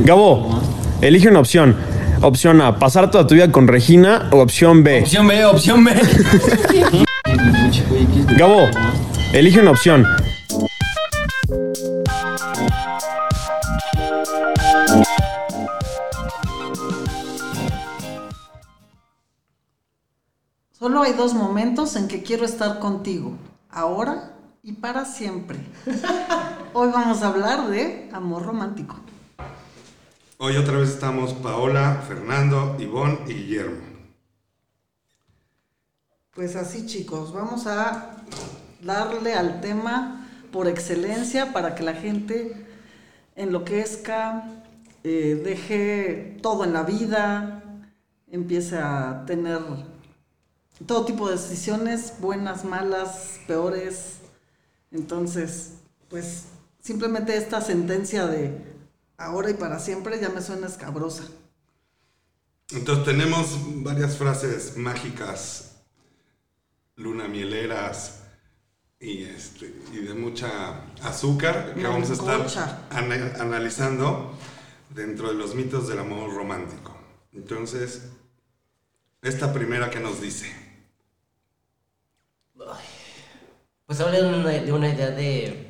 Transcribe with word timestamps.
Gabo, 0.00 0.60
elige 1.00 1.28
una 1.28 1.40
opción. 1.40 1.76
Opción 2.20 2.60
A, 2.60 2.78
pasar 2.78 3.10
toda 3.10 3.26
tu 3.26 3.34
vida 3.34 3.52
con 3.52 3.68
Regina 3.68 4.28
o 4.32 4.38
opción 4.38 4.82
B. 4.82 5.00
Opción 5.00 5.26
B, 5.26 5.44
opción 5.44 5.84
B. 5.84 5.92
Gabo, 8.36 8.68
elige 9.32 9.60
una 9.60 9.72
opción. 9.72 10.06
Solo 20.72 21.02
hay 21.02 21.12
dos 21.14 21.34
momentos 21.34 21.96
en 21.96 22.08
que 22.08 22.22
quiero 22.22 22.44
estar 22.44 22.78
contigo, 22.78 23.36
ahora 23.70 24.32
y 24.62 24.72
para 24.72 25.04
siempre. 25.04 25.58
Hoy 26.72 26.90
vamos 26.92 27.22
a 27.22 27.28
hablar 27.28 27.68
de 27.68 28.08
amor 28.12 28.44
romántico. 28.44 28.96
Hoy 30.36 30.56
otra 30.56 30.78
vez 30.78 30.88
estamos 30.90 31.32
Paola, 31.32 32.02
Fernando, 32.08 32.76
Ivonne 32.80 33.20
y 33.28 33.34
Guillermo. 33.34 33.84
Pues 36.32 36.56
así 36.56 36.86
chicos, 36.86 37.32
vamos 37.32 37.68
a 37.68 38.16
darle 38.82 39.34
al 39.34 39.60
tema 39.60 40.28
por 40.50 40.66
excelencia 40.66 41.52
para 41.52 41.76
que 41.76 41.84
la 41.84 41.94
gente 41.94 42.66
enloquezca, 43.36 44.50
eh, 45.04 45.40
deje 45.44 46.36
todo 46.42 46.64
en 46.64 46.72
la 46.72 46.82
vida, 46.82 47.62
empiece 48.28 48.76
a 48.76 49.22
tener 49.26 49.60
todo 50.84 51.04
tipo 51.04 51.28
de 51.28 51.36
decisiones, 51.36 52.14
buenas, 52.18 52.64
malas, 52.64 53.38
peores. 53.46 54.18
Entonces, 54.90 55.74
pues 56.10 56.46
simplemente 56.80 57.36
esta 57.36 57.60
sentencia 57.60 58.26
de 58.26 58.73
ahora 59.16 59.50
y 59.50 59.54
para 59.54 59.78
siempre 59.78 60.20
ya 60.20 60.28
me 60.28 60.40
suena 60.42 60.66
escabrosa. 60.66 61.24
Entonces 62.72 63.04
tenemos 63.04 63.82
varias 63.82 64.16
frases 64.16 64.76
mágicas, 64.76 65.76
luna 66.96 67.28
mieleras 67.28 68.22
y, 68.98 69.24
este, 69.24 69.74
y 69.92 69.98
de 69.98 70.14
mucha 70.14 70.82
azúcar 71.02 71.74
que 71.74 71.82
vamos 71.82 72.10
a 72.10 72.14
estar 72.14 72.80
ana- 72.90 73.34
analizando 73.38 74.36
dentro 74.90 75.28
de 75.28 75.34
los 75.34 75.54
mitos 75.54 75.88
del 75.88 75.98
amor 75.98 76.32
romántico. 76.34 76.96
Entonces, 77.32 78.10
esta 79.22 79.52
primera 79.52 79.90
que 79.90 80.00
nos 80.00 80.20
dice. 80.20 80.46
Pues 83.86 84.00
habla 84.00 84.20
de 84.20 84.26
una, 84.28 84.48
de 84.48 84.72
una 84.72 84.88
idea 84.88 85.10
de 85.10 85.63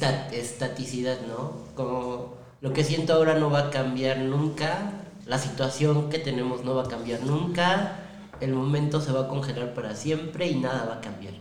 esta, 0.00 0.28
estaticidad, 0.34 1.18
¿no? 1.26 1.52
Como 1.74 2.34
lo 2.60 2.72
que 2.72 2.84
siento 2.84 3.12
ahora 3.12 3.34
no 3.34 3.50
va 3.50 3.66
a 3.66 3.70
cambiar 3.70 4.18
nunca, 4.18 4.92
la 5.26 5.38
situación 5.38 6.08
que 6.08 6.18
tenemos 6.18 6.64
no 6.64 6.74
va 6.74 6.84
a 6.84 6.88
cambiar 6.88 7.22
nunca, 7.22 7.98
el 8.40 8.54
momento 8.54 9.00
se 9.00 9.12
va 9.12 9.22
a 9.22 9.28
congelar 9.28 9.74
para 9.74 9.94
siempre 9.94 10.48
y 10.48 10.58
nada 10.58 10.86
va 10.86 10.94
a 10.94 11.00
cambiar. 11.00 11.34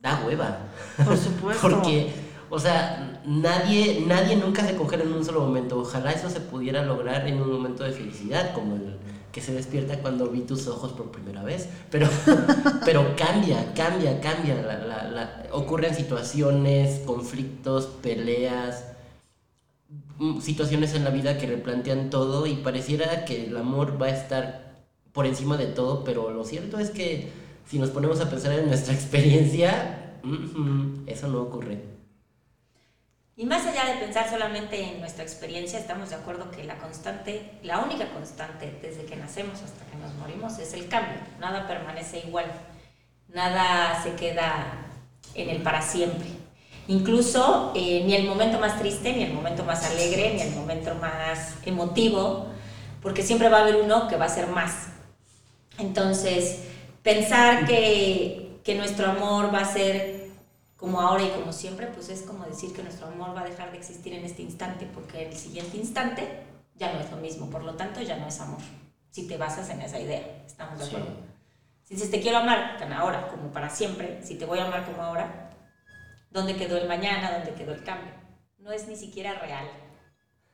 Da 0.00 0.22
hueva. 0.26 0.58
Por 1.04 1.16
supuesto. 1.16 1.62
Porque, 1.68 2.12
o 2.50 2.58
sea, 2.58 3.20
nadie, 3.24 4.04
nadie 4.06 4.36
nunca 4.36 4.66
se 4.66 4.74
congela 4.74 5.04
en 5.04 5.12
un 5.12 5.24
solo 5.24 5.42
momento. 5.42 5.78
Ojalá 5.78 6.10
eso 6.10 6.28
se 6.28 6.40
pudiera 6.40 6.82
lograr 6.82 7.28
en 7.28 7.40
un 7.40 7.52
momento 7.52 7.84
de 7.84 7.92
felicidad, 7.92 8.52
como 8.54 8.74
el 8.74 8.98
que 9.32 9.40
se 9.40 9.52
despierta 9.54 9.98
cuando 10.00 10.28
vi 10.28 10.40
tus 10.42 10.66
ojos 10.68 10.92
por 10.92 11.10
primera 11.10 11.42
vez. 11.42 11.68
Pero, 11.90 12.08
pero 12.84 13.16
cambia, 13.16 13.72
cambia, 13.74 14.20
cambia. 14.20 14.54
La, 14.62 14.78
la- 14.78 15.04
la- 15.10 15.46
ocurren 15.52 15.94
situaciones, 15.94 17.00
conflictos, 17.06 17.86
peleas, 18.02 18.84
mm, 20.18 20.40
situaciones 20.40 20.94
en 20.94 21.04
la 21.04 21.10
vida 21.10 21.38
que 21.38 21.46
replantean 21.46 22.10
todo 22.10 22.46
y 22.46 22.54
pareciera 22.56 23.24
que 23.24 23.46
el 23.46 23.56
amor 23.56 24.00
va 24.00 24.06
a 24.06 24.10
estar 24.10 24.72
por 25.12 25.26
encima 25.26 25.56
de 25.56 25.66
todo, 25.66 26.04
pero 26.04 26.30
lo 26.30 26.44
cierto 26.44 26.78
es 26.78 26.90
que 26.90 27.30
si 27.66 27.78
nos 27.78 27.90
ponemos 27.90 28.20
a 28.20 28.30
pensar 28.30 28.52
en 28.52 28.66
nuestra 28.66 28.94
experiencia, 28.98 30.18
mm, 30.22 31.04
eso 31.08 31.28
no 31.28 31.42
ocurre. 31.42 31.91
Y 33.34 33.46
más 33.46 33.66
allá 33.66 33.86
de 33.86 33.94
pensar 33.94 34.28
solamente 34.28 34.82
en 34.82 35.00
nuestra 35.00 35.22
experiencia, 35.22 35.78
estamos 35.78 36.10
de 36.10 36.16
acuerdo 36.16 36.50
que 36.50 36.64
la 36.64 36.76
constante, 36.76 37.50
la 37.62 37.78
única 37.78 38.10
constante 38.10 38.78
desde 38.82 39.06
que 39.06 39.16
nacemos 39.16 39.62
hasta 39.62 39.86
que 39.86 39.96
nos 39.96 40.12
morimos 40.16 40.58
es 40.58 40.74
el 40.74 40.88
cambio. 40.88 41.18
Nada 41.40 41.66
permanece 41.66 42.22
igual. 42.26 42.44
Nada 43.28 44.02
se 44.02 44.14
queda 44.16 44.86
en 45.34 45.48
el 45.48 45.62
para 45.62 45.80
siempre. 45.80 46.26
Incluso 46.88 47.72
eh, 47.74 48.02
ni 48.04 48.14
el 48.14 48.26
momento 48.26 48.58
más 48.58 48.78
triste, 48.78 49.14
ni 49.14 49.22
el 49.22 49.32
momento 49.32 49.64
más 49.64 49.84
alegre, 49.86 50.34
ni 50.34 50.42
el 50.42 50.50
momento 50.50 50.94
más 50.96 51.54
emotivo, 51.64 52.48
porque 53.00 53.22
siempre 53.22 53.48
va 53.48 53.58
a 53.58 53.62
haber 53.62 53.76
uno 53.76 54.08
que 54.08 54.16
va 54.16 54.26
a 54.26 54.28
ser 54.28 54.48
más. 54.48 54.88
Entonces, 55.78 56.64
pensar 57.02 57.64
que, 57.66 58.58
que 58.62 58.74
nuestro 58.74 59.10
amor 59.10 59.54
va 59.54 59.60
a 59.60 59.72
ser 59.72 60.21
como 60.82 61.00
ahora 61.00 61.22
y 61.22 61.30
como 61.30 61.52
siempre, 61.52 61.86
pues 61.86 62.08
es 62.08 62.22
como 62.22 62.44
decir 62.44 62.72
que 62.74 62.82
nuestro 62.82 63.06
amor 63.06 63.36
va 63.36 63.42
a 63.42 63.44
dejar 63.44 63.70
de 63.70 63.78
existir 63.78 64.14
en 64.14 64.24
este 64.24 64.42
instante, 64.42 64.84
porque 64.92 65.28
el 65.28 65.32
siguiente 65.32 65.76
instante 65.76 66.42
ya 66.74 66.92
no 66.92 66.98
es 66.98 67.08
lo 67.08 67.18
mismo, 67.18 67.48
por 67.48 67.62
lo 67.62 67.74
tanto 67.74 68.00
ya 68.02 68.16
no 68.16 68.26
es 68.26 68.40
amor, 68.40 68.58
si 69.08 69.28
te 69.28 69.36
basas 69.36 69.70
en 69.70 69.80
esa 69.80 70.00
idea, 70.00 70.42
¿estamos 70.44 70.80
de 70.80 70.84
Sí. 70.86 70.96
acuerdo? 70.96 71.14
Si 71.84 71.94
dices, 71.94 72.10
te 72.10 72.20
quiero 72.20 72.38
amar 72.38 72.78
tan 72.80 72.92
ahora 72.92 73.28
como 73.28 73.52
para 73.52 73.70
siempre, 73.70 74.18
si 74.24 74.34
te 74.34 74.44
voy 74.44 74.58
a 74.58 74.66
amar 74.66 74.84
como 74.84 75.02
ahora, 75.02 75.50
¿dónde 76.32 76.56
quedó 76.56 76.76
el 76.76 76.88
mañana? 76.88 77.30
¿Dónde 77.30 77.54
quedó 77.54 77.74
el 77.74 77.84
cambio? 77.84 78.10
No 78.58 78.72
es 78.72 78.88
ni 78.88 78.96
siquiera 78.96 79.34
real. 79.38 79.68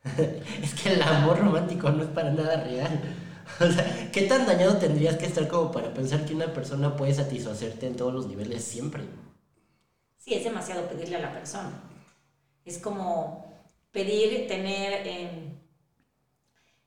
Es 0.63 0.75
que 0.75 0.93
el 0.93 1.01
amor 1.03 1.39
romántico 1.39 1.89
no 1.89 2.03
es 2.03 2.11
para 2.11 2.31
nada 2.31 2.65
real. 2.65 3.01
O 3.61 3.67
sea, 3.73 4.11
¿qué 4.13 4.23
tan 4.23 4.47
dañado 4.47 4.77
tendrías 4.77 5.17
que 5.17 5.25
estar 5.25 5.49
como 5.49 5.73
para 5.73 5.95
pensar 5.95 6.27
que 6.27 6.35
una 6.35 6.53
persona 6.53 6.95
puede 6.95 7.15
satisfacerte 7.15 7.87
en 7.87 7.97
todos 7.97 8.13
los 8.13 8.27
niveles 8.27 8.63
siempre? 8.63 9.05
Sí, 10.29 10.35
es 10.35 10.45
demasiado 10.45 10.87
pedirle 10.89 11.17
a 11.17 11.21
la 11.21 11.33
persona. 11.33 11.73
Es 12.67 12.77
como 12.79 13.51
pedir 13.93 14.47
tener 14.47 15.07
eh, 15.07 15.55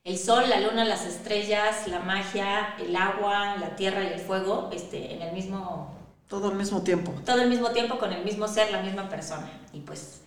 el 0.04 0.16
sol, 0.16 0.44
la 0.48 0.60
luna, 0.60 0.84
las 0.84 1.04
estrellas, 1.04 1.88
la 1.88 1.98
magia, 1.98 2.76
el 2.78 2.94
agua, 2.94 3.56
la 3.56 3.74
tierra 3.74 4.04
y 4.04 4.12
el 4.12 4.20
fuego 4.20 4.70
este, 4.72 5.14
en 5.14 5.22
el 5.22 5.32
mismo, 5.32 5.92
Todo 6.28 6.50
al 6.50 6.54
mismo 6.54 6.82
tiempo. 6.82 7.12
todo 7.26 7.42
el 7.42 7.48
mismo 7.48 7.70
tiempo 7.70 7.98
con 7.98 8.12
el 8.12 8.24
mismo 8.24 8.46
ser, 8.46 8.70
la 8.70 8.80
misma 8.80 9.08
persona. 9.08 9.50
Y 9.72 9.80
pues, 9.80 10.20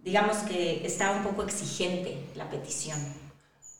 digamos 0.00 0.36
que 0.38 0.84
está 0.86 1.12
un 1.12 1.22
poco 1.22 1.44
exigente 1.44 2.26
la 2.34 2.50
petición. 2.50 2.98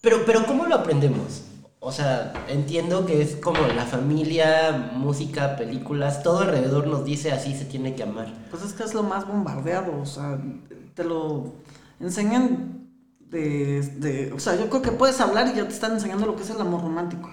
Pero, 0.00 0.24
pero 0.24 0.46
¿cómo 0.46 0.64
lo 0.64 0.76
aprendemos? 0.76 1.42
O 1.80 1.92
sea, 1.92 2.32
entiendo 2.48 3.06
que 3.06 3.22
es 3.22 3.36
como 3.36 3.60
la 3.68 3.86
familia, 3.86 4.90
música, 4.94 5.56
películas, 5.56 6.22
todo 6.24 6.40
alrededor 6.40 6.88
nos 6.88 7.04
dice 7.04 7.30
así 7.30 7.54
se 7.56 7.64
tiene 7.66 7.94
que 7.94 8.02
amar. 8.02 8.34
Pues 8.50 8.64
es 8.64 8.72
que 8.72 8.82
es 8.82 8.94
lo 8.94 9.04
más 9.04 9.26
bombardeado, 9.28 9.96
o 10.00 10.06
sea, 10.06 10.40
te 10.94 11.04
lo 11.04 11.54
enseñan 12.00 12.88
de, 13.20 13.82
de- 13.82 14.32
o 14.32 14.40
sea, 14.40 14.56
yo 14.56 14.68
creo 14.70 14.82
que 14.82 14.90
puedes 14.92 15.20
hablar 15.20 15.48
y 15.48 15.56
ya 15.56 15.68
te 15.68 15.74
están 15.74 15.92
enseñando 15.92 16.26
lo 16.26 16.34
que 16.34 16.42
es 16.42 16.50
el 16.50 16.60
amor 16.60 16.82
romántico. 16.82 17.30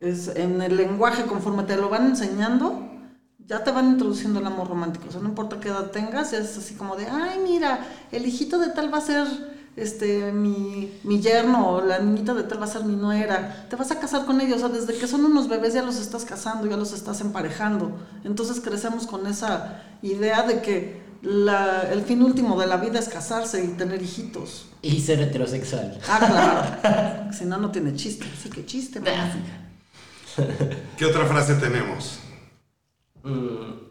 Es 0.00 0.28
en 0.28 0.60
el 0.62 0.76
lenguaje, 0.76 1.24
conforme 1.24 1.62
te 1.64 1.76
lo 1.76 1.88
van 1.88 2.06
enseñando, 2.06 2.88
ya 3.38 3.64
te 3.64 3.70
van 3.72 3.86
introduciendo 3.92 4.40
el 4.40 4.46
amor 4.46 4.68
romántico. 4.68 5.06
O 5.08 5.12
sea, 5.12 5.20
no 5.20 5.28
importa 5.30 5.58
qué 5.60 5.68
edad 5.68 5.90
tengas, 5.90 6.32
es 6.32 6.56
así 6.58 6.74
como 6.74 6.96
de, 6.96 7.06
ay, 7.06 7.40
mira, 7.42 7.86
el 8.12 8.26
hijito 8.26 8.58
de 8.58 8.70
tal 8.70 8.92
va 8.92 8.98
a 8.98 9.02
ser 9.02 9.26
este 9.76 10.32
mi, 10.32 10.92
mi 11.04 11.20
yerno, 11.20 11.68
o 11.68 11.80
la 11.80 11.98
niñita 11.98 12.34
de 12.34 12.44
tal 12.44 12.60
va 12.60 12.64
a 12.64 12.68
ser 12.68 12.84
mi 12.84 12.94
nuera. 12.96 13.66
Te 13.68 13.76
vas 13.76 13.90
a 13.90 13.98
casar 14.00 14.24
con 14.26 14.40
ellos, 14.40 14.62
o 14.62 14.68
sea, 14.68 14.68
desde 14.68 14.94
que 14.98 15.06
son 15.06 15.24
unos 15.24 15.48
bebés 15.48 15.74
ya 15.74 15.82
los 15.82 15.96
estás 15.96 16.24
casando, 16.24 16.66
ya 16.66 16.76
los 16.76 16.92
estás 16.92 17.20
emparejando. 17.20 17.92
Entonces 18.24 18.60
crecemos 18.60 19.06
con 19.06 19.26
esa 19.26 19.82
idea 20.02 20.42
de 20.44 20.60
que 20.62 21.02
la- 21.22 21.82
el 21.90 22.02
fin 22.02 22.22
último 22.22 22.60
de 22.60 22.66
la 22.66 22.76
vida 22.76 22.98
es 22.98 23.08
casarse 23.08 23.64
y 23.64 23.68
tener 23.68 24.02
hijitos. 24.02 24.66
Y 24.82 25.00
ser 25.00 25.20
heterosexual. 25.20 25.98
Ah, 26.08 26.72
claro. 26.82 27.32
si 27.32 27.44
no, 27.46 27.56
no 27.58 27.70
tiene 27.70 27.94
chiste. 27.94 28.26
Así 28.38 28.50
que 28.50 28.66
chiste. 28.66 29.00
¿Qué 30.98 31.06
otra 31.06 31.24
frase 31.26 31.54
tenemos? 31.54 32.18
Mm. 33.22 33.84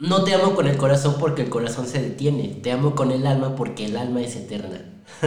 No 0.00 0.24
te 0.24 0.32
amo 0.32 0.54
con 0.54 0.66
el 0.66 0.78
corazón 0.78 1.16
porque 1.20 1.42
el 1.42 1.50
corazón 1.50 1.86
se 1.86 2.00
detiene. 2.00 2.48
Te 2.62 2.72
amo 2.72 2.94
con 2.94 3.10
el 3.10 3.26
alma 3.26 3.54
porque 3.54 3.84
el 3.84 3.98
alma 3.98 4.22
es 4.22 4.34
eterna. 4.34 4.80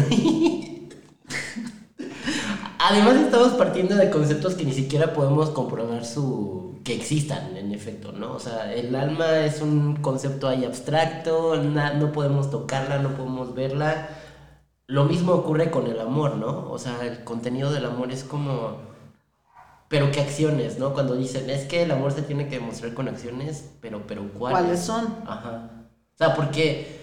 Además 2.80 3.18
estamos 3.18 3.54
partiendo 3.54 3.96
de 3.96 4.10
conceptos 4.10 4.56
que 4.56 4.66
ni 4.66 4.74
siquiera 4.74 5.14
podemos 5.14 5.52
comprobar 5.52 6.04
su 6.06 6.82
que 6.84 6.96
existan 6.96 7.56
en 7.56 7.72
efecto, 7.72 8.14
¿no? 8.14 8.34
O 8.34 8.40
sea, 8.40 8.74
el 8.74 8.96
alma 8.96 9.46
es 9.46 9.62
un 9.62 9.98
concepto 9.98 10.48
ahí 10.50 10.66
abstracto, 10.66 11.56
no 11.56 12.12
podemos 12.12 12.50
tocarla, 12.50 12.98
no 12.98 13.16
podemos 13.16 13.54
verla. 13.54 14.10
Lo 14.88 15.06
mismo 15.06 15.34
ocurre 15.34 15.70
con 15.70 15.86
el 15.86 16.00
amor, 16.00 16.36
¿no? 16.36 16.72
O 16.72 16.80
sea, 16.80 17.06
el 17.06 17.24
contenido 17.24 17.72
del 17.72 17.86
amor 17.86 18.12
es 18.12 18.24
como 18.24 18.93
pero 19.94 20.12
qué 20.12 20.22
acciones, 20.22 20.80
¿no? 20.80 20.94
Cuando 20.94 21.16
dicen, 21.16 21.50
es 21.50 21.66
que 21.68 21.84
el 21.84 21.92
amor 21.92 22.12
se 22.14 22.24
tiene 22.24 22.50
que 22.50 22.58
demostrar 22.60 22.94
con 22.96 23.08
acciones, 23.08 23.76
pero 23.82 24.08
pero 24.08 24.34
¿cuáles? 24.34 24.62
¿Cuáles 24.66 24.80
son? 24.82 25.06
Ajá. 25.26 25.70
O 26.16 26.18
sea, 26.18 26.34
porque 26.36 27.02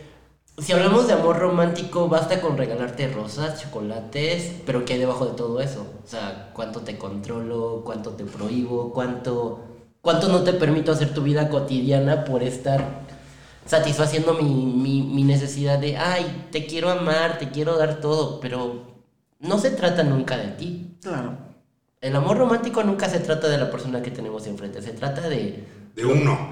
Si 0.59 0.73
hablamos 0.73 1.07
de 1.09 1.15
amor 1.15 1.39
romántico, 1.39 2.09
basta 2.09 2.41
con 2.41 2.57
regalarte 2.59 3.09
rosas, 3.09 3.61
chocolates, 3.63 4.63
pero 4.67 4.85
¿qué 4.85 4.95
hay 4.95 4.99
debajo 5.01 5.27
de 5.27 5.33
todo 5.35 5.61
eso? 5.61 6.01
O 6.05 6.07
sea, 6.07 6.51
¿cuánto 6.55 6.83
te 6.83 6.99
controlo? 6.99 7.83
¿Cuánto 7.85 8.13
te 8.15 8.25
prohíbo? 8.27 8.93
¿Cuánto, 8.93 9.65
cuánto 10.03 10.29
no 10.29 10.45
te 10.45 10.53
permito 10.55 10.93
hacer 10.93 11.15
tu 11.15 11.23
vida 11.23 11.49
cotidiana 11.51 12.25
por 12.25 12.43
estar 12.43 13.09
satisfaciendo 13.65 14.35
mi, 14.35 14.67
mi, 14.67 15.03
mi 15.03 15.25
necesidad 15.25 15.79
de, 15.79 15.97
ay, 15.99 16.49
te 16.53 16.67
quiero 16.67 16.91
amar, 16.91 17.39
te 17.39 17.51
quiero 17.51 17.77
dar 17.79 18.01
todo, 18.01 18.41
pero 18.41 19.03
no 19.41 19.59
se 19.59 19.71
trata 19.73 20.03
nunca 20.05 20.37
de 20.39 20.49
ti. 20.49 20.99
Claro. 21.03 21.50
El 22.01 22.17
amor 22.17 22.39
romántico 22.39 22.83
nunca 22.83 23.09
se 23.09 23.21
trata 23.21 23.49
de 23.49 23.59
la 23.59 23.71
persona 23.71 24.01
que 24.03 24.11
tenemos 24.11 24.47
enfrente, 24.47 24.81
se 24.81 24.93
trata 24.93 25.29
de, 25.29 25.65
De 25.95 26.05
uno. 26.05 26.51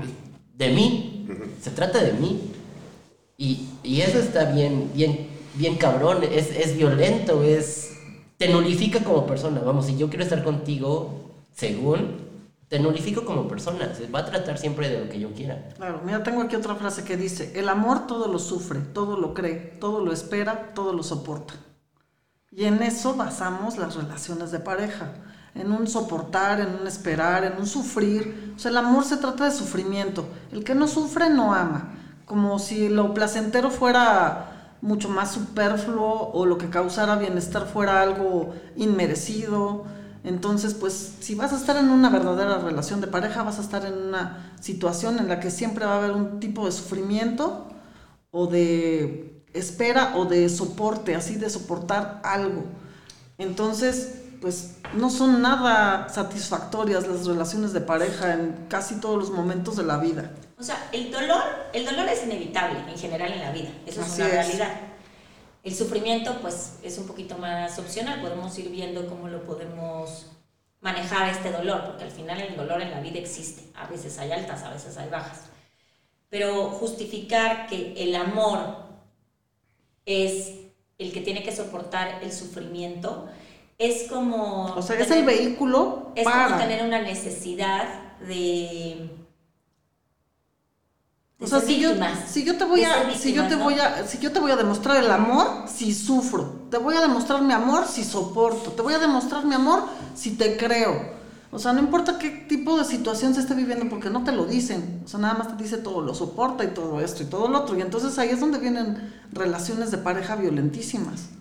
de 0.55 0.69
mí. 0.71 1.27
Se 1.63 1.71
trata 1.71 2.03
de 2.03 2.13
mí. 2.13 2.53
Y, 3.39 3.69
y 3.83 4.01
eso 4.03 4.19
está 4.19 4.51
bien, 4.53 4.91
bien, 4.95 5.29
bien 5.55 5.77
cabrón, 5.77 6.23
es, 6.23 6.51
es 6.55 6.77
violento, 6.77 7.43
es. 7.43 7.95
Te 8.37 8.49
nulifica 8.49 9.01
como 9.01 9.27
persona. 9.27 9.61
Vamos, 9.65 9.87
si 9.87 9.97
yo 9.97 10.09
quiero 10.09 10.23
estar 10.23 10.45
contigo, 10.45 11.31
según, 11.55 12.29
te 12.69 12.79
nulifico 12.79 13.25
como 13.25 13.49
persona. 13.49 13.95
Se 13.95 14.07
va 14.09 14.21
a 14.21 14.25
tratar 14.27 14.59
siempre 14.59 14.89
de 14.91 15.01
lo 15.01 15.09
que 15.09 15.19
yo 15.19 15.33
quiera. 15.33 15.69
Claro, 15.77 16.03
mira, 16.05 16.23
tengo 16.23 16.43
aquí 16.43 16.57
otra 16.57 16.75
frase 16.75 17.05
que 17.05 17.17
dice, 17.17 17.53
el 17.59 17.69
amor 17.69 18.07
todo 18.07 18.29
lo 18.29 18.39
sufre, 18.39 18.81
todo 18.81 19.17
lo 19.17 19.33
cree, 19.35 19.55
todo 19.81 20.05
lo 20.05 20.13
espera, 20.13 20.73
todo 20.75 20.93
lo 20.93 21.03
soporta. 21.03 21.55
Y 22.51 22.65
en 22.65 22.83
eso 22.83 23.15
basamos 23.15 23.77
las 23.79 23.95
relaciones 23.97 24.51
de 24.51 24.61
pareja, 24.61 25.15
en 25.59 25.73
un 25.73 25.87
soportar, 25.87 26.61
en 26.61 26.75
un 26.81 26.87
esperar, 26.87 27.45
en 27.45 27.59
un 27.59 27.67
sufrir. 27.67 28.55
O 28.57 28.59
sea, 28.59 28.71
el 28.71 28.77
amor 28.77 29.05
se 29.05 29.17
trata 29.17 29.45
de 29.45 29.51
sufrimiento. 29.51 30.27
El 30.53 30.65
que 30.65 30.75
no 30.75 30.89
sufre 30.89 31.31
no 31.31 31.55
ama. 31.55 31.95
Como 32.25 32.59
si 32.59 32.89
lo 32.89 33.15
placentero 33.15 33.71
fuera 33.71 34.77
mucho 34.81 35.09
más 35.09 35.33
superfluo 35.33 36.31
o 36.33 36.47
lo 36.47 36.59
que 36.59 36.71
causara 36.71 37.17
bienestar 37.17 37.67
fuera 37.67 38.01
algo 38.01 38.55
inmerecido. 38.77 39.85
Entonces, 40.25 40.75
pues, 40.75 41.15
si 41.21 41.35
vas 41.35 41.53
a 41.53 41.57
estar 41.57 41.77
en 41.77 41.91
una 41.91 42.11
verdadera 42.11 42.59
relación 42.59 43.01
de 43.01 43.07
pareja, 43.07 43.43
vas 43.43 43.59
a 43.59 43.63
estar 43.63 43.85
en 43.87 43.95
una 43.95 44.53
situación 44.61 45.19
en 45.19 45.29
la 45.29 45.41
que 45.41 45.51
siempre 45.51 45.87
va 45.87 45.95
a 45.95 45.99
haber 45.99 46.13
un 46.13 46.41
tipo 46.41 46.67
de 46.67 46.73
sufrimiento 46.73 47.69
o 48.31 48.47
de 48.47 49.45
espera 49.55 50.13
o 50.17 50.27
de 50.27 50.49
soporte, 50.49 51.15
así 51.15 51.37
de 51.37 51.51
soportar 51.51 52.21
algo. 52.25 52.65
Entonces, 53.39 54.23
pues, 54.41 54.77
no 54.95 55.11
son 55.11 55.43
nada 55.43 56.09
satisfactorias 56.09 57.07
las 57.07 57.27
relaciones 57.27 57.73
de 57.73 57.81
pareja 57.81 58.35
en 58.35 58.67
casi 58.69 58.97
todos 59.01 59.19
los 59.19 59.31
momentos 59.31 59.77
de 59.77 59.85
la 59.85 59.99
vida. 59.99 60.31
O 60.59 60.63
sea, 60.63 60.89
el 60.93 61.11
dolor, 61.11 61.43
el 61.73 61.85
dolor 61.85 62.09
es 62.09 62.25
inevitable 62.25 62.81
en 62.89 62.99
general 62.99 63.33
en 63.33 63.41
la 63.41 63.53
vida, 63.53 63.71
eso 63.87 64.01
Así 64.01 64.11
es 64.11 64.19
una 64.19 64.27
es. 64.29 64.33
realidad. 64.47 64.81
El 65.63 65.75
sufrimiento, 65.75 66.39
pues, 66.41 66.79
es 66.83 66.99
un 66.99 67.07
poquito 67.07 67.37
más 67.39 67.79
opcional, 67.79 68.21
podemos 68.21 68.57
ir 68.59 68.71
viendo 68.71 69.07
cómo 69.09 69.29
lo 69.29 69.43
podemos 69.45 70.27
manejar 70.81 71.29
este 71.29 71.51
dolor, 71.51 71.85
porque 71.87 72.05
al 72.05 72.11
final 72.11 72.41
el 72.41 72.57
dolor 72.57 72.81
en 72.81 72.91
la 72.91 73.01
vida 73.01 73.19
existe, 73.19 73.65
a 73.75 73.87
veces 73.87 74.19
hay 74.19 74.33
altas, 74.33 74.63
a 74.63 74.71
veces 74.71 74.97
hay 74.97 75.09
bajas. 75.09 75.43
Pero 76.31 76.71
justificar 76.71 77.67
que 77.67 77.95
el 77.97 78.15
amor 78.15 78.77
es 80.07 80.53
el 80.99 81.13
que 81.13 81.21
tiene 81.21 81.43
que 81.43 81.55
soportar 81.55 82.23
el 82.23 82.33
sufrimiento, 82.33 83.29
es 83.79 84.09
como... 84.11 84.75
O 84.75 84.83
sea, 84.83 84.99
es 84.99 85.11
el 85.11 85.25
vehículo 85.25 86.13
Es 86.17 86.25
como 86.25 86.57
tener 86.59 86.85
una 86.85 87.01
necesidad 87.01 87.85
de... 88.21 89.09
de 91.39 91.45
O 91.45 91.47
sea, 91.47 91.61
si 91.61 91.79
yo, 91.79 91.91
víctimas. 91.91 92.19
si 92.29 92.45
yo 92.45 92.59
te 92.59 92.65
voy 92.65 92.83
a, 92.83 93.15
si 93.15 93.33
yo 93.33 93.47
te 93.47 93.55
voy 93.55 93.79
a, 93.79 94.07
si 94.07 94.19
yo 94.19 94.33
te 94.33 94.41
voy 94.41 94.51
a 94.51 94.57
demostrar 94.57 95.03
el 95.03 95.11
amor, 95.11 95.69
si 95.69 95.95
sufro. 95.95 96.67
Te 96.71 96.79
voy 96.79 96.97
a 96.97 97.01
demostrar 97.01 97.41
mi 97.41 97.53
amor 97.53 97.87
si 97.87 98.03
soporto. 98.03 98.73
Te 98.73 98.83
voy 98.83 98.95
a 98.95 98.99
demostrar 98.99 99.47
mi 99.47 99.55
amor 99.55 99.85
si 100.15 100.33
te 100.33 100.57
creo. 100.57 101.17
O 101.51 101.59
sea, 101.59 101.73
no 101.73 101.79
importa 101.79 102.19
qué 102.19 102.29
tipo 102.31 102.77
de 102.77 102.85
situación 102.85 103.33
se 103.35 103.41
esté 103.41 103.55
viviendo, 103.55 103.89
porque 103.89 104.11
no 104.11 104.25
te 104.25 104.33
lo 104.33 104.45
dicen. 104.45 105.03
O 105.05 105.09
sea, 105.09 105.21
nada 105.21 105.35
más 105.35 105.57
te 105.57 105.63
dice 105.63 105.79
todo, 105.79 106.03
lo 106.03 106.15
soporta 106.15 106.65
y 106.65 106.75
todo 106.75 107.01
esto 107.01 107.23
y 107.23 107.27
todo 107.27 107.49
lo 107.49 107.61
otro. 107.61 107.79
Y 107.79 107.81
entonces 107.81 108.19
ahí 108.19 108.31
es 108.31 108.41
donde 108.41 108.59
vienen 108.59 109.15
relaciones 109.33 109.93
de 109.93 109.99
pareja 109.99 110.35
violentísimas. 110.35 111.38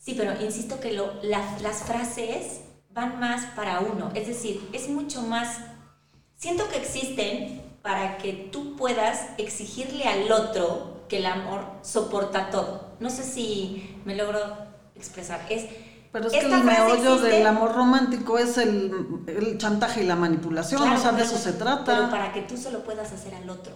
Sí, 0.00 0.14
pero 0.16 0.32
insisto 0.42 0.80
que 0.80 0.92
lo, 0.94 1.12
la- 1.22 1.58
las 1.62 1.82
frases 1.82 2.62
van 2.92 3.20
más 3.20 3.44
para 3.54 3.80
uno. 3.80 4.10
Es 4.14 4.26
decir, 4.26 4.66
es 4.72 4.88
mucho 4.88 5.20
más... 5.22 5.58
Siento 6.36 6.66
que 6.70 6.78
existen 6.78 7.60
para 7.82 8.16
que 8.18 8.32
tú 8.50 8.76
puedas 8.76 9.26
exigirle 9.36 10.04
al 10.04 10.32
otro 10.32 11.04
que 11.08 11.18
el 11.18 11.26
amor 11.26 11.64
soporta 11.82 12.48
todo. 12.50 12.92
No 12.98 13.10
sé 13.10 13.22
si 13.24 13.96
me 14.06 14.16
logro 14.16 14.40
expresar. 14.96 15.44
Es, 15.50 15.66
Pero 16.12 16.26
es 16.28 16.32
que 16.32 16.40
el 16.40 16.64
meollo 16.64 16.94
existe- 17.16 17.28
del 17.28 17.46
amor 17.46 17.74
romántico 17.74 18.38
es 18.38 18.56
el, 18.56 18.92
el 19.26 19.58
chantaje 19.58 20.02
y 20.02 20.06
la 20.06 20.16
manipulación. 20.16 20.80
Claro, 20.80 20.98
o 20.98 21.02
sea, 21.02 21.12
de 21.12 21.22
eso 21.24 21.36
se 21.36 21.52
trata. 21.52 21.84
Pero 21.96 22.10
para 22.10 22.32
que 22.32 22.40
tú 22.42 22.56
se 22.56 22.70
lo 22.70 22.82
puedas 22.84 23.12
hacer 23.12 23.34
al 23.34 23.48
otro. 23.50 23.74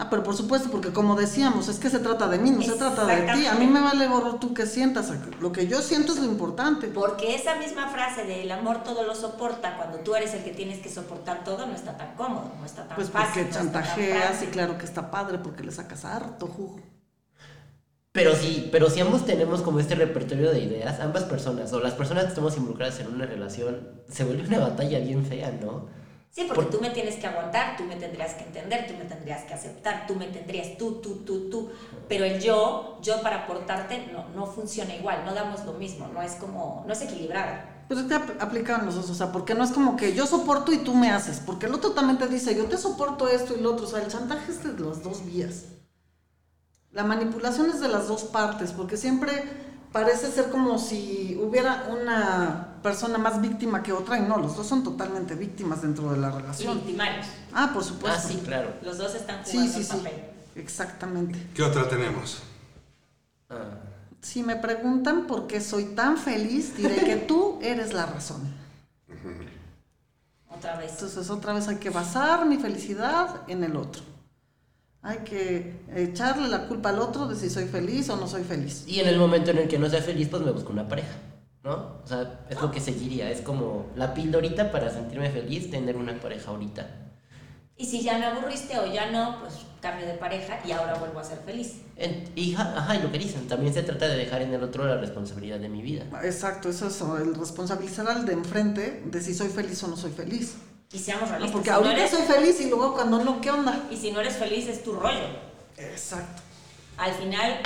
Ah, 0.00 0.08
pero 0.10 0.22
por 0.22 0.36
supuesto, 0.36 0.70
porque 0.70 0.92
como 0.92 1.16
decíamos, 1.16 1.66
es 1.66 1.80
que 1.80 1.90
se 1.90 1.98
trata 1.98 2.28
de 2.28 2.38
mí, 2.38 2.50
no 2.52 2.62
se 2.62 2.74
trata 2.76 3.04
de 3.04 3.32
ti. 3.32 3.46
A 3.46 3.54
mí 3.56 3.66
me 3.66 3.80
vale 3.80 4.06
gorro 4.06 4.36
tú 4.36 4.54
que 4.54 4.64
sientas. 4.64 5.12
Lo 5.40 5.50
que 5.50 5.66
yo 5.66 5.82
siento 5.82 6.12
es 6.12 6.20
lo 6.20 6.24
importante. 6.26 6.86
Porque 6.86 7.34
esa 7.34 7.56
misma 7.56 7.88
frase 7.88 8.24
de 8.24 8.44
el 8.44 8.52
amor 8.52 8.84
todo 8.84 9.02
lo 9.02 9.16
soporta, 9.16 9.76
cuando 9.76 9.98
tú 9.98 10.14
eres 10.14 10.32
el 10.34 10.44
que 10.44 10.52
tienes 10.52 10.78
que 10.80 10.88
soportar 10.88 11.42
todo, 11.42 11.66
no 11.66 11.74
está 11.74 11.96
tan 11.96 12.14
cómodo, 12.14 12.52
no 12.60 12.64
está 12.64 12.86
tan 12.86 12.94
Pues 12.94 13.10
fácil. 13.10 13.26
porque 13.26 13.42
no 13.42 13.48
está 13.48 13.72
tan 13.72 13.72
chantajeas 13.82 14.42
y 14.44 14.46
claro 14.46 14.78
que 14.78 14.84
está 14.84 15.10
padre 15.10 15.38
porque 15.38 15.64
le 15.64 15.72
sacas 15.72 16.04
harto 16.04 16.46
jugo. 16.46 16.78
Pero 18.12 18.36
sí, 18.36 18.68
pero 18.70 18.90
si 18.90 19.00
ambos 19.00 19.26
tenemos 19.26 19.62
como 19.62 19.80
este 19.80 19.96
repertorio 19.96 20.50
de 20.52 20.60
ideas, 20.60 21.00
ambas 21.00 21.24
personas, 21.24 21.72
o 21.72 21.80
las 21.80 21.94
personas 21.94 22.22
que 22.24 22.30
estamos 22.30 22.56
involucradas 22.56 23.00
en 23.00 23.08
una 23.08 23.26
relación, 23.26 23.88
se 24.08 24.24
vuelve 24.24 24.46
una 24.46 24.60
batalla 24.60 25.00
bien 25.00 25.24
fea, 25.26 25.50
¿no? 25.60 25.86
Sí, 26.38 26.44
porque 26.46 26.62
Por- 26.66 26.70
tú 26.70 26.80
me 26.80 26.90
tienes 26.90 27.16
que 27.16 27.26
aguantar, 27.26 27.76
tú 27.76 27.82
me 27.82 27.96
tendrías 27.96 28.34
que 28.34 28.44
entender, 28.44 28.86
tú 28.86 28.94
me 28.96 29.06
tendrías 29.06 29.42
que 29.42 29.54
aceptar, 29.54 30.06
tú 30.06 30.14
me 30.14 30.28
tendrías 30.28 30.78
tú, 30.78 31.00
tú, 31.02 31.16
tú, 31.26 31.50
tú. 31.50 31.68
Pero 32.08 32.24
el 32.24 32.38
yo, 32.40 32.96
yo 33.02 33.20
para 33.22 33.42
aportarte, 33.42 34.06
no, 34.12 34.28
no 34.36 34.46
funciona 34.46 34.94
igual, 34.94 35.24
no 35.24 35.34
damos 35.34 35.64
lo 35.64 35.72
mismo, 35.72 36.06
no 36.06 36.22
es 36.22 36.34
como, 36.36 36.84
no 36.86 36.92
es 36.92 37.02
equilibrada. 37.02 37.82
Pero 37.88 38.06
que 38.06 38.14
ap- 38.14 38.40
aplican 38.40 38.86
los 38.86 38.94
dos, 38.94 39.10
o 39.10 39.14
sea, 39.16 39.32
porque 39.32 39.56
no 39.56 39.64
es 39.64 39.72
como 39.72 39.96
que 39.96 40.14
yo 40.14 40.26
soporto 40.28 40.70
y 40.70 40.78
tú 40.78 40.94
me 40.94 41.10
haces, 41.10 41.40
porque 41.44 41.66
el 41.66 41.74
otro 41.74 41.90
también 41.90 42.18
te 42.18 42.28
dice, 42.28 42.54
yo 42.54 42.66
te 42.66 42.76
soporto 42.78 43.26
esto 43.26 43.56
y 43.56 43.60
lo 43.60 43.72
otro, 43.72 43.86
o 43.86 43.90
sea, 43.90 44.00
el 44.00 44.06
chantaje 44.06 44.52
es 44.52 44.62
de 44.62 44.78
las 44.84 45.02
dos 45.02 45.24
vías. 45.26 45.64
La 46.92 47.02
manipulación 47.02 47.68
es 47.70 47.80
de 47.80 47.88
las 47.88 48.06
dos 48.06 48.22
partes, 48.22 48.70
porque 48.70 48.96
siempre 48.96 49.42
parece 49.92 50.30
ser 50.30 50.50
como 50.50 50.78
si 50.78 51.38
hubiera 51.42 51.88
una 51.90 52.74
persona 52.82 53.18
más 53.18 53.40
víctima 53.40 53.82
que 53.82 53.92
otra 53.92 54.18
y 54.18 54.22
no, 54.22 54.38
los 54.38 54.56
dos 54.56 54.66
son 54.66 54.84
totalmente 54.84 55.34
víctimas 55.34 55.82
dentro 55.82 56.10
de 56.12 56.18
la 56.18 56.28
Y 56.28 56.32
relación. 56.32 56.76
victimarios. 56.76 57.26
Ah, 57.52 57.70
por 57.72 57.82
supuesto. 57.84 58.20
Ah, 58.22 58.28
sí, 58.28 58.40
claro. 58.44 58.72
Los 58.82 58.98
dos 58.98 59.14
están 59.14 59.44
Sí, 59.44 59.52
jugando 59.52 59.72
sí, 59.74 59.84
sí. 59.84 59.96
papel. 59.96 60.24
Exactamente. 60.54 61.46
¿Qué 61.54 61.62
otra 61.62 61.88
tenemos? 61.88 62.42
Ah. 63.50 63.56
Si 64.20 64.42
me 64.42 64.56
preguntan 64.56 65.26
por 65.26 65.46
qué 65.46 65.60
soy 65.60 65.84
tan 65.94 66.16
feliz, 66.18 66.76
diré 66.76 66.96
que 67.04 67.16
tú 67.28 67.58
eres 67.62 67.92
la 67.92 68.06
razón. 68.06 68.40
Otra 70.50 70.76
vez. 70.76 70.92
Entonces 70.92 71.30
otra 71.30 71.52
vez 71.52 71.68
hay 71.68 71.76
que 71.76 71.90
basar 71.90 72.44
mi 72.46 72.56
felicidad 72.58 73.42
en 73.48 73.62
el 73.64 73.76
otro. 73.76 74.02
Hay 75.08 75.18
que 75.24 75.72
echarle 75.94 76.48
la 76.48 76.68
culpa 76.68 76.90
al 76.90 76.98
otro 76.98 77.26
de 77.26 77.34
si 77.34 77.48
soy 77.48 77.64
feliz 77.64 78.10
o 78.10 78.16
no 78.18 78.26
soy 78.28 78.44
feliz. 78.44 78.84
Y 78.86 79.00
en 79.00 79.08
el 79.08 79.18
momento 79.18 79.50
en 79.52 79.56
el 79.58 79.66
que 79.66 79.78
no 79.78 79.88
sea 79.88 80.02
feliz, 80.02 80.28
pues 80.28 80.42
me 80.42 80.50
busco 80.50 80.70
una 80.70 80.86
pareja, 80.86 81.16
¿no? 81.64 82.00
O 82.04 82.06
sea, 82.06 82.44
es 82.50 82.60
lo 82.60 82.70
que 82.70 82.78
seguiría, 82.78 83.30
es 83.30 83.40
como 83.40 83.86
la 83.96 84.12
pildorita 84.12 84.70
para 84.70 84.90
sentirme 84.90 85.30
feliz, 85.30 85.70
tener 85.70 85.96
una 85.96 86.20
pareja 86.20 86.50
ahorita. 86.50 86.86
Y 87.78 87.86
si 87.86 88.02
ya 88.02 88.18
me 88.18 88.26
aburriste 88.26 88.78
o 88.78 88.92
ya 88.92 89.10
no, 89.10 89.38
pues 89.40 89.54
cambio 89.80 90.04
de 90.06 90.14
pareja 90.14 90.58
y 90.66 90.72
ahora 90.72 90.94
vuelvo 90.96 91.20
a 91.20 91.24
ser 91.24 91.38
feliz. 91.38 91.76
En- 91.96 92.24
y, 92.36 92.52
ja- 92.52 92.74
ajá, 92.76 92.96
y 92.96 93.02
lo 93.02 93.10
que 93.10 93.18
dicen, 93.18 93.48
también 93.48 93.72
se 93.72 93.84
trata 93.84 94.08
de 94.08 94.16
dejar 94.16 94.42
en 94.42 94.52
el 94.52 94.62
otro 94.62 94.84
la 94.84 94.98
responsabilidad 94.98 95.58
de 95.58 95.70
mi 95.70 95.80
vida. 95.80 96.04
Exacto, 96.22 96.68
eso 96.68 96.88
es 96.88 97.00
el 97.22 97.34
responsabilizar 97.34 98.08
al 98.08 98.26
de 98.26 98.32
enfrente 98.34 99.04
de 99.06 99.20
si 99.22 99.32
soy 99.32 99.48
feliz 99.48 99.82
o 99.84 99.88
no 99.88 99.96
soy 99.96 100.10
feliz. 100.10 100.56
Y 100.92 100.98
seamos 100.98 101.28
No, 101.28 101.36
realistas. 101.36 101.52
porque 101.52 101.70
si 101.70 101.80
no 101.84 101.90
eres- 101.90 102.10
soy 102.10 102.22
feliz 102.22 102.60
y 102.60 102.68
luego 102.70 102.94
cuando 102.94 103.22
no, 103.22 103.40
¿qué 103.40 103.50
onda? 103.50 103.86
Y 103.90 103.96
si 103.96 104.10
no 104.10 104.20
eres 104.20 104.36
feliz 104.36 104.66
es 104.68 104.82
tu 104.82 104.92
rollo. 104.94 105.26
Exacto. 105.76 106.42
Al 106.96 107.12
final 107.12 107.60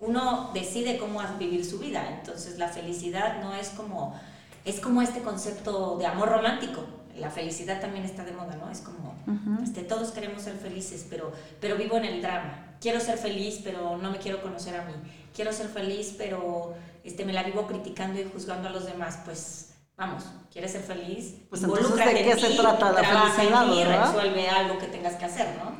uno 0.00 0.50
decide 0.52 0.98
cómo 0.98 1.20
vivir 1.38 1.64
su 1.64 1.78
vida, 1.78 2.06
entonces 2.18 2.58
la 2.58 2.68
felicidad 2.68 3.40
no 3.40 3.54
es 3.54 3.68
como 3.70 4.18
es 4.64 4.78
como 4.78 5.02
este 5.02 5.20
concepto 5.22 5.96
de 5.98 6.06
amor 6.06 6.28
romántico. 6.28 6.84
La 7.16 7.30
felicidad 7.30 7.80
también 7.80 8.04
está 8.04 8.24
de 8.24 8.32
moda, 8.32 8.54
¿no? 8.56 8.70
Es 8.70 8.80
como 8.80 9.14
este, 9.62 9.82
todos 9.82 10.10
queremos 10.12 10.42
ser 10.42 10.56
felices, 10.56 11.06
pero 11.10 11.32
pero 11.60 11.76
vivo 11.76 11.96
en 11.96 12.04
el 12.04 12.22
drama. 12.22 12.66
Quiero 12.80 13.00
ser 13.00 13.16
feliz, 13.18 13.60
pero 13.64 13.96
no 13.96 14.10
me 14.10 14.18
quiero 14.18 14.40
conocer 14.42 14.76
a 14.76 14.84
mí. 14.84 14.92
Quiero 15.34 15.52
ser 15.52 15.68
feliz, 15.68 16.14
pero 16.18 16.74
este 17.04 17.24
me 17.24 17.32
la 17.32 17.42
vivo 17.42 17.66
criticando 17.66 18.20
y 18.20 18.24
juzgando 18.32 18.68
a 18.68 18.70
los 18.72 18.86
demás, 18.86 19.18
pues 19.24 19.68
Vamos, 19.96 20.24
¿quieres 20.50 20.72
ser 20.72 20.82
feliz? 20.82 21.34
Pues 21.48 21.62
entonces, 21.62 21.86
Involúcrate 21.86 22.14
¿de 22.14 22.20
en 22.30 22.34
qué 22.36 22.40
se 22.40 22.48
ti, 22.48 22.56
trata 22.56 22.92
la 22.92 23.04
felicidad, 23.04 23.64
en 23.66 23.72
ti, 23.72 23.84
resuelve 23.84 24.48
algo 24.48 24.78
que 24.78 24.86
tengas 24.86 25.14
que 25.14 25.24
hacer, 25.26 25.46
¿no? 25.58 25.72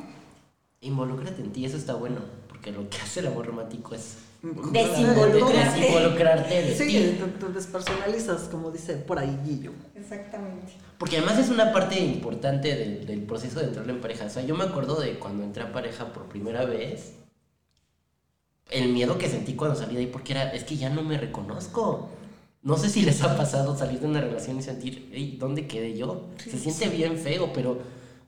Involúcrate 0.81 1.41
en 1.41 1.51
ti, 1.51 1.65
eso 1.65 1.77
está 1.77 1.93
bueno. 1.95 2.21
Porque 2.47 2.71
lo 2.71 2.89
que 2.89 2.97
hace 2.97 3.19
el 3.21 3.27
amor 3.27 3.47
romántico 3.47 3.95
es 3.95 4.17
Desinvolucrarte. 4.41 5.79
desinvolucrarte 5.79 6.61
de 6.63 6.75
Sí, 6.77 6.87
ti. 6.87 7.23
te 7.39 7.47
despersonalizas, 7.49 8.43
como 8.43 8.71
dice 8.71 8.95
por 8.97 9.17
ahí 9.19 9.37
Guillo. 9.45 9.71
Exactamente. 9.95 10.73
Porque 10.97 11.17
además 11.17 11.39
es 11.39 11.49
una 11.49 11.73
parte 11.73 11.99
importante 11.99 12.75
del, 12.75 13.05
del 13.05 13.21
proceso 13.23 13.59
de 13.59 13.67
entrar 13.67 13.89
en 13.89 13.99
pareja. 13.99 14.25
O 14.25 14.29
sea, 14.29 14.43
yo 14.43 14.55
me 14.55 14.63
acuerdo 14.65 14.99
de 14.99 15.17
cuando 15.19 15.43
entré 15.43 15.63
a 15.63 15.71
pareja 15.73 16.13
por 16.13 16.23
primera 16.25 16.65
vez, 16.65 17.13
el 18.69 18.89
miedo 18.89 19.17
que 19.17 19.29
sentí 19.29 19.55
cuando 19.55 19.75
salí 19.77 19.95
de 19.95 20.01
ahí, 20.01 20.07
porque 20.07 20.33
era, 20.33 20.51
es 20.53 20.63
que 20.63 20.77
ya 20.77 20.89
no 20.89 21.03
me 21.03 21.17
reconozco. 21.17 22.09
No 22.63 22.77
sé 22.77 22.89
si 22.89 23.01
les 23.01 23.21
ha 23.21 23.35
pasado 23.37 23.77
salir 23.77 23.99
de 23.99 24.07
una 24.07 24.21
relación 24.21 24.57
y 24.57 24.61
sentir, 24.63 25.09
"Ey, 25.13 25.35
¿dónde 25.37 25.67
quedé 25.67 25.97
yo? 25.97 26.29
Se 26.37 26.57
siente 26.57 26.87
bien 26.89 27.17
feo, 27.17 27.51
pero, 27.53 27.77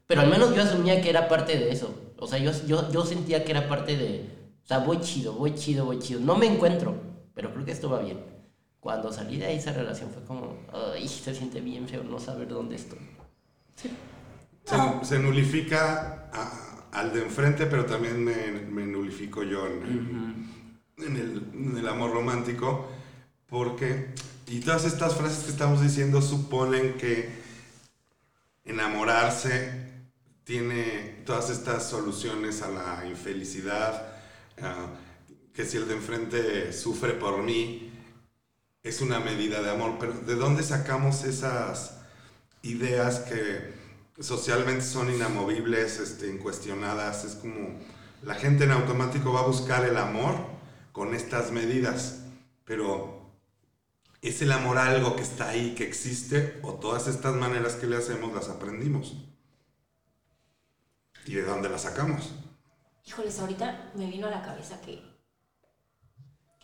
pero 0.07 0.21
al 0.21 0.29
menos 0.29 0.53
yo 0.55 0.61
asumía 0.61 1.01
que 1.01 1.09
era 1.09 1.27
parte 1.29 1.57
de 1.57 1.71
eso. 1.71 1.95
O 2.19 2.27
sea, 2.27 2.37
yo, 2.39 2.51
yo, 2.67 2.91
yo 2.91 3.05
sentía 3.05 3.43
que 3.45 3.51
era 3.51 3.67
parte 3.69 3.95
de, 3.95 4.29
o 4.63 4.67
sea, 4.67 4.79
voy 4.79 4.99
chido, 4.99 5.33
voy 5.33 5.55
chido, 5.55 5.85
voy 5.85 5.99
chido. 5.99 6.19
No 6.19 6.35
me 6.37 6.47
encuentro, 6.47 6.95
pero 7.33 7.53
creo 7.53 7.63
que 7.65 7.71
esto 7.71 7.89
va 7.89 7.99
bien. 7.99 8.19
Cuando 8.81 9.11
salí 9.11 9.37
de 9.37 9.45
ahí 9.47 9.57
esa 9.57 9.71
relación 9.73 10.09
fue 10.11 10.23
como, 10.25 10.57
ay, 10.93 11.07
se 11.07 11.33
siente 11.33 11.61
bien 11.61 11.87
feo 11.87 12.03
no 12.03 12.19
saber 12.19 12.49
dónde 12.49 12.75
estoy. 12.75 12.99
Se, 14.65 15.05
se 15.05 15.19
nulifica 15.19 16.29
a- 16.33 16.87
al 16.99 17.13
de 17.13 17.21
enfrente, 17.23 17.65
pero 17.67 17.85
también 17.85 18.23
me, 18.23 18.51
me 18.69 18.85
nulifico 18.85 19.43
yo 19.43 19.65
en, 19.67 20.49
en 20.97 21.15
el, 21.17 21.43
en 21.53 21.77
el 21.77 21.87
amor 21.87 22.11
romántico, 22.13 22.87
porque, 23.49 24.13
y 24.47 24.59
todas 24.59 24.85
estas 24.85 25.15
frases 25.15 25.43
que 25.43 25.51
estamos 25.51 25.81
diciendo 25.81 26.21
suponen 26.21 26.97
que 26.97 27.29
enamorarse 28.65 29.85
tiene 30.43 31.23
todas 31.25 31.49
estas 31.49 31.89
soluciones 31.89 32.61
a 32.61 32.69
la 32.69 33.05
infelicidad, 33.07 34.13
ah, 34.61 34.87
que 35.53 35.65
si 35.65 35.77
el 35.77 35.87
de 35.87 35.95
enfrente 35.95 36.73
sufre 36.73 37.13
por 37.13 37.41
mí, 37.41 37.91
es 38.83 39.01
una 39.01 39.19
medida 39.19 39.63
de 39.63 39.71
amor, 39.71 39.95
pero 39.99 40.13
¿de 40.13 40.35
dónde 40.35 40.61
sacamos 40.61 41.23
esas 41.23 41.97
ideas 42.61 43.19
que 43.21 43.73
socialmente 44.19 44.83
son 44.83 45.11
inamovibles, 45.11 45.99
este, 45.99 46.29
incuestionadas? 46.29 47.25
Es 47.25 47.35
como 47.35 47.79
la 48.21 48.35
gente 48.35 48.65
en 48.65 48.71
automático 48.71 49.33
va 49.33 49.39
a 49.39 49.47
buscar 49.47 49.85
el 49.85 49.97
amor 49.97 50.35
con 50.91 51.15
estas 51.15 51.51
medidas, 51.51 52.19
pero 52.63 53.14
¿es 54.25 54.41
el 54.41 54.51
amor 54.51 54.77
algo 54.79 55.15
que 55.15 55.21
está 55.21 55.49
ahí, 55.49 55.75
que 55.75 55.83
existe, 55.83 56.59
o 56.63 56.73
todas 56.73 57.07
estas 57.07 57.35
maneras 57.35 57.75
que 57.75 57.85
le 57.85 57.97
hacemos 57.97 58.33
las 58.33 58.49
aprendimos? 58.49 59.15
¿Y 61.27 61.35
de 61.35 61.43
dónde 61.43 61.69
las 61.69 61.83
sacamos? 61.83 62.31
Híjoles, 63.05 63.39
ahorita 63.39 63.91
me 63.93 64.07
vino 64.09 64.27
a 64.27 64.31
la 64.31 64.41
cabeza 64.41 64.81
que 64.81 65.01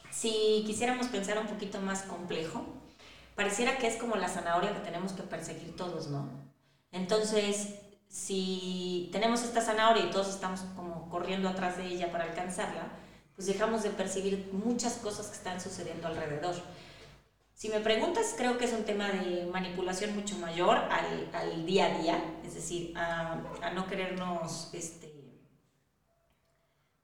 si 0.09 0.63
quisiéramos 0.65 1.07
pensar 1.07 1.37
un 1.37 1.47
poquito 1.47 1.79
más 1.79 2.01
complejo, 2.01 2.65
pareciera 3.35 3.77
que 3.77 3.87
es 3.87 3.95
como 3.95 4.15
la 4.15 4.27
zanahoria 4.27 4.73
que 4.73 4.79
tenemos 4.79 5.13
que 5.13 5.23
perseguir 5.23 5.75
todos, 5.75 6.07
¿no? 6.07 6.29
Entonces, 6.91 7.75
si 8.09 9.09
tenemos 9.11 9.43
esta 9.43 9.61
zanahoria 9.61 10.05
y 10.05 10.11
todos 10.11 10.29
estamos 10.29 10.61
como 10.75 11.09
corriendo 11.09 11.47
atrás 11.47 11.77
de 11.77 11.85
ella 11.85 12.11
para 12.11 12.25
alcanzarla, 12.25 12.89
pues 13.35 13.47
dejamos 13.47 13.83
de 13.83 13.91
percibir 13.91 14.49
muchas 14.51 14.95
cosas 14.95 15.27
que 15.27 15.37
están 15.37 15.61
sucediendo 15.61 16.07
alrededor. 16.07 16.55
Si 17.61 17.69
me 17.69 17.79
preguntas, 17.79 18.33
creo 18.35 18.57
que 18.57 18.65
es 18.65 18.73
un 18.73 18.85
tema 18.85 19.07
de 19.09 19.45
manipulación 19.45 20.15
mucho 20.15 20.35
mayor 20.39 20.77
al, 20.77 21.29
al 21.31 21.63
día 21.63 21.85
a 21.85 21.99
día, 21.99 22.23
es 22.43 22.55
decir, 22.55 22.91
a, 22.97 23.39
a 23.61 23.69
no 23.69 23.85
querernos, 23.85 24.71
este, 24.73 25.13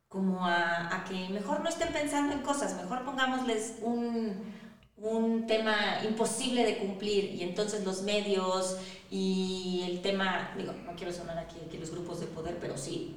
como 0.07 0.47
a, 0.47 0.95
a 0.95 1.03
que 1.03 1.29
mejor 1.29 1.59
no 1.59 1.69
estén 1.69 1.93
pensando 1.93 2.33
en 2.33 2.41
cosas, 2.41 2.75
mejor 2.75 3.05
pongámosles 3.05 3.75
un, 3.83 4.51
un 4.97 5.45
tema 5.45 5.99
imposible 6.03 6.65
de 6.65 6.79
cumplir 6.79 7.35
y 7.35 7.43
entonces 7.43 7.85
los 7.85 8.01
medios 8.01 8.79
y 9.11 9.83
el 9.87 10.01
tema, 10.01 10.55
digo, 10.57 10.73
no 10.73 10.95
quiero 10.95 11.13
sonar 11.13 11.37
aquí 11.37 11.57
que 11.69 11.77
los 11.77 11.91
grupos 11.91 12.19
de 12.19 12.25
poder, 12.25 12.57
pero 12.59 12.79
sí, 12.79 13.15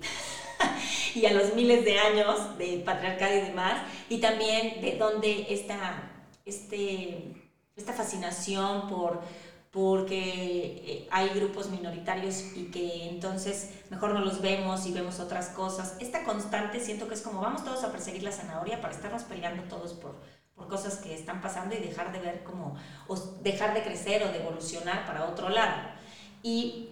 y 1.15 1.25
a 1.25 1.33
los 1.33 1.55
miles 1.55 1.87
de 1.87 1.99
años 2.01 2.59
de 2.59 2.83
patriarcado 2.85 3.35
y 3.35 3.41
demás, 3.41 3.81
y 4.11 4.19
también 4.19 4.83
de 4.83 4.99
dónde 4.99 5.47
esta, 5.49 6.20
este, 6.51 7.35
esta 7.77 7.93
fascinación 7.93 8.89
por 8.89 9.21
porque 9.71 10.83
eh, 10.85 11.09
hay 11.13 11.29
grupos 11.29 11.71
minoritarios 11.71 12.43
y 12.57 12.71
que 12.73 13.09
entonces 13.09 13.71
mejor 13.89 14.13
no 14.13 14.21
los 14.21 14.41
vemos 14.41 14.85
y 14.87 14.93
vemos 14.93 15.21
otras 15.21 15.51
cosas. 15.51 15.97
Esta 16.01 16.25
constante 16.25 16.81
siento 16.81 17.07
que 17.07 17.15
es 17.15 17.23
como 17.23 17.41
vamos 17.41 17.65
todos 17.65 17.85
a 17.85 17.93
perseguir 17.93 18.25
la 18.25 18.33
zanahoria 18.33 18.81
para 18.81 18.93
estarnos 18.93 19.23
peleando 19.23 19.63
todos 19.65 19.93
por, 19.95 20.17
por 20.57 20.67
cosas 20.67 20.97
que 20.97 21.15
están 21.15 21.41
pasando 21.41 21.77
y 21.77 21.79
dejar 21.79 22.11
de 22.11 22.19
ver 22.19 22.43
como, 22.43 22.77
o 23.07 23.17
dejar 23.43 23.73
de 23.73 23.85
crecer 23.85 24.25
o 24.25 24.33
de 24.33 24.41
evolucionar 24.41 25.07
para 25.07 25.27
otro 25.27 25.49
lado. 25.49 25.89
Y 26.43 26.91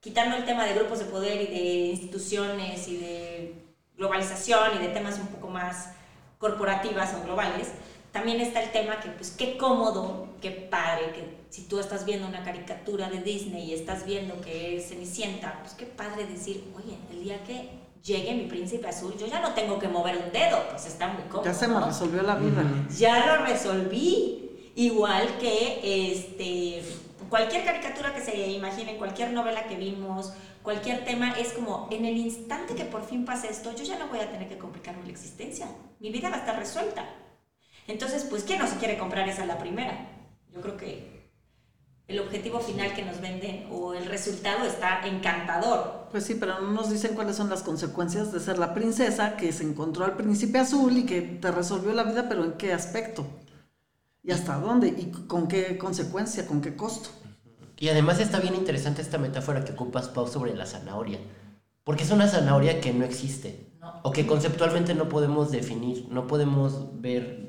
quitando 0.00 0.36
el 0.36 0.44
tema 0.44 0.64
de 0.64 0.74
grupos 0.74 0.98
de 0.98 1.04
poder 1.04 1.40
y 1.42 1.46
de 1.46 1.86
instituciones 1.90 2.88
y 2.88 2.96
de 2.96 3.64
globalización 3.96 4.76
y 4.76 4.78
de 4.78 4.88
temas 4.88 5.18
un 5.18 5.28
poco 5.28 5.48
más 5.48 5.92
corporativas 6.38 7.14
o 7.14 7.22
globales, 7.22 7.68
también 8.12 8.40
está 8.40 8.62
el 8.62 8.72
tema 8.72 9.00
que, 9.00 9.10
pues, 9.10 9.30
qué 9.30 9.56
cómodo, 9.56 10.28
qué 10.40 10.50
padre, 10.50 11.12
que 11.12 11.38
si 11.50 11.62
tú 11.62 11.78
estás 11.78 12.04
viendo 12.04 12.26
una 12.26 12.42
caricatura 12.42 13.08
de 13.08 13.20
Disney 13.20 13.70
y 13.70 13.74
estás 13.74 14.04
viendo 14.04 14.40
que 14.40 14.76
es 14.76 14.88
Cenicienta, 14.88 15.60
pues 15.60 15.74
qué 15.74 15.86
padre 15.86 16.26
decir, 16.26 16.64
oye, 16.76 16.98
el 17.10 17.24
día 17.24 17.42
que 17.44 17.70
llegue 18.02 18.34
mi 18.34 18.44
príncipe 18.44 18.88
azul, 18.88 19.14
yo 19.18 19.26
ya 19.26 19.40
no 19.40 19.52
tengo 19.54 19.78
que 19.78 19.88
mover 19.88 20.16
un 20.16 20.32
dedo, 20.32 20.58
pues 20.70 20.86
está 20.86 21.08
muy 21.08 21.22
cómodo. 21.24 21.44
Ya 21.44 21.54
se 21.54 21.68
me 21.68 21.80
resolvió 21.80 22.22
la 22.22 22.36
vida. 22.36 22.62
ya 22.96 23.26
lo 23.26 23.44
resolví. 23.44 24.44
Igual 24.74 25.38
que 25.38 26.12
este, 26.12 26.84
cualquier 27.28 27.64
caricatura 27.64 28.14
que 28.14 28.20
se 28.20 28.48
imaginen, 28.52 28.96
cualquier 28.96 29.32
novela 29.32 29.66
que 29.66 29.74
vimos, 29.74 30.32
cualquier 30.62 31.04
tema, 31.04 31.32
es 31.32 31.52
como 31.52 31.88
en 31.90 32.04
el 32.04 32.16
instante 32.16 32.76
que 32.76 32.84
por 32.84 33.04
fin 33.04 33.24
pase 33.24 33.48
esto, 33.48 33.74
yo 33.74 33.82
ya 33.82 33.98
no 33.98 34.06
voy 34.06 34.20
a 34.20 34.30
tener 34.30 34.48
que 34.48 34.56
complicarme 34.56 35.04
la 35.04 35.10
existencia. 35.10 35.66
Mi 35.98 36.10
vida 36.10 36.30
va 36.30 36.36
a 36.36 36.38
estar 36.38 36.56
resuelta. 36.56 37.06
Entonces, 37.88 38.24
pues, 38.24 38.44
¿quién 38.44 38.60
no 38.60 38.68
se 38.68 38.76
quiere 38.76 38.98
comprar 38.98 39.28
esa 39.28 39.46
la 39.46 39.58
primera? 39.58 40.06
Yo 40.54 40.60
creo 40.60 40.76
que 40.76 41.18
el 42.06 42.20
objetivo 42.20 42.60
final 42.60 42.94
que 42.94 43.04
nos 43.04 43.20
venden 43.20 43.66
o 43.70 43.94
el 43.94 44.06
resultado 44.06 44.64
está 44.66 45.06
encantador. 45.06 46.06
Pues 46.10 46.24
sí, 46.24 46.36
pero 46.38 46.60
no 46.60 46.70
nos 46.70 46.90
dicen 46.90 47.14
cuáles 47.14 47.36
son 47.36 47.50
las 47.50 47.62
consecuencias 47.62 48.30
de 48.32 48.40
ser 48.40 48.58
la 48.58 48.72
princesa 48.74 49.36
que 49.36 49.52
se 49.52 49.64
encontró 49.64 50.04
al 50.04 50.16
príncipe 50.16 50.58
azul 50.58 50.96
y 50.96 51.06
que 51.06 51.22
te 51.22 51.50
resolvió 51.50 51.92
la 51.92 52.04
vida, 52.04 52.26
pero 52.28 52.44
en 52.44 52.52
qué 52.52 52.72
aspecto. 52.72 53.26
¿Y 54.22 54.32
hasta 54.32 54.58
dónde? 54.58 54.88
¿Y 54.88 55.10
con 55.26 55.48
qué 55.48 55.78
consecuencia? 55.78 56.46
¿Con 56.46 56.60
qué 56.60 56.76
costo? 56.76 57.08
Y 57.78 57.88
además 57.88 58.20
está 58.20 58.40
bien 58.40 58.54
interesante 58.54 59.00
esta 59.00 59.18
metáfora 59.18 59.64
que 59.64 59.72
ocupas, 59.72 60.08
Pau, 60.08 60.26
sobre 60.26 60.54
la 60.54 60.66
zanahoria. 60.66 61.20
Porque 61.84 62.04
es 62.04 62.10
una 62.10 62.28
zanahoria 62.28 62.80
que 62.80 62.92
no 62.92 63.04
existe. 63.04 63.70
No. 63.80 64.00
O 64.02 64.12
que 64.12 64.26
conceptualmente 64.26 64.94
no 64.94 65.08
podemos 65.08 65.50
definir, 65.50 66.06
no 66.10 66.26
podemos 66.26 67.00
ver, 67.00 67.47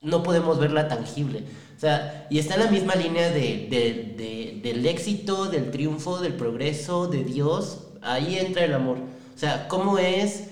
no 0.00 0.22
podemos 0.22 0.58
verla 0.58 0.88
tangible. 0.88 1.44
O 1.76 1.80
sea, 1.80 2.26
y 2.30 2.38
está 2.38 2.54
en 2.54 2.60
la 2.60 2.70
misma 2.70 2.94
línea 2.94 3.30
de, 3.30 3.66
de- 3.70 4.14
de- 4.16 4.60
del 4.62 4.86
éxito, 4.86 5.46
del 5.46 5.70
triunfo, 5.70 6.18
del 6.20 6.34
progreso, 6.34 7.06
de 7.06 7.24
Dios. 7.24 7.86
Ahí 8.02 8.36
entra 8.38 8.64
el 8.64 8.74
amor. 8.74 8.98
O 9.34 9.38
sea, 9.38 9.68
cómo 9.68 9.98
es, 9.98 10.48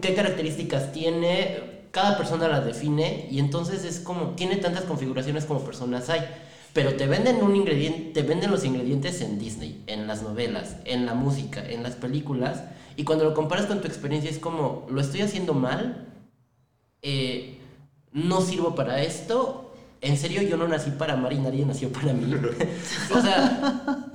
qué 0.00 0.14
características 0.14 0.92
tiene, 0.92 1.84
cada 1.90 2.16
persona 2.16 2.48
las 2.48 2.64
define 2.64 3.28
y 3.30 3.38
entonces 3.38 3.84
es 3.84 4.00
como, 4.00 4.30
tiene 4.30 4.56
tantas 4.56 4.84
configuraciones 4.84 5.44
como 5.44 5.60
personas 5.64 6.08
hay. 6.10 6.22
Pero 6.72 6.94
te 6.96 7.06
venden 7.06 7.42
un 7.42 7.54
ingrediente, 7.54 8.10
te 8.20 8.22
venden 8.26 8.50
los 8.50 8.64
ingredientes 8.64 9.20
en 9.20 9.38
Disney, 9.38 9.84
en 9.86 10.08
las 10.08 10.22
novelas, 10.22 10.76
en 10.84 11.06
la 11.06 11.14
música, 11.14 11.64
en 11.64 11.84
las 11.84 11.94
películas, 11.94 12.64
y 12.96 13.04
cuando 13.04 13.24
lo 13.24 13.34
comparas 13.34 13.66
con 13.66 13.80
tu 13.80 13.86
experiencia 13.86 14.28
es 14.30 14.40
como, 14.40 14.86
lo 14.90 15.00
estoy 15.00 15.20
haciendo 15.22 15.54
mal, 15.54 16.00
Eh, 17.02 17.58
no 18.14 18.40
sirvo 18.40 18.74
para 18.74 19.02
esto, 19.02 19.74
en 20.00 20.16
serio 20.16 20.40
yo 20.42 20.56
no 20.56 20.68
nací 20.68 20.90
para 20.92 21.14
amar 21.14 21.32
y 21.32 21.38
nadie 21.38 21.66
nació 21.66 21.92
para 21.92 22.12
mí. 22.12 22.32
o 23.14 23.20
sea, 23.20 24.08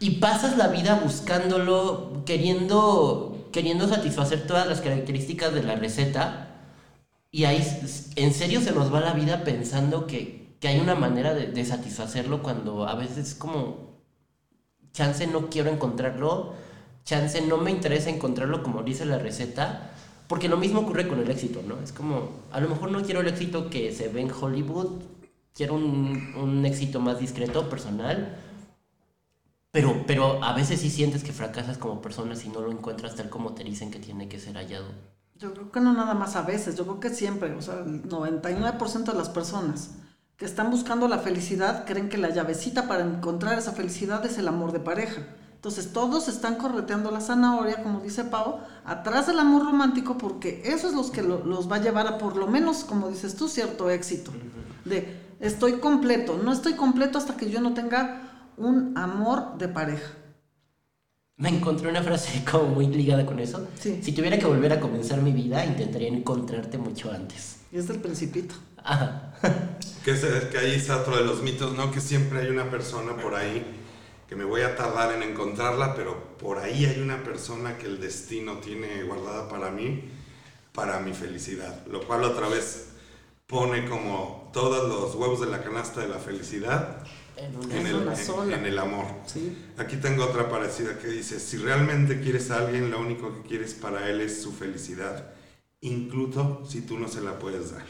y 0.00 0.10
pasas 0.16 0.58
la 0.58 0.68
vida 0.68 1.00
buscándolo, 1.02 2.24
queriendo, 2.26 3.48
queriendo 3.52 3.88
satisfacer 3.88 4.46
todas 4.46 4.66
las 4.66 4.80
características 4.80 5.54
de 5.54 5.62
la 5.62 5.76
receta, 5.76 6.48
y 7.30 7.44
ahí 7.44 7.64
en 8.16 8.34
serio 8.34 8.60
se 8.60 8.72
nos 8.72 8.92
va 8.92 9.00
la 9.00 9.12
vida 9.12 9.44
pensando 9.44 10.08
que, 10.08 10.56
que 10.58 10.66
hay 10.66 10.80
una 10.80 10.96
manera 10.96 11.32
de 11.32 11.64
satisfacerlo 11.64 12.42
cuando 12.42 12.88
a 12.88 12.96
veces 12.96 13.18
es 13.18 13.34
como, 13.34 14.00
chance 14.92 15.24
no 15.28 15.48
quiero 15.48 15.70
encontrarlo, 15.70 16.54
chance 17.04 17.40
no 17.42 17.58
me 17.58 17.70
interesa 17.70 18.10
encontrarlo 18.10 18.64
como 18.64 18.82
dice 18.82 19.04
la 19.04 19.18
receta, 19.18 19.92
porque 20.30 20.48
lo 20.48 20.56
mismo 20.56 20.82
ocurre 20.82 21.08
con 21.08 21.18
el 21.18 21.28
éxito, 21.28 21.60
¿no? 21.66 21.80
Es 21.80 21.92
como, 21.92 22.30
a 22.52 22.60
lo 22.60 22.68
mejor 22.68 22.92
no 22.92 23.02
quiero 23.02 23.20
el 23.20 23.26
éxito 23.26 23.68
que 23.68 23.92
se 23.92 24.06
ve 24.06 24.20
en 24.20 24.30
Hollywood, 24.30 25.02
quiero 25.52 25.74
un, 25.74 26.36
un 26.36 26.64
éxito 26.64 27.00
más 27.00 27.18
discreto, 27.18 27.68
personal, 27.68 28.38
pero, 29.72 30.04
pero 30.06 30.40
a 30.44 30.52
veces 30.54 30.82
sí 30.82 30.88
sientes 30.88 31.24
que 31.24 31.32
fracasas 31.32 31.78
como 31.78 32.00
persona 32.00 32.36
si 32.36 32.48
no 32.48 32.60
lo 32.60 32.70
encuentras 32.70 33.16
tal 33.16 33.28
como 33.28 33.54
te 33.54 33.64
dicen 33.64 33.90
que 33.90 33.98
tiene 33.98 34.28
que 34.28 34.38
ser 34.38 34.54
hallado. 34.54 34.86
Yo 35.34 35.52
creo 35.52 35.72
que 35.72 35.80
no 35.80 35.94
nada 35.94 36.14
más 36.14 36.36
a 36.36 36.42
veces, 36.42 36.76
yo 36.76 36.84
creo 36.84 37.00
que 37.00 37.10
siempre, 37.10 37.52
o 37.52 37.60
sea, 37.60 37.80
el 37.80 38.08
99% 38.08 39.06
de 39.06 39.18
las 39.18 39.30
personas 39.30 39.96
que 40.36 40.44
están 40.44 40.70
buscando 40.70 41.08
la 41.08 41.18
felicidad 41.18 41.84
creen 41.86 42.08
que 42.08 42.18
la 42.18 42.30
llavecita 42.30 42.86
para 42.86 43.04
encontrar 43.04 43.58
esa 43.58 43.72
felicidad 43.72 44.24
es 44.24 44.38
el 44.38 44.46
amor 44.46 44.70
de 44.70 44.78
pareja. 44.78 45.26
Entonces 45.60 45.92
todos 45.92 46.28
están 46.28 46.54
correteando 46.54 47.10
la 47.10 47.20
zanahoria, 47.20 47.82
como 47.82 48.00
dice 48.00 48.24
Pau, 48.24 48.60
atrás 48.86 49.26
del 49.26 49.38
amor 49.38 49.64
romántico 49.66 50.16
porque 50.16 50.62
eso 50.64 50.88
es 50.88 50.94
lo 50.94 51.12
que 51.12 51.22
los 51.22 51.70
va 51.70 51.76
a 51.76 51.82
llevar 51.82 52.06
a 52.06 52.16
por 52.16 52.36
lo 52.36 52.46
menos, 52.46 52.82
como 52.84 53.10
dices 53.10 53.36
tú, 53.36 53.46
cierto 53.46 53.90
éxito. 53.90 54.32
De 54.86 55.20
estoy 55.38 55.74
completo, 55.74 56.40
no 56.42 56.52
estoy 56.52 56.74
completo 56.74 57.18
hasta 57.18 57.36
que 57.36 57.50
yo 57.50 57.60
no 57.60 57.74
tenga 57.74 58.22
un 58.56 58.96
amor 58.96 59.58
de 59.58 59.68
pareja 59.68 60.14
me 61.40 61.48
encontré 61.48 61.88
una 61.88 62.02
frase 62.02 62.44
como 62.50 62.68
muy 62.68 62.86
ligada 62.86 63.26
con 63.26 63.40
eso. 63.40 63.66
Si 63.80 64.12
tuviera 64.12 64.38
que 64.38 64.46
volver 64.46 64.72
a 64.74 64.80
comenzar 64.80 65.20
mi 65.22 65.32
vida, 65.32 65.64
intentaría 65.64 66.08
encontrarte 66.08 66.78
mucho 66.78 67.10
antes. 67.10 67.56
Y 67.72 67.78
es 67.78 67.88
el 67.88 67.98
principito. 67.98 68.54
Ajá. 68.84 69.32
que, 70.04 70.12
es, 70.12 70.20
que 70.20 70.58
ahí 70.58 70.72
está 70.72 70.98
otro 70.98 71.16
de 71.16 71.24
los 71.24 71.42
mitos, 71.42 71.74
¿no? 71.74 71.90
Que 71.90 72.00
siempre 72.00 72.40
hay 72.40 72.48
una 72.48 72.70
persona 72.70 73.16
por 73.16 73.34
ahí 73.34 73.64
que 74.30 74.36
me 74.36 74.44
voy 74.44 74.60
a 74.60 74.76
tardar 74.76 75.12
en 75.12 75.24
encontrarla, 75.24 75.92
pero 75.96 76.36
por 76.38 76.58
ahí 76.58 76.84
hay 76.84 77.00
una 77.00 77.24
persona 77.24 77.76
que 77.76 77.86
el 77.86 78.00
destino 78.00 78.58
tiene 78.58 79.02
guardada 79.02 79.48
para 79.48 79.72
mí, 79.72 80.04
para 80.72 81.00
mi 81.00 81.12
felicidad. 81.12 81.84
Lo 81.88 82.06
cual 82.06 82.22
otra 82.22 82.46
vez 82.46 82.90
pone 83.48 83.88
como 83.88 84.48
todos 84.52 84.88
los 84.88 85.16
huevos 85.16 85.40
de 85.40 85.48
la 85.48 85.64
canasta 85.64 86.02
de 86.02 86.06
la 86.06 86.20
felicidad 86.20 87.04
en, 87.36 87.54
el, 87.86 88.52
en, 88.52 88.66
el, 88.66 88.78
amor. 88.78 89.06
Aquí 89.76 89.96
tengo 89.96 90.26
otra 90.26 90.48
parecida 90.48 90.96
que 90.96 91.08
dice, 91.08 91.40
si 91.40 91.56
realmente 91.56 92.20
quieres 92.20 92.52
a 92.52 92.58
alguien, 92.58 92.88
lo 92.88 93.00
único 93.00 93.34
que 93.34 93.48
quieres 93.48 93.74
para 93.74 94.08
él 94.08 94.20
es 94.20 94.40
su 94.40 94.52
felicidad, 94.52 95.34
incluso 95.80 96.64
si 96.68 96.82
tú 96.82 97.00
no 97.00 97.08
se 97.08 97.20
la 97.20 97.36
puedes 97.40 97.72
dar. 97.72 97.86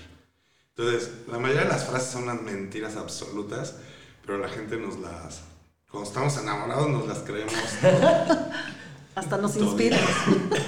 Entonces, 0.75 1.11
la 1.31 1.39
mayoría 1.39 1.65
de 1.65 1.69
las 1.69 1.85
frases 1.85 2.13
son 2.13 2.23
unas 2.23 2.41
mentiras 2.41 2.97
absolutas, 2.97 3.77
pero 4.25 4.39
la 4.39 4.49
gente 4.49 4.79
nos 4.79 4.99
las, 4.99 5.50
cuando 5.91 6.09
estamos 6.09 6.37
enamorados, 6.37 6.89
nos 6.89 7.07
las 7.07 7.19
creemos. 7.19 7.55
Hasta 9.15 9.37
nos 9.39 9.57
inspira. 9.57 9.99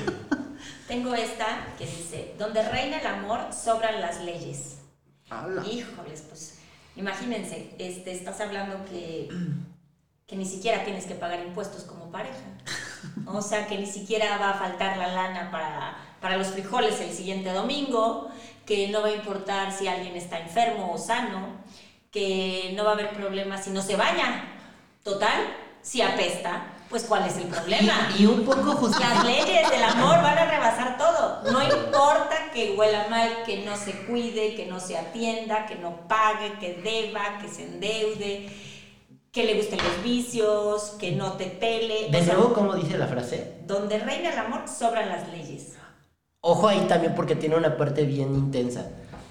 Tengo 0.88 1.14
esta 1.14 1.74
que 1.78 1.86
dice, 1.86 2.34
donde 2.38 2.62
reina 2.68 3.00
el 3.00 3.06
amor, 3.06 3.52
sobran 3.52 4.00
las 4.00 4.20
leyes. 4.22 4.78
Híjoles, 5.64 6.22
pues 6.28 6.58
Imagínense, 6.96 7.74
este, 7.78 8.12
estás 8.12 8.40
hablando 8.40 8.84
que, 8.84 9.28
que 10.26 10.36
ni 10.36 10.44
siquiera 10.44 10.84
tienes 10.84 11.06
que 11.06 11.14
pagar 11.14 11.40
impuestos 11.40 11.84
como 11.84 12.10
pareja. 12.10 12.36
O 13.26 13.40
sea, 13.40 13.66
que 13.66 13.78
ni 13.78 13.86
siquiera 13.86 14.36
va 14.38 14.50
a 14.50 14.54
faltar 14.54 14.98
la 14.98 15.08
lana 15.08 15.50
para, 15.50 15.96
para 16.20 16.36
los 16.36 16.48
frijoles 16.48 17.00
el 17.00 17.10
siguiente 17.10 17.50
domingo, 17.52 18.30
que 18.66 18.88
no 18.88 19.00
va 19.00 19.08
a 19.08 19.14
importar 19.14 19.72
si 19.72 19.88
alguien 19.88 20.16
está 20.16 20.38
enfermo 20.38 20.92
o 20.92 20.98
sano, 20.98 21.62
que 22.10 22.72
no 22.76 22.84
va 22.84 22.90
a 22.90 22.94
haber 22.94 23.14
problema 23.14 23.56
si 23.56 23.70
no 23.70 23.80
se 23.80 23.96
baña. 23.96 24.61
Total, 25.02 25.56
si 25.82 26.00
apesta, 26.00 26.74
pues 26.88 27.04
¿cuál 27.04 27.26
es 27.26 27.36
el 27.36 27.44
problema? 27.44 28.10
Y, 28.16 28.26
un 28.26 28.44
poco 28.44 28.72
justo. 28.72 29.00
Las 29.00 29.24
leyes 29.24 29.68
del 29.70 29.82
amor 29.82 30.22
van 30.22 30.38
a 30.38 30.44
rebasar 30.44 30.96
todo. 30.96 31.42
No 31.50 31.62
importa 31.62 32.50
que 32.54 32.76
huela 32.76 33.08
mal, 33.08 33.42
que 33.44 33.64
no 33.64 33.76
se 33.76 33.92
cuide, 34.04 34.54
que 34.54 34.66
no 34.66 34.78
se 34.78 34.96
atienda, 34.96 35.66
que 35.66 35.74
no 35.74 36.06
pague, 36.06 36.52
que 36.60 36.74
deba, 36.74 37.38
que 37.40 37.48
se 37.48 37.64
endeude, 37.64 38.48
que 39.32 39.44
le 39.44 39.54
gusten 39.54 39.78
los 39.78 40.04
vicios, 40.04 40.96
que 41.00 41.12
no 41.12 41.32
te 41.32 41.46
pele. 41.46 42.08
¿De 42.10 42.22
nuevo 42.22 42.52
cómo 42.52 42.74
dice 42.74 42.96
la 42.96 43.06
frase? 43.08 43.54
Donde 43.66 43.98
reina 43.98 44.32
el 44.32 44.38
amor, 44.38 44.68
sobran 44.68 45.08
las 45.08 45.28
leyes. 45.30 45.72
Ojo 46.42 46.68
ahí 46.68 46.86
también 46.88 47.14
porque 47.16 47.34
tiene 47.34 47.56
una 47.56 47.76
parte 47.76 48.04
bien 48.04 48.34
intensa. 48.34 48.90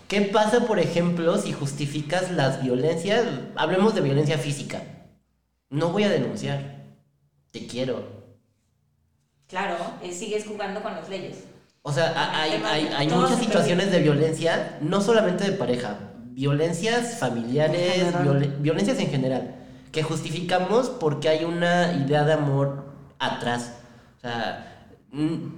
¿Qué 0.09 0.21
pasa, 0.21 0.65
por 0.65 0.79
ejemplo, 0.79 1.37
si 1.37 1.53
justificas 1.53 2.31
las 2.31 2.61
violencias? 2.61 3.25
Hablemos 3.55 3.95
de 3.95 4.01
violencia 4.01 4.37
física. 4.37 4.81
No 5.71 5.89
voy 5.89 6.03
a 6.03 6.09
denunciar 6.09 6.81
te 7.51 7.67
quiero. 7.67 8.03
Claro, 9.47 9.75
eh, 10.01 10.13
sigues 10.13 10.45
jugando 10.45 10.81
con 10.81 10.93
las 10.93 11.09
leyes. 11.09 11.43
O 11.83 11.91
sea, 11.91 12.13
hay, 12.39 12.61
hay, 12.95 13.07
muchas 13.09 13.39
situaciones 13.39 13.91
de 13.91 13.99
violencia, 13.99 14.77
no 14.81 15.01
solamente 15.01 15.43
de 15.43 15.53
pareja, 15.53 15.97
violencias 16.25 17.17
familiares, 17.17 18.05
violencias 18.59 18.99
en 18.99 19.09
general, 19.09 19.55
que 19.91 20.03
justificamos 20.03 20.89
porque 20.89 21.27
hay 21.27 21.43
una 21.43 21.93
idea 21.93 22.23
de 22.23 22.33
amor 22.33 22.85
atrás. 23.17 23.73
O 24.17 24.21
sea, 24.21 24.87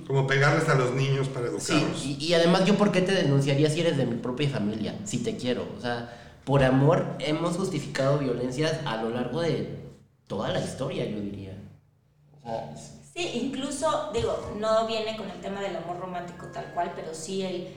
como 0.08 0.26
pegarles 0.26 0.68
a 0.70 0.76
los 0.76 0.94
niños 0.94 1.28
para 1.28 1.48
educarlos. 1.48 1.98
Sí, 2.00 2.18
y, 2.20 2.26
y, 2.26 2.34
además 2.34 2.66
yo 2.66 2.76
por 2.76 2.92
qué 2.92 3.02
te 3.02 3.12
denunciaría 3.12 3.70
si 3.70 3.82
eres 3.82 3.98
de 3.98 4.06
mi 4.06 4.16
propia 4.16 4.50
familia, 4.50 4.96
si 5.04 5.18
te 5.18 5.36
quiero. 5.36 5.68
O 5.78 5.82
sea, 5.82 6.10
por 6.46 6.64
amor 6.64 7.18
hemos 7.20 7.58
justificado 7.58 8.18
violencias 8.18 8.80
a 8.86 9.04
lo 9.04 9.10
largo 9.10 9.42
de 9.42 9.83
toda 10.34 10.50
la 10.50 10.60
historia, 10.60 11.06
yo 11.06 11.20
diría. 11.20 11.54
Sí, 13.14 13.30
incluso, 13.44 14.10
digo, 14.12 14.56
no 14.58 14.88
viene 14.88 15.16
con 15.16 15.30
el 15.30 15.40
tema 15.42 15.62
del 15.62 15.76
amor 15.76 16.00
romántico 16.00 16.48
tal 16.48 16.66
cual, 16.74 16.92
pero 16.96 17.14
sí 17.14 17.44
el, 17.44 17.68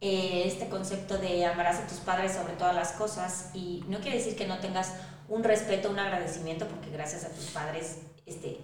eh, 0.00 0.44
este 0.46 0.68
concepto 0.68 1.18
de 1.18 1.44
amarás 1.44 1.80
a 1.80 1.86
tus 1.86 1.98
padres 1.98 2.32
sobre 2.32 2.54
todas 2.54 2.74
las 2.74 2.92
cosas 2.92 3.50
y 3.52 3.84
no 3.88 4.00
quiere 4.00 4.16
decir 4.16 4.34
que 4.34 4.46
no 4.46 4.58
tengas 4.58 4.94
un 5.28 5.44
respeto, 5.44 5.90
un 5.90 5.98
agradecimiento, 5.98 6.66
porque 6.66 6.90
gracias 6.90 7.24
a 7.24 7.28
tus 7.28 7.44
padres 7.46 7.98
este, 8.24 8.60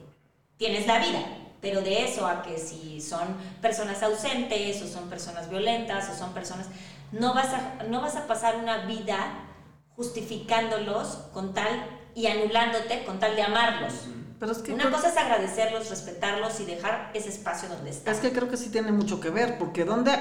tienes 0.57 0.87
la 0.87 0.99
vida, 0.99 1.21
pero 1.61 1.83
de 1.83 2.05
eso 2.05 2.27
a 2.27 2.41
que 2.43 2.57
si 2.59 3.03
son 3.03 3.37
personas 3.61 4.03
ausentes 4.03 4.81
o 4.81 4.87
son 4.87 5.11
personas 5.11 5.51
violentas 5.51 6.09
o 6.09 6.17
son 6.17 6.33
personas, 6.33 6.69
no 7.13 7.35
vas 7.35 7.53
a, 7.53 7.85
no 7.85 8.01
vas 8.01 8.17
a 8.17 8.27
pasar 8.27 8.57
una 8.57 8.87
vida 8.87 9.47
justificándolos 9.95 11.09
con 11.35 11.53
tal 11.53 12.00
y 12.15 12.27
anulándote 12.27 13.05
con 13.05 13.19
tal 13.19 13.37
de 13.37 13.43
amarlos. 13.43 13.93
Pero 14.39 14.53
es 14.53 14.59
que 14.59 14.73
Una 14.73 14.91
cosa 14.91 15.09
es 15.11 15.17
agradecerlos, 15.17 15.91
respetarlos 15.91 16.59
y 16.61 16.65
dejar 16.65 17.11
ese 17.15 17.29
espacio 17.29 17.69
donde 17.69 17.91
están. 17.91 18.15
Es 18.15 18.21
que 18.21 18.33
creo 18.33 18.49
que 18.49 18.57
sí 18.57 18.71
tiene 18.71 18.91
mucho 18.91 19.21
que 19.21 19.29
ver, 19.29 19.59
porque 19.59 19.85
donde, 19.85 20.13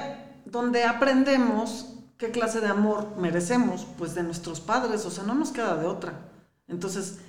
donde 0.44 0.84
aprendemos 0.84 1.94
qué 2.18 2.30
clase 2.30 2.60
de 2.60 2.68
amor 2.68 3.16
merecemos, 3.16 3.86
pues 3.96 4.14
de 4.14 4.22
nuestros 4.22 4.60
padres, 4.60 5.06
o 5.06 5.10
sea, 5.10 5.24
no 5.24 5.34
nos 5.34 5.52
queda 5.52 5.74
de 5.76 5.86
otra. 5.86 6.12
Entonces, 6.68 7.20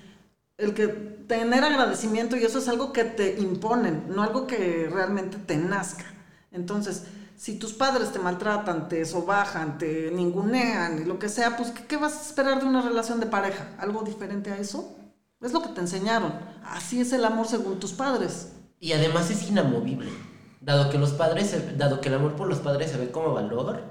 el 0.57 0.73
que 0.73 0.87
tener 0.87 1.63
agradecimiento, 1.63 2.35
y 2.35 2.43
eso 2.43 2.59
es 2.59 2.67
algo 2.67 2.91
que 2.91 3.05
te 3.05 3.39
imponen, 3.39 4.03
no 4.09 4.21
algo 4.21 4.45
que 4.45 4.89
realmente 4.91 5.37
te 5.37 5.55
nazca. 5.55 6.05
Entonces, 6.51 7.05
si 7.41 7.57
tus 7.57 7.73
padres 7.73 8.11
te 8.11 8.19
maltratan, 8.19 8.87
te 8.87 9.03
sobajan, 9.03 9.79
te 9.79 10.11
ningunean 10.11 11.01
y 11.01 11.05
lo 11.05 11.17
que 11.17 11.27
sea, 11.27 11.57
pues 11.57 11.71
¿qué, 11.71 11.87
¿qué, 11.87 11.97
vas 11.97 12.15
a 12.15 12.21
esperar 12.21 12.59
de 12.59 12.67
una 12.67 12.83
relación 12.83 13.19
de 13.19 13.25
pareja? 13.25 13.75
¿Algo 13.79 14.03
diferente 14.03 14.51
a 14.51 14.59
eso? 14.59 14.95
Es 15.41 15.51
lo 15.51 15.63
que 15.63 15.69
te 15.69 15.81
enseñaron. 15.81 16.33
Así 16.63 17.01
es 17.01 17.11
el 17.13 17.25
amor 17.25 17.47
según 17.47 17.79
tus 17.79 17.93
padres. 17.93 18.51
Y 18.79 18.91
además 18.91 19.31
es 19.31 19.49
inamovible. 19.49 20.11
Dado 20.59 20.91
que 20.91 20.99
los 20.99 21.13
padres, 21.13 21.55
dado 21.79 21.99
que 21.99 22.09
el 22.09 22.15
amor 22.15 22.35
por 22.35 22.47
los 22.47 22.59
padres 22.59 22.91
se 22.91 22.97
ve 22.97 23.09
como 23.09 23.33
valor 23.33 23.85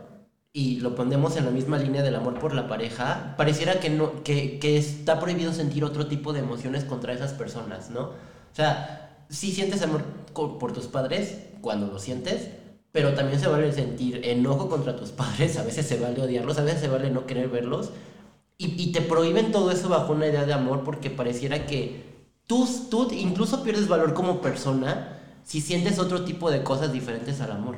y 0.52 0.78
lo 0.78 0.94
ponemos 0.94 1.36
en 1.36 1.44
la 1.44 1.50
misma 1.50 1.76
línea 1.76 2.04
del 2.04 2.14
amor 2.14 2.38
por 2.38 2.54
la 2.54 2.68
pareja, 2.68 3.34
pareciera 3.36 3.80
que 3.80 3.90
no, 3.90 4.22
que, 4.22 4.60
que 4.60 4.78
está 4.78 5.18
prohibido 5.18 5.52
sentir 5.52 5.82
otro 5.82 6.06
tipo 6.06 6.32
de 6.32 6.38
emociones 6.38 6.84
contra 6.84 7.14
esas 7.14 7.32
personas, 7.32 7.90
¿no? 7.90 8.02
O 8.02 8.54
sea, 8.54 9.24
sí 9.28 9.50
sientes 9.50 9.82
amor 9.82 10.04
por 10.32 10.72
tus 10.72 10.86
padres 10.86 11.36
cuando 11.60 11.88
lo 11.88 11.98
sientes, 11.98 12.59
pero 12.92 13.14
también 13.14 13.40
se 13.40 13.48
vale 13.48 13.72
sentir 13.72 14.20
enojo 14.24 14.68
contra 14.68 14.96
tus 14.96 15.10
padres, 15.10 15.56
a 15.58 15.62
veces 15.62 15.86
se 15.86 15.98
vale 15.98 16.20
odiarlos, 16.20 16.58
a 16.58 16.64
veces 16.64 16.80
se 16.80 16.88
vale 16.88 17.10
no 17.10 17.26
querer 17.26 17.48
verlos, 17.48 17.90
y, 18.62 18.92
te 18.92 19.00
prohíben 19.00 19.52
todo 19.52 19.70
eso 19.70 19.88
bajo 19.88 20.12
una 20.12 20.26
idea 20.26 20.44
de 20.44 20.52
amor 20.52 20.84
porque 20.84 21.08
pareciera 21.08 21.64
que 21.64 22.04
tú, 22.46 22.68
tú 22.90 23.08
incluso 23.10 23.62
pierdes 23.62 23.88
valor 23.88 24.12
como 24.12 24.42
persona 24.42 25.18
si 25.44 25.62
sientes 25.62 25.98
otro 25.98 26.24
tipo 26.24 26.50
de 26.50 26.62
cosas 26.62 26.92
diferentes 26.92 27.40
al 27.40 27.52
amor. 27.52 27.76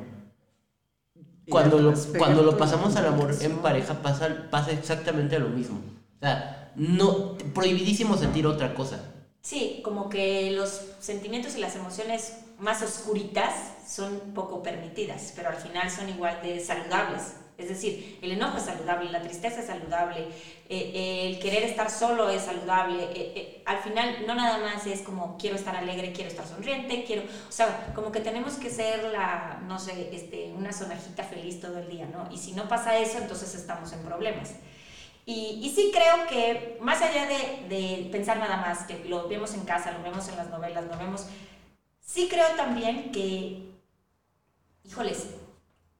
Cuando 1.47 1.79
lo, 1.79 1.93
cuando 2.17 2.43
lo 2.43 2.57
pasamos 2.57 2.97
al 2.97 3.05
amor 3.05 3.33
en 3.39 3.59
pareja 3.59 4.01
pasa, 4.01 4.49
pasa 4.51 4.71
exactamente 4.71 5.39
lo 5.39 5.47
mismo. 5.47 5.79
O 6.17 6.19
sea, 6.19 6.73
no, 6.75 7.37
prohibidísimo 7.53 8.17
sentir 8.17 8.45
otra 8.45 8.75
cosa. 8.75 8.99
Sí, 9.41 9.79
como 9.85 10.09
que 10.09 10.51
los 10.51 10.81
sentimientos 10.99 11.55
y 11.55 11.61
las 11.61 11.77
emociones 11.77 12.42
más 12.63 12.81
oscuritas 12.81 13.53
son 13.87 14.33
poco 14.33 14.63
permitidas, 14.63 15.33
pero 15.35 15.49
al 15.49 15.57
final 15.57 15.91
son 15.91 16.09
igual 16.09 16.41
de 16.41 16.59
saludables. 16.59 17.35
Es 17.55 17.69
decir, 17.69 18.17
el 18.23 18.31
enojo 18.31 18.57
es 18.57 18.63
saludable, 18.63 19.11
la 19.11 19.21
tristeza 19.21 19.59
es 19.59 19.67
saludable, 19.67 20.21
eh, 20.21 20.29
eh, 20.69 21.27
el 21.27 21.39
querer 21.39 21.63
estar 21.63 21.91
solo 21.91 22.29
es 22.29 22.41
saludable. 22.41 23.09
Eh, 23.13 23.61
al 23.65 23.77
final, 23.77 24.25
no 24.25 24.33
nada 24.33 24.57
más 24.57 24.87
es 24.87 25.01
como 25.01 25.37
quiero 25.37 25.55
estar 25.55 25.75
alegre, 25.75 26.13
quiero 26.13 26.31
estar 26.31 26.47
sonriente, 26.47 27.03
quiero. 27.05 27.23
O 27.47 27.51
sea, 27.51 27.91
como 27.93 28.11
que 28.11 28.21
tenemos 28.21 28.55
que 28.55 28.71
ser 28.71 29.03
la, 29.11 29.61
no 29.67 29.77
sé, 29.77 30.09
este, 30.11 30.51
una 30.57 30.73
sonajita 30.73 31.23
feliz 31.23 31.61
todo 31.61 31.77
el 31.77 31.89
día, 31.89 32.07
¿no? 32.07 32.27
Y 32.31 32.37
si 32.39 32.53
no 32.53 32.67
pasa 32.67 32.97
eso, 32.97 33.19
entonces 33.19 33.53
estamos 33.53 33.93
en 33.93 33.99
problemas. 33.99 34.55
Y, 35.25 35.61
y 35.63 35.71
sí 35.73 35.91
creo 35.93 36.27
que, 36.27 36.79
más 36.81 37.01
allá 37.01 37.27
de, 37.27 37.67
de 37.69 38.09
pensar 38.11 38.37
nada 38.37 38.57
más, 38.57 38.79
que 38.85 39.05
lo 39.05 39.27
vemos 39.29 39.53
en 39.53 39.63
casa, 39.63 39.91
lo 39.91 40.01
vemos 40.01 40.27
en 40.27 40.37
las 40.37 40.49
novelas, 40.49 40.85
lo 40.85 40.97
vemos. 40.97 41.27
Sí 42.05 42.27
creo 42.29 42.47
también 42.55 43.11
que, 43.11 43.71
híjoles, 44.83 45.27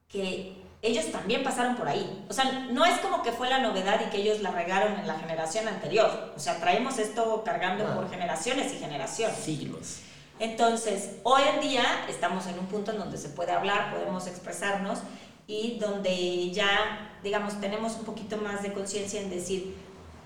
que 0.08 0.62
ellos 0.82 1.12
también 1.12 1.44
pasaron 1.44 1.76
por 1.76 1.88
ahí. 1.88 2.26
O 2.30 2.34
sea, 2.34 2.68
no 2.72 2.86
es 2.86 3.00
como 3.00 3.24
que 3.24 3.32
fue 3.32 3.50
la 3.50 3.60
novedad 3.60 4.02
y 4.06 4.10
que 4.10 4.18
ellos 4.18 4.42
la 4.42 4.52
regaron 4.52 5.00
en 5.00 5.08
la 5.08 5.18
generación 5.18 5.68
anterior. 5.68 6.34
O 6.36 6.40
sea, 6.40 6.60
traemos 6.60 7.00
esto 7.00 7.42
cargando 7.46 7.88
Ah. 7.88 7.96
por 7.96 8.10
generaciones 8.10 8.74
y 8.74 8.78
generaciones. 8.78 9.38
Siglos. 9.38 10.00
Entonces, 10.40 11.18
hoy 11.24 11.42
en 11.54 11.62
día 11.62 11.84
estamos 12.10 12.48
en 12.48 12.60
un 12.60 12.66
punto 12.66 12.92
en 12.92 12.98
donde 12.98 13.18
se 13.18 13.30
puede 13.30 13.52
hablar, 13.54 13.94
podemos 13.94 14.28
expresarnos 14.28 15.00
y 15.48 15.78
donde 15.80 16.52
ya, 16.52 17.18
digamos, 17.24 17.60
tenemos 17.62 17.94
un 17.94 18.04
poquito 18.04 18.38
más 18.38 18.62
de 18.62 18.74
conciencia 18.74 19.22
en 19.22 19.30
decir, 19.30 19.76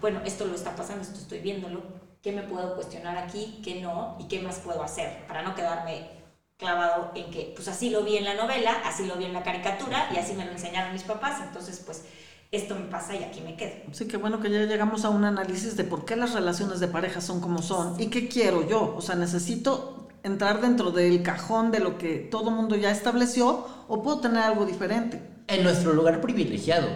bueno, 0.01 0.21
esto 0.25 0.45
lo 0.45 0.55
está 0.55 0.75
pasando, 0.75 1.03
esto 1.03 1.19
estoy 1.19 1.39
viéndolo, 1.39 1.81
¿qué 2.21 2.31
me 2.31 2.43
puedo 2.43 2.75
cuestionar 2.75 3.17
aquí, 3.17 3.59
qué 3.63 3.81
no 3.81 4.15
y 4.19 4.27
qué 4.27 4.41
más 4.41 4.59
puedo 4.59 4.83
hacer 4.83 5.25
para 5.27 5.41
no 5.41 5.55
quedarme 5.55 6.09
clavado 6.57 7.11
en 7.15 7.29
que, 7.29 7.53
pues 7.55 7.67
así 7.67 7.89
lo 7.89 8.03
vi 8.03 8.17
en 8.17 8.25
la 8.25 8.33
novela, 8.33 8.81
así 8.85 9.05
lo 9.05 9.15
vi 9.15 9.25
en 9.25 9.33
la 9.33 9.43
caricatura 9.43 10.09
y 10.13 10.17
así 10.17 10.33
me 10.33 10.45
lo 10.45 10.51
enseñaron 10.51 10.93
mis 10.93 11.03
papás, 11.03 11.41
entonces 11.45 11.81
pues 11.85 12.03
esto 12.51 12.75
me 12.75 12.85
pasa 12.85 13.15
y 13.15 13.23
aquí 13.23 13.41
me 13.41 13.55
quedo. 13.55 13.75
Sí, 13.91 14.07
que 14.07 14.17
bueno 14.17 14.39
que 14.39 14.49
ya 14.49 14.63
llegamos 14.63 15.05
a 15.05 15.09
un 15.09 15.25
análisis 15.25 15.75
de 15.75 15.83
por 15.83 16.05
qué 16.05 16.15
las 16.15 16.33
relaciones 16.33 16.79
de 16.79 16.87
pareja 16.87 17.21
son 17.21 17.41
como 17.41 17.61
son 17.61 17.99
y 17.99 18.07
qué 18.07 18.27
quiero 18.27 18.67
yo. 18.67 18.95
O 18.95 19.01
sea, 19.01 19.15
necesito 19.15 20.07
entrar 20.23 20.61
dentro 20.61 20.91
del 20.91 21.21
cajón 21.23 21.71
de 21.71 21.79
lo 21.79 21.97
que 21.97 22.15
todo 22.17 22.49
mundo 22.49 22.75
ya 22.75 22.91
estableció 22.91 23.67
o 23.87 24.01
puedo 24.01 24.19
tener 24.19 24.43
algo 24.43 24.65
diferente. 24.65 25.21
En 25.47 25.63
nuestro 25.63 25.93
lugar 25.93 26.21
privilegiado. 26.21 26.87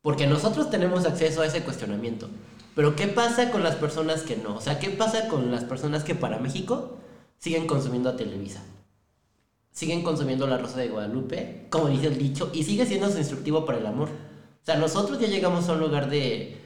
Porque 0.00 0.26
nosotros 0.26 0.70
tenemos 0.70 1.06
acceso 1.06 1.42
a 1.42 1.46
ese 1.46 1.62
cuestionamiento. 1.62 2.28
Pero 2.74 2.96
¿qué 2.96 3.06
pasa 3.06 3.50
con 3.50 3.62
las 3.62 3.76
personas 3.76 4.22
que 4.22 4.36
no? 4.36 4.56
O 4.56 4.60
sea, 4.60 4.78
¿qué 4.78 4.90
pasa 4.90 5.28
con 5.28 5.50
las 5.50 5.64
personas 5.64 6.04
que 6.04 6.14
para 6.14 6.38
México 6.38 6.98
siguen 7.38 7.66
consumiendo 7.66 8.08
a 8.08 8.16
Televisa? 8.16 8.62
Siguen 9.70 10.02
consumiendo 10.02 10.46
La 10.46 10.58
Rosa 10.58 10.78
de 10.78 10.88
Guadalupe, 10.88 11.66
como 11.70 11.88
dice 11.88 12.06
el 12.06 12.18
dicho, 12.18 12.50
y 12.54 12.62
sigue 12.64 12.86
siendo 12.86 13.10
su 13.10 13.18
instructivo 13.18 13.64
para 13.64 13.78
el 13.78 13.86
amor. 13.86 14.08
O 14.08 14.64
sea, 14.64 14.76
nosotros 14.76 15.18
ya 15.18 15.26
llegamos 15.28 15.68
a 15.68 15.72
un 15.72 15.80
lugar 15.80 16.08
de, 16.08 16.58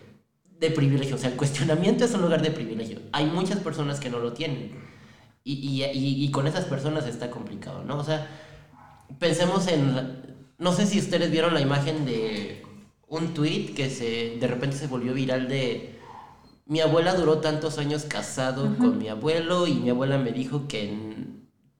de 0.59 0.71
privilegio. 0.71 1.17
O 1.17 1.19
sea, 1.19 1.31
el 1.31 1.37
cuestionamiento 1.37 2.05
es 2.05 2.15
un 2.15 2.23
lugar 2.23 2.43
de 2.43 2.51
privilegio. 2.51 3.01
Hay 3.13 3.27
muchas 3.27 3.59
personas 3.61 4.01
que 4.01 4.11
no 4.11 4.19
lo 4.19 4.33
tienen. 4.33 4.73
Y, 5.45 5.55
y, 5.55 5.85
y, 5.85 6.25
y 6.25 6.31
con 6.31 6.47
esas 6.47 6.65
personas 6.65 7.07
está 7.07 7.31
complicado, 7.31 7.85
¿no? 7.85 7.99
O 7.99 8.05
sea, 8.05 8.29
pensemos 9.19 9.67
en... 9.69 10.37
no 10.59 10.73
sé 10.73 10.87
si 10.87 10.99
ustedes 10.99 11.31
vieron 11.31 11.55
la 11.55 11.61
imagen 11.61 12.05
de 12.05 12.63
un 13.09 13.35
tweet 13.35 13.73
que 13.75 13.89
se 13.89 14.37
de 14.41 14.47
repente 14.49 14.77
se 14.77 14.89
volvió 14.89 15.15
viral 15.15 15.49
de 15.49 15.96
mi 16.67 16.81
abuela 16.81 17.15
duró 17.15 17.39
tantos 17.39 17.79
años 17.79 18.05
casado 18.05 18.77
con 18.77 18.99
mi 18.99 19.09
abuelo 19.09 19.67
y 19.67 19.75
mi 19.75 19.91
abuela 19.91 20.19
me 20.19 20.33
dijo 20.33 20.67
que, 20.69 21.27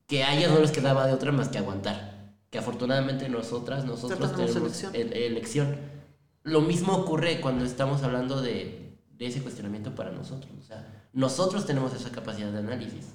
que 0.07 0.23
a 0.23 0.33
ella 0.35 0.47
no 0.47 0.59
les 0.59 0.71
quedaba 0.71 1.05
de 1.07 1.13
otra 1.13 1.31
más 1.31 1.49
que 1.49 1.57
aguantar. 1.57 2.31
Que 2.49 2.59
afortunadamente 2.59 3.27
nosotras, 3.27 3.83
nosotros 3.85 4.17
tenemos 4.31 4.53
tenemos 4.53 4.55
elección. 4.83 4.95
el- 4.95 5.13
elección. 5.13 5.77
Lo 6.43 6.61
mismo 6.61 6.93
ocurre 6.95 7.41
cuando 7.41 7.65
estamos 7.65 8.03
hablando 8.03 8.41
de, 8.41 8.97
de 9.17 9.25
ese 9.27 9.41
cuestionamiento 9.41 9.93
para 9.95 10.11
nosotros. 10.11 10.51
O 10.57 10.63
sea, 10.65 11.09
nosotros 11.11 11.65
tenemos 11.65 11.93
esa 11.93 12.09
capacidad 12.11 12.49
de 12.51 12.59
análisis. 12.59 13.07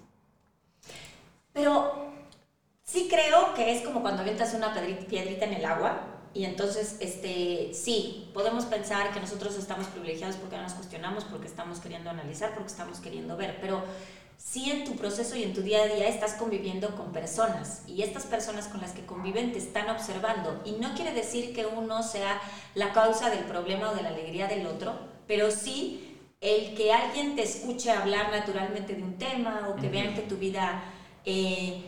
Pero 1.54 2.12
sí 2.82 3.08
creo 3.11 3.54
que 3.54 3.74
es 3.74 3.82
como 3.87 4.02
cuando 4.02 4.20
avientas 4.22 4.52
una 4.54 4.74
piedrita 4.74 5.46
en 5.46 5.54
el 5.54 5.64
agua 5.64 6.12
y 6.34 6.44
entonces, 6.44 6.96
este, 7.00 7.72
sí, 7.74 8.30
podemos 8.32 8.64
pensar 8.64 9.12
que 9.12 9.20
nosotros 9.20 9.56
estamos 9.56 9.86
privilegiados 9.88 10.36
porque 10.36 10.56
no 10.56 10.62
nos 10.62 10.72
cuestionamos, 10.72 11.24
porque 11.24 11.46
estamos 11.46 11.78
queriendo 11.80 12.10
analizar, 12.10 12.54
porque 12.54 12.70
estamos 12.70 13.00
queriendo 13.00 13.36
ver, 13.36 13.58
pero 13.60 13.82
sí 14.38 14.70
en 14.70 14.84
tu 14.84 14.96
proceso 14.96 15.36
y 15.36 15.42
en 15.42 15.52
tu 15.52 15.62
día 15.62 15.82
a 15.82 15.86
día 15.86 16.08
estás 16.08 16.34
conviviendo 16.34 16.96
con 16.96 17.12
personas 17.12 17.82
y 17.86 18.02
estas 18.02 18.24
personas 18.24 18.66
con 18.68 18.80
las 18.80 18.92
que 18.92 19.04
conviven 19.04 19.52
te 19.52 19.58
están 19.58 19.90
observando. 19.90 20.60
Y 20.64 20.72
no 20.72 20.94
quiere 20.94 21.12
decir 21.12 21.54
que 21.54 21.66
uno 21.66 22.02
sea 22.02 22.40
la 22.74 22.92
causa 22.92 23.30
del 23.30 23.44
problema 23.44 23.90
o 23.90 23.94
de 23.94 24.02
la 24.02 24.08
alegría 24.08 24.48
del 24.48 24.66
otro, 24.66 24.98
pero 25.26 25.50
sí 25.50 26.18
el 26.40 26.74
que 26.74 26.92
alguien 26.92 27.36
te 27.36 27.42
escuche 27.42 27.90
hablar 27.90 28.30
naturalmente 28.32 28.94
de 28.94 29.02
un 29.02 29.16
tema 29.16 29.68
o 29.68 29.76
que 29.80 29.88
vean 29.88 30.14
que 30.14 30.22
tu 30.22 30.36
vida 30.36 30.82
eh, 31.24 31.84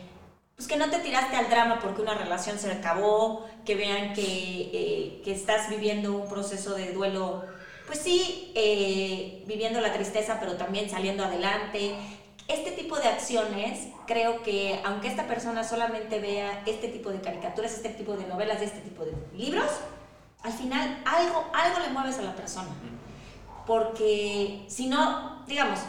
pues 0.55 0.67
que 0.67 0.77
no 0.77 0.89
te 0.89 0.99
tiraste 0.99 1.35
al 1.35 1.49
drama 1.49 1.79
porque 1.79 2.01
una 2.01 2.13
relación 2.15 2.57
se 2.57 2.71
acabó, 2.71 3.45
que 3.65 3.75
vean 3.75 4.13
que, 4.13 4.21
eh, 4.23 5.21
que 5.23 5.33
estás 5.33 5.69
viviendo 5.69 6.15
un 6.15 6.29
proceso 6.29 6.75
de 6.75 6.93
duelo, 6.93 7.43
pues 7.87 7.99
sí, 7.99 8.51
eh, 8.55 9.43
viviendo 9.47 9.81
la 9.81 9.91
tristeza, 9.93 10.37
pero 10.39 10.55
también 10.55 10.89
saliendo 10.89 11.25
adelante. 11.25 11.95
Este 12.47 12.71
tipo 12.71 12.97
de 12.97 13.07
acciones, 13.07 13.89
creo 14.07 14.43
que 14.43 14.79
aunque 14.85 15.07
esta 15.07 15.27
persona 15.27 15.63
solamente 15.63 16.19
vea 16.19 16.63
este 16.65 16.87
tipo 16.87 17.09
de 17.09 17.19
caricaturas, 17.19 17.73
este 17.73 17.89
tipo 17.89 18.15
de 18.15 18.25
novelas, 18.27 18.61
este 18.61 18.79
tipo 18.79 19.03
de 19.03 19.13
libros, 19.33 19.69
al 20.41 20.53
final 20.53 21.01
algo, 21.05 21.45
algo 21.53 21.79
le 21.79 21.89
mueves 21.89 22.17
a 22.19 22.21
la 22.21 22.35
persona. 22.35 22.69
Porque 23.65 24.63
si 24.67 24.87
no, 24.87 25.43
digamos, 25.47 25.79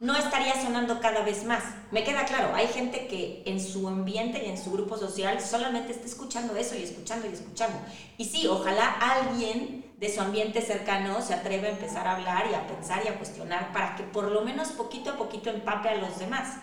no 0.00 0.16
estaría 0.16 0.54
sonando 0.62 1.00
cada 1.00 1.24
vez 1.24 1.44
más. 1.44 1.64
Me 1.90 2.04
queda 2.04 2.24
claro, 2.24 2.54
hay 2.54 2.68
gente 2.68 3.08
que 3.08 3.42
en 3.46 3.60
su 3.60 3.88
ambiente 3.88 4.44
y 4.44 4.48
en 4.48 4.56
su 4.56 4.70
grupo 4.70 4.96
social 4.96 5.40
solamente 5.40 5.92
está 5.92 6.06
escuchando 6.06 6.54
eso 6.54 6.76
y 6.76 6.84
escuchando 6.84 7.26
y 7.28 7.32
escuchando. 7.32 7.78
Y 8.16 8.24
sí, 8.24 8.46
ojalá 8.46 8.86
alguien 8.86 9.92
de 9.98 10.14
su 10.14 10.20
ambiente 10.20 10.62
cercano 10.62 11.20
se 11.20 11.34
atreve 11.34 11.68
a 11.68 11.70
empezar 11.72 12.06
a 12.06 12.16
hablar 12.16 12.46
y 12.50 12.54
a 12.54 12.66
pensar 12.68 13.02
y 13.04 13.08
a 13.08 13.16
cuestionar 13.16 13.72
para 13.72 13.96
que 13.96 14.04
por 14.04 14.30
lo 14.30 14.42
menos 14.42 14.68
poquito 14.68 15.10
a 15.10 15.16
poquito 15.16 15.50
empape 15.50 15.88
a 15.88 15.96
los 15.96 16.18
demás. 16.20 16.58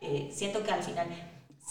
Eh, 0.00 0.32
siento 0.34 0.64
que 0.64 0.72
al 0.72 0.82
final 0.82 1.06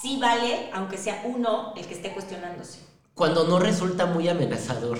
sí 0.01 0.17
vale, 0.21 0.69
aunque 0.73 0.97
sea 0.97 1.23
uno 1.25 1.73
el 1.75 1.85
que 1.85 1.95
esté 1.95 2.13
cuestionándose. 2.13 2.79
Cuando 3.13 3.45
no 3.45 3.59
resulta 3.59 4.05
muy 4.05 4.29
amenazador. 4.29 4.99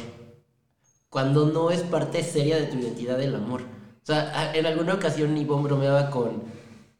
Cuando 1.09 1.45
no 1.45 1.71
es 1.71 1.81
parte 1.81 2.21
seria 2.23 2.57
de 2.57 2.65
tu 2.65 2.77
identidad 2.77 3.17
del 3.17 3.35
amor. 3.35 3.74
O 4.05 4.07
sea, 4.07 4.53
en 4.53 4.67
alguna 4.67 4.93
ocasión 4.93 5.35
Ivonne 5.35 5.63
bromeaba 5.63 6.11
con... 6.11 6.43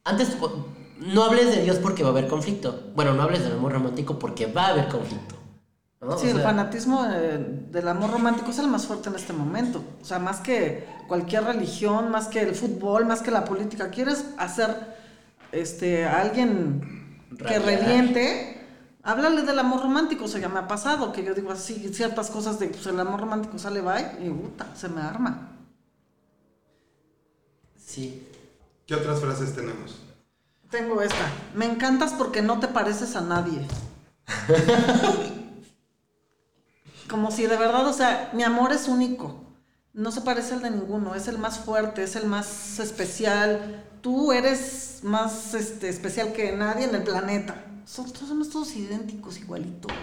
Antes, 0.05 0.35
no 0.97 1.23
hables 1.23 1.55
de 1.55 1.61
Dios 1.61 1.77
porque 1.77 2.01
va 2.01 2.09
a 2.09 2.11
haber 2.11 2.27
conflicto. 2.27 2.91
Bueno, 2.95 3.13
no 3.13 3.21
hables 3.21 3.43
del 3.43 3.53
amor 3.53 3.73
romántico 3.73 4.17
porque 4.17 4.47
va 4.47 4.65
a 4.65 4.69
haber 4.69 4.87
conflicto. 4.87 5.35
¿no? 6.01 6.17
Sí, 6.17 6.29
O 6.29 6.31
el 6.31 6.41
fanatismo 6.41 7.05
eh, 7.05 7.67
del 7.69 7.87
amor 7.89 8.09
romántico 8.09 8.49
es 8.49 8.57
el 8.57 8.69
más 8.69 8.87
fuerte 8.87 9.09
en 9.09 9.15
este 9.17 9.33
momento. 9.33 9.83
O 10.01 10.03
sea, 10.03 10.17
más 10.17 10.39
que 10.39 10.87
cualquier 11.07 11.43
religión, 11.43 12.09
más 12.09 12.27
que 12.27 12.41
el 12.41 12.55
fútbol, 12.55 13.05
más 13.05 13.21
que 13.21 13.29
la 13.29 13.45
política. 13.45 13.91
¿Quieres 13.91 14.25
hacer 14.39 14.75
este, 15.51 16.05
a 16.05 16.21
alguien 16.21 17.21
que 17.37 17.59
reviente? 17.59 18.67
Háblale 19.03 19.43
del 19.43 19.59
amor 19.59 19.83
romántico. 19.83 20.25
O 20.25 20.27
sea, 20.27 20.41
ya 20.41 20.49
me 20.49 20.57
ha 20.57 20.67
pasado 20.67 21.11
que 21.11 21.23
yo 21.23 21.35
digo 21.35 21.51
así 21.51 21.87
ciertas 21.93 22.31
cosas 22.31 22.57
de 22.57 22.69
pues, 22.69 22.87
el 22.87 22.99
amor 22.99 23.19
romántico 23.19 23.59
sale 23.59 23.81
bye 23.81 24.25
y 24.25 24.29
puta, 24.31 24.65
se 24.73 24.89
me 24.89 25.01
arma. 25.01 25.51
Sí. 27.95 28.27
¿Qué 28.85 28.93
otras 28.93 29.21
frases 29.21 29.55
tenemos? 29.55 29.95
Tengo 30.69 31.01
esta. 31.01 31.31
Me 31.53 31.65
encantas 31.65 32.11
porque 32.13 32.41
no 32.41 32.59
te 32.59 32.67
pareces 32.67 33.15
a 33.15 33.21
nadie. 33.21 33.61
Como 37.09 37.31
si 37.31 37.43
de 37.47 37.55
verdad, 37.57 37.87
o 37.87 37.93
sea, 37.93 38.31
mi 38.33 38.43
amor 38.43 38.71
es 38.73 38.87
único. 38.87 39.41
No 39.93 40.11
se 40.11 40.21
parece 40.21 40.55
al 40.55 40.61
de 40.61 40.71
ninguno. 40.71 41.15
Es 41.15 41.27
el 41.27 41.37
más 41.37 41.59
fuerte, 41.59 42.03
es 42.03 42.15
el 42.17 42.25
más 42.25 42.79
especial. 42.79 43.83
Tú 44.01 44.33
eres 44.33 44.99
más 45.03 45.53
este, 45.53 45.87
especial 45.87 46.33
que 46.33 46.51
nadie 46.51 46.85
en 46.85 46.95
el 46.95 47.03
planeta. 47.03 47.63
Son- 47.85 48.13
Somos 48.13 48.49
todos 48.49 48.75
idénticos, 48.75 49.37
igualitos. 49.39 49.93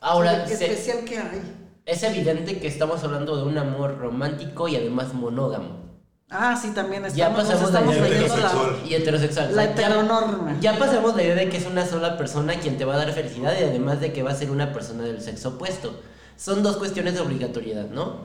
Ahora, 0.00 0.44
¿Qué 0.46 0.56
se- 0.56 0.72
especial 0.72 1.04
que 1.04 1.18
hay? 1.18 1.58
Es 1.84 2.02
evidente 2.04 2.60
que 2.60 2.68
estamos 2.68 3.02
hablando 3.04 3.36
de 3.36 3.42
un 3.42 3.58
amor 3.58 3.98
romántico 3.98 4.68
y 4.68 4.76
además 4.76 5.12
monógamo. 5.14 5.81
Ah, 6.34 6.56
sí, 6.60 6.70
también 6.70 7.04
estamos, 7.04 7.16
Ya 7.16 7.34
pasamos 7.36 7.60
de 7.72 7.78
estamos 7.78 7.96
la 7.96 8.06
heterosexual. 8.06 8.76
Y 8.86 8.94
heterosexual. 8.94 9.54
la 9.56 9.64
ya- 9.66 9.70
heteronorma. 9.72 10.56
Ya 10.60 10.78
pasamos 10.78 11.14
la 11.14 11.22
idea 11.22 11.34
de 11.34 11.48
que 11.50 11.58
es 11.58 11.66
una 11.66 11.86
sola 11.86 12.16
persona 12.16 12.54
quien 12.54 12.78
te 12.78 12.84
va 12.86 12.94
a 12.94 12.96
dar 12.96 13.12
felicidad 13.12 13.52
y 13.60 13.64
además 13.64 14.00
de 14.00 14.12
que 14.12 14.22
va 14.22 14.30
a 14.30 14.34
ser 14.34 14.50
una 14.50 14.72
persona 14.72 15.02
del 15.04 15.20
sexo 15.20 15.50
opuesto. 15.50 16.00
Son 16.36 16.62
dos 16.62 16.76
cuestiones 16.78 17.14
de 17.14 17.20
obligatoriedad, 17.20 17.88
¿no? 17.90 18.16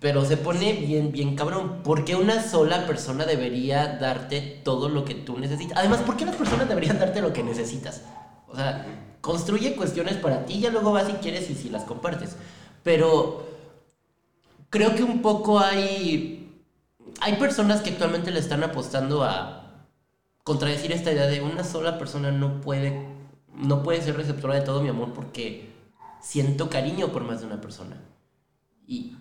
Pero 0.00 0.24
se 0.24 0.36
pone 0.36 0.72
bien, 0.74 1.12
bien 1.12 1.36
cabrón. 1.36 1.82
¿Por 1.84 2.04
qué 2.04 2.16
una 2.16 2.42
sola 2.42 2.86
persona 2.86 3.24
debería 3.24 3.98
darte 4.00 4.60
todo 4.64 4.88
lo 4.88 5.04
que 5.04 5.14
tú 5.14 5.38
necesitas? 5.38 5.78
Además, 5.78 6.00
¿por 6.00 6.16
qué 6.16 6.26
las 6.26 6.34
personas 6.36 6.68
deberían 6.68 6.98
darte 6.98 7.22
lo 7.22 7.32
que 7.32 7.42
necesitas? 7.42 8.02
O 8.48 8.56
sea, 8.56 8.84
construye 9.20 9.76
cuestiones 9.76 10.16
para 10.16 10.44
ti 10.44 10.54
y 10.54 10.60
ya 10.60 10.70
luego 10.70 10.92
vas 10.92 11.06
si 11.06 11.12
quieres 11.14 11.48
y 11.48 11.54
si 11.54 11.70
las 11.70 11.84
compartes. 11.84 12.36
Pero 12.82 13.46
creo 14.68 14.94
que 14.94 15.02
un 15.04 15.22
poco 15.22 15.58
hay... 15.60 16.43
Hay 17.20 17.36
personas 17.36 17.80
que 17.80 17.90
actualmente 17.90 18.30
le 18.30 18.40
están 18.40 18.62
apostando 18.62 19.24
a 19.24 19.86
contradecir 20.42 20.92
esta 20.92 21.12
idea 21.12 21.26
de 21.26 21.40
una 21.40 21.64
sola 21.64 21.98
persona 21.98 22.30
no 22.30 22.60
puede 22.60 23.14
no 23.54 23.82
puede 23.82 24.02
ser 24.02 24.16
receptora 24.16 24.54
de 24.54 24.62
todo 24.62 24.82
mi 24.82 24.88
amor 24.88 25.12
porque 25.14 25.72
siento 26.20 26.68
cariño 26.68 27.12
por 27.12 27.24
más 27.24 27.40
de 27.40 27.46
una 27.46 27.60
persona. 27.60 28.00
Y, 28.86 29.16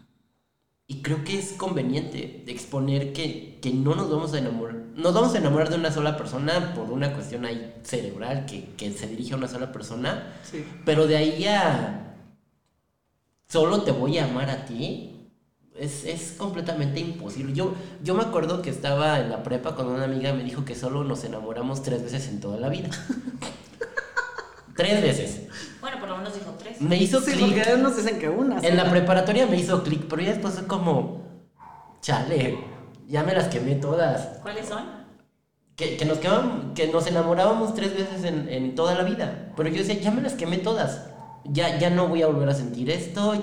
y 0.87 1.01
creo 1.01 1.23
que 1.23 1.37
es 1.37 1.53
conveniente 1.53 2.43
exponer 2.47 3.13
que, 3.13 3.59
que 3.61 3.71
no 3.71 3.95
nos 3.95 4.09
vamos 4.09 4.33
a 4.33 4.39
enamorar. 4.39 4.75
Nos 4.95 5.13
vamos 5.13 5.33
a 5.33 5.37
enamorar 5.37 5.69
de 5.69 5.75
una 5.75 5.91
sola 5.91 6.17
persona 6.17 6.73
por 6.73 6.91
una 6.91 7.13
cuestión 7.13 7.45
ahí 7.45 7.73
cerebral 7.83 8.45
que, 8.45 8.73
que 8.75 8.91
se 8.91 9.07
dirige 9.07 9.33
a 9.33 9.37
una 9.37 9.47
sola 9.47 9.71
persona. 9.71 10.33
Sí. 10.43 10.65
Pero 10.85 11.07
de 11.07 11.17
ahí 11.17 11.45
a, 11.45 12.15
solo 13.47 13.83
te 13.83 13.91
voy 13.91 14.17
a 14.17 14.25
amar 14.25 14.49
a 14.49 14.65
ti, 14.65 15.12
es, 15.75 16.05
es 16.05 16.33
completamente 16.37 16.99
imposible. 16.99 17.53
Yo, 17.53 17.73
yo 18.03 18.13
me 18.15 18.23
acuerdo 18.23 18.61
que 18.61 18.69
estaba 18.69 19.19
en 19.19 19.29
la 19.29 19.43
prepa 19.43 19.75
con 19.75 19.87
una 19.87 20.05
amiga 20.05 20.33
me 20.33 20.43
dijo 20.43 20.65
que 20.65 20.75
solo 20.75 21.03
nos 21.03 21.23
enamoramos 21.23 21.81
tres 21.83 22.03
veces 22.03 22.27
en 22.27 22.39
toda 22.39 22.59
la 22.59 22.69
vida. 22.69 22.89
tres 24.75 25.01
veces. 25.01 25.47
Bueno, 25.81 25.99
por 25.99 26.09
lo 26.09 26.17
menos 26.17 26.33
dijo 26.33 26.53
tres. 26.57 26.81
Me 26.81 26.97
hizo 26.97 27.21
Sí, 27.21 27.31
clic. 27.31 27.63
porque 27.65 28.01
dicen 28.01 28.19
que 28.19 28.29
una. 28.29 28.59
En 28.59 28.77
la 28.77 28.89
preparatoria 28.89 29.45
me 29.47 29.57
hizo 29.57 29.83
clic, 29.83 30.05
pero 30.09 30.21
ya 30.21 30.29
después 30.31 30.53
fue 30.55 30.67
como, 30.67 31.21
chale, 32.01 32.57
ya 33.07 33.23
me 33.23 33.33
las 33.33 33.47
quemé 33.49 33.75
todas. 33.75 34.39
¿Cuáles 34.41 34.67
son? 34.67 35.03
Que, 35.75 35.97
que 35.97 36.05
nos 36.05 36.19
quedaban, 36.19 36.73
que 36.75 36.87
nos 36.87 37.07
enamorábamos 37.07 37.73
tres 37.73 37.93
veces 37.93 38.23
en, 38.25 38.47
en 38.47 38.75
toda 38.75 38.93
la 38.95 39.03
vida. 39.03 39.51
Pero 39.55 39.69
yo 39.69 39.77
decía, 39.77 39.99
ya 39.99 40.11
me 40.11 40.21
las 40.21 40.33
quemé 40.33 40.57
todas. 40.57 41.07
Ya, 41.45 41.77
ya 41.77 41.89
no 41.89 42.07
voy 42.07 42.21
a 42.21 42.27
volver 42.27 42.47
a 42.49 42.53
sentir 42.53 42.89
esto. 42.89 43.33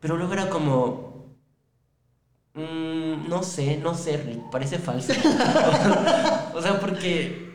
Pero 0.00 0.16
luego 0.16 0.32
era 0.34 0.50
como. 0.50 1.11
Mm, 2.54 3.28
no 3.28 3.42
sé, 3.42 3.76
no 3.78 3.94
sé, 3.94 4.16
Rick, 4.18 4.50
parece 4.50 4.78
falso. 4.78 5.12
o 6.54 6.62
sea, 6.62 6.80
porque 6.80 7.50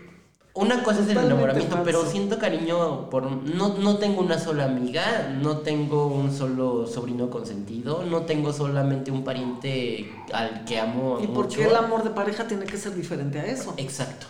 una 0.54 0.82
cosa 0.84 1.02
es 1.02 1.10
el 1.10 1.20
Totalmente 1.20 1.24
enamoramiento, 1.24 1.78
falso. 1.78 1.86
pero 1.86 2.06
siento 2.06 2.40
cariño 2.40 3.10
por. 3.10 3.32
No, 3.32 3.78
no 3.78 3.98
tengo 4.00 4.22
una 4.22 4.40
sola 4.40 4.66
amiga, 4.66 5.30
no 5.42 5.60
tengo 5.60 6.08
un 6.08 6.32
solo 6.34 6.88
sobrino 6.88 7.30
consentido, 7.30 8.04
no 8.04 8.24
tengo 8.26 8.52
solamente 8.54 9.12
un 9.12 9.24
pariente 9.24 10.26
al 10.34 10.66
que 10.66 10.80
amo. 10.80 11.20
¿Y 11.20 11.28
por 11.28 11.46
mucho. 11.46 11.58
qué 11.60 11.66
el 11.66 11.76
amor 11.76 12.04
de 12.04 12.10
pareja 12.12 12.48
tiene 12.48 12.68
que 12.68 12.78
ser 12.78 12.96
diferente 12.96 13.40
a 13.40 13.46
eso? 13.46 13.74
Exacto. 13.78 14.28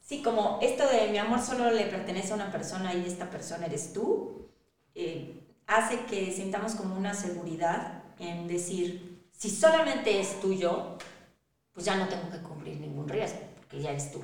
Sí, 0.00 0.22
como 0.22 0.58
esto 0.62 0.84
de 0.88 1.08
mi 1.10 1.18
amor 1.18 1.40
solo 1.40 1.70
le 1.70 1.86
pertenece 1.86 2.32
a 2.32 2.36
una 2.36 2.50
persona 2.52 2.94
y 2.94 3.06
esta 3.06 3.30
persona 3.30 3.66
eres 3.66 3.92
tú, 3.92 4.50
eh, 4.94 5.40
hace 5.66 6.04
que 6.06 6.32
sintamos 6.32 6.74
como 6.74 6.96
una 6.96 7.14
seguridad 7.14 8.04
en 8.18 8.46
decir, 8.48 9.11
si 9.42 9.50
solamente 9.50 10.20
es 10.20 10.40
tuyo, 10.40 10.96
pues 11.72 11.84
ya 11.84 11.96
no 11.96 12.06
tengo 12.06 12.30
que 12.30 12.38
cubrir 12.38 12.78
ningún 12.78 13.08
riesgo, 13.08 13.40
porque 13.56 13.80
ya 13.82 13.90
eres 13.90 14.12
tú. 14.12 14.22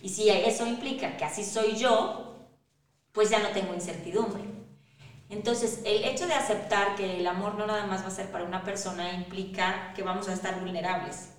Y 0.00 0.08
si 0.08 0.30
eso 0.30 0.66
implica 0.66 1.18
que 1.18 1.26
así 1.26 1.44
soy 1.44 1.76
yo, 1.76 2.48
pues 3.12 3.28
ya 3.28 3.40
no 3.40 3.50
tengo 3.50 3.74
incertidumbre. 3.74 4.42
Entonces, 5.28 5.82
el 5.84 6.04
hecho 6.04 6.26
de 6.26 6.32
aceptar 6.32 6.94
que 6.94 7.20
el 7.20 7.26
amor 7.26 7.56
no 7.56 7.66
nada 7.66 7.84
más 7.84 8.04
va 8.04 8.06
a 8.06 8.10
ser 8.10 8.30
para 8.30 8.44
una 8.44 8.64
persona 8.64 9.12
implica 9.12 9.92
que 9.94 10.02
vamos 10.02 10.30
a 10.30 10.32
estar 10.32 10.58
vulnerables 10.58 11.33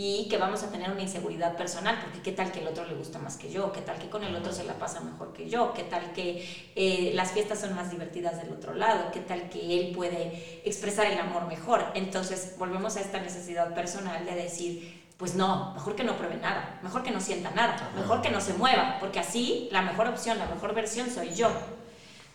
y 0.00 0.28
que 0.28 0.38
vamos 0.38 0.62
a 0.62 0.70
tener 0.70 0.92
una 0.92 1.02
inseguridad 1.02 1.56
personal, 1.56 1.98
porque 2.00 2.20
qué 2.22 2.30
tal 2.30 2.52
que 2.52 2.60
el 2.60 2.68
otro 2.68 2.86
le 2.86 2.94
gusta 2.94 3.18
más 3.18 3.36
que 3.36 3.50
yo, 3.50 3.72
qué 3.72 3.80
tal 3.80 3.98
que 3.98 4.08
con 4.08 4.22
el 4.22 4.36
otro 4.36 4.52
se 4.52 4.62
la 4.62 4.74
pasa 4.74 5.00
mejor 5.00 5.32
que 5.32 5.50
yo, 5.50 5.74
qué 5.74 5.82
tal 5.82 6.12
que 6.12 6.70
eh, 6.76 7.10
las 7.16 7.32
fiestas 7.32 7.62
son 7.62 7.74
más 7.74 7.90
divertidas 7.90 8.40
del 8.40 8.52
otro 8.52 8.74
lado, 8.74 9.10
qué 9.12 9.18
tal 9.18 9.48
que 9.50 9.58
él 9.58 9.92
puede 9.92 10.62
expresar 10.64 11.06
el 11.06 11.18
amor 11.18 11.48
mejor. 11.48 11.84
Entonces 11.96 12.54
volvemos 12.60 12.96
a 12.96 13.00
esta 13.00 13.18
necesidad 13.18 13.74
personal 13.74 14.24
de 14.24 14.36
decir, 14.36 15.04
pues 15.16 15.34
no, 15.34 15.74
mejor 15.74 15.96
que 15.96 16.04
no 16.04 16.16
pruebe 16.16 16.36
nada, 16.36 16.78
mejor 16.84 17.02
que 17.02 17.10
no 17.10 17.20
sienta 17.20 17.50
nada, 17.50 17.90
mejor 17.96 18.22
que 18.22 18.30
no 18.30 18.40
se 18.40 18.54
mueva, 18.54 18.98
porque 19.00 19.18
así 19.18 19.68
la 19.72 19.82
mejor 19.82 20.06
opción, 20.06 20.38
la 20.38 20.46
mejor 20.46 20.76
versión 20.76 21.10
soy 21.10 21.34
yo. 21.34 21.50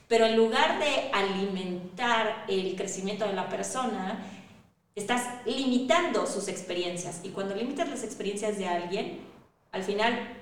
Pero 0.10 0.26
en 0.26 0.36
lugar 0.36 0.80
de 0.80 1.10
alimentar 1.14 2.44
el 2.50 2.76
crecimiento 2.76 3.26
de 3.26 3.32
la 3.32 3.48
persona, 3.48 4.22
estás 4.96 5.46
limitando 5.46 6.26
sus 6.28 6.48
experiencias. 6.48 7.22
Y 7.24 7.30
cuando 7.30 7.56
limitas 7.56 7.90
las 7.90 8.04
experiencias 8.04 8.58
de 8.58 8.68
alguien, 8.68 9.22
al 9.72 9.84
final 9.84 10.38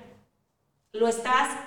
lo 0.92 1.08
estás 1.08 1.58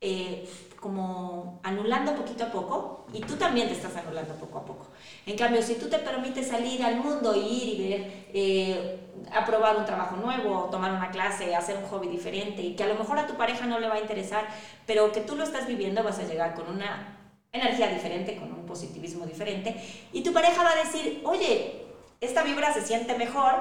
eh, 0.00 0.46
como 0.78 1.58
anulando 1.62 2.14
poquito 2.14 2.44
a 2.44 2.50
poco 2.52 3.06
y 3.12 3.20
tú 3.20 3.36
también 3.36 3.66
te 3.68 3.74
estás 3.74 3.96
anulando 3.96 4.34
poco 4.34 4.58
a 4.58 4.64
poco. 4.64 4.86
En 5.24 5.36
cambio, 5.36 5.62
si 5.62 5.76
tú 5.76 5.88
te 5.88 5.98
permites 5.98 6.48
salir 6.48 6.82
al 6.84 6.96
mundo, 6.96 7.34
ir 7.34 7.68
y 7.68 7.88
ver, 7.88 8.26
eh, 8.34 9.00
aprobar 9.32 9.78
un 9.78 9.86
trabajo 9.86 10.16
nuevo, 10.16 10.68
tomar 10.70 10.92
una 10.92 11.10
clase, 11.10 11.56
hacer 11.56 11.78
un 11.78 11.86
hobby 11.86 12.08
diferente 12.08 12.62
y 12.62 12.76
que 12.76 12.84
a 12.84 12.88
lo 12.88 12.94
mejor 12.94 13.18
a 13.18 13.26
tu 13.26 13.34
pareja 13.34 13.66
no 13.66 13.80
le 13.80 13.88
va 13.88 13.94
a 13.94 14.00
interesar, 14.00 14.46
pero 14.86 15.10
que 15.12 15.22
tú 15.22 15.34
lo 15.34 15.44
estás 15.44 15.66
viviendo, 15.66 16.02
vas 16.02 16.18
a 16.18 16.24
llegar 16.24 16.54
con 16.54 16.68
una 16.68 17.18
energía 17.52 17.88
diferente, 17.88 18.36
con 18.36 18.52
un 18.52 18.66
positivismo 18.66 19.24
diferente 19.24 19.74
y 20.12 20.22
tu 20.22 20.32
pareja 20.32 20.62
va 20.62 20.72
a 20.72 20.84
decir, 20.84 21.22
oye, 21.24 21.85
esta 22.20 22.42
vibra 22.42 22.72
se 22.72 22.82
siente 22.82 23.16
mejor 23.16 23.54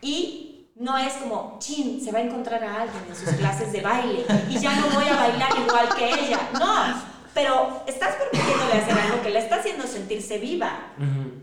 y 0.00 0.68
no 0.76 0.98
es 0.98 1.12
como, 1.14 1.56
chin, 1.58 2.02
se 2.02 2.10
va 2.10 2.18
a 2.18 2.22
encontrar 2.22 2.64
a 2.64 2.82
alguien 2.82 3.04
en 3.08 3.14
sus 3.14 3.28
clases 3.34 3.72
de 3.72 3.80
baile 3.80 4.24
y 4.48 4.58
ya 4.58 4.74
no 4.76 4.88
voy 4.88 5.04
a 5.06 5.16
bailar 5.16 5.50
igual 5.58 5.94
que 5.96 6.08
ella. 6.08 6.48
No, 6.54 7.02
pero 7.34 7.82
estás 7.86 8.16
permitiéndole 8.16 8.72
hacer 8.72 8.98
algo 8.98 9.22
que 9.22 9.30
le 9.30 9.38
está 9.38 9.56
haciendo 9.56 9.86
sentirse 9.86 10.38
viva 10.38 10.92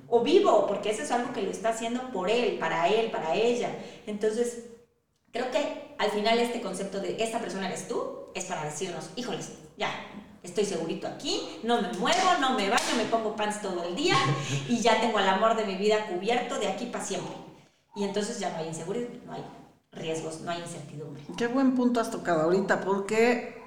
o 0.08 0.22
vivo, 0.22 0.68
porque 0.68 0.92
eso 0.92 1.04
es 1.04 1.12
algo 1.12 1.32
que 1.34 1.42
lo 1.42 1.52
está 1.52 1.70
haciendo 1.70 2.12
por 2.12 2.30
él, 2.30 2.58
para 2.60 2.88
él, 2.88 3.12
para 3.12 3.36
ella. 3.36 3.70
Entonces, 4.08 4.66
creo 5.32 5.52
que 5.52 5.96
al 5.98 6.12
final 6.12 6.40
este 6.40 6.62
concepto 6.62 7.00
de 7.00 7.22
esta 7.24 7.40
persona 7.40 7.68
eres 7.68 7.88
tú 7.88 8.32
es 8.36 8.46
para 8.46 8.66
decirnos, 8.66 9.10
híjoles, 9.16 9.54
ya, 9.78 9.90
estoy 10.50 10.66
segurito 10.66 11.08
aquí, 11.08 11.60
no 11.64 11.82
me 11.82 11.92
muevo, 11.94 12.38
no 12.40 12.56
me 12.56 12.70
baño, 12.70 12.96
me 12.98 13.06
pongo 13.06 13.36
pants 13.36 13.62
todo 13.62 13.84
el 13.84 13.96
día 13.96 14.16
y 14.70 14.80
ya 14.80 15.00
tengo 15.00 15.20
el 15.20 15.28
amor 15.28 15.56
de 15.56 15.66
mi 15.66 15.76
vida 15.76 16.08
cubierto 16.08 16.60
de 16.60 16.68
aquí 16.68 16.88
para 16.88 17.04
siempre. 17.04 17.34
Y 17.96 18.04
entonces 18.04 18.40
ya 18.40 18.52
no 18.52 18.58
hay 18.58 18.68
inseguridad, 18.68 19.10
no 19.26 19.34
hay 19.34 19.44
riesgos, 19.92 20.42
no 20.42 20.52
hay 20.52 20.62
incertidumbre. 20.62 21.24
Qué 21.38 21.48
buen 21.48 21.76
punto 21.76 22.00
has 22.00 22.12
tocado 22.12 22.44
ahorita, 22.44 22.82
porque 22.82 23.62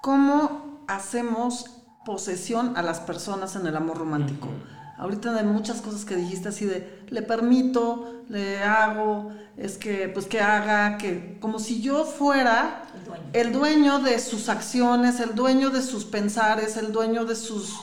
¿cómo 0.00 0.84
hacemos 0.88 1.82
posesión 2.04 2.76
a 2.76 2.82
las 2.82 3.00
personas 3.00 3.56
en 3.56 3.66
el 3.66 3.76
amor 3.76 3.98
romántico? 3.98 4.48
Ahorita 5.02 5.32
de 5.32 5.42
muchas 5.42 5.80
cosas 5.80 6.04
que 6.04 6.14
dijiste 6.14 6.50
así 6.50 6.64
de, 6.64 7.02
le 7.08 7.22
permito, 7.22 8.22
le 8.28 8.62
hago, 8.62 9.32
es 9.56 9.76
que, 9.76 10.08
pues 10.08 10.26
que 10.26 10.40
haga, 10.40 10.96
que 10.96 11.40
como 11.40 11.58
si 11.58 11.82
yo 11.82 12.04
fuera 12.04 12.84
El 12.94 13.04
dueño. 13.04 13.24
el 13.32 13.52
dueño 13.52 13.98
de 13.98 14.20
sus 14.20 14.48
acciones, 14.48 15.18
el 15.18 15.34
dueño 15.34 15.70
de 15.70 15.82
sus 15.82 16.04
pensares, 16.04 16.76
el 16.76 16.92
dueño 16.92 17.24
de 17.24 17.34
sus 17.34 17.80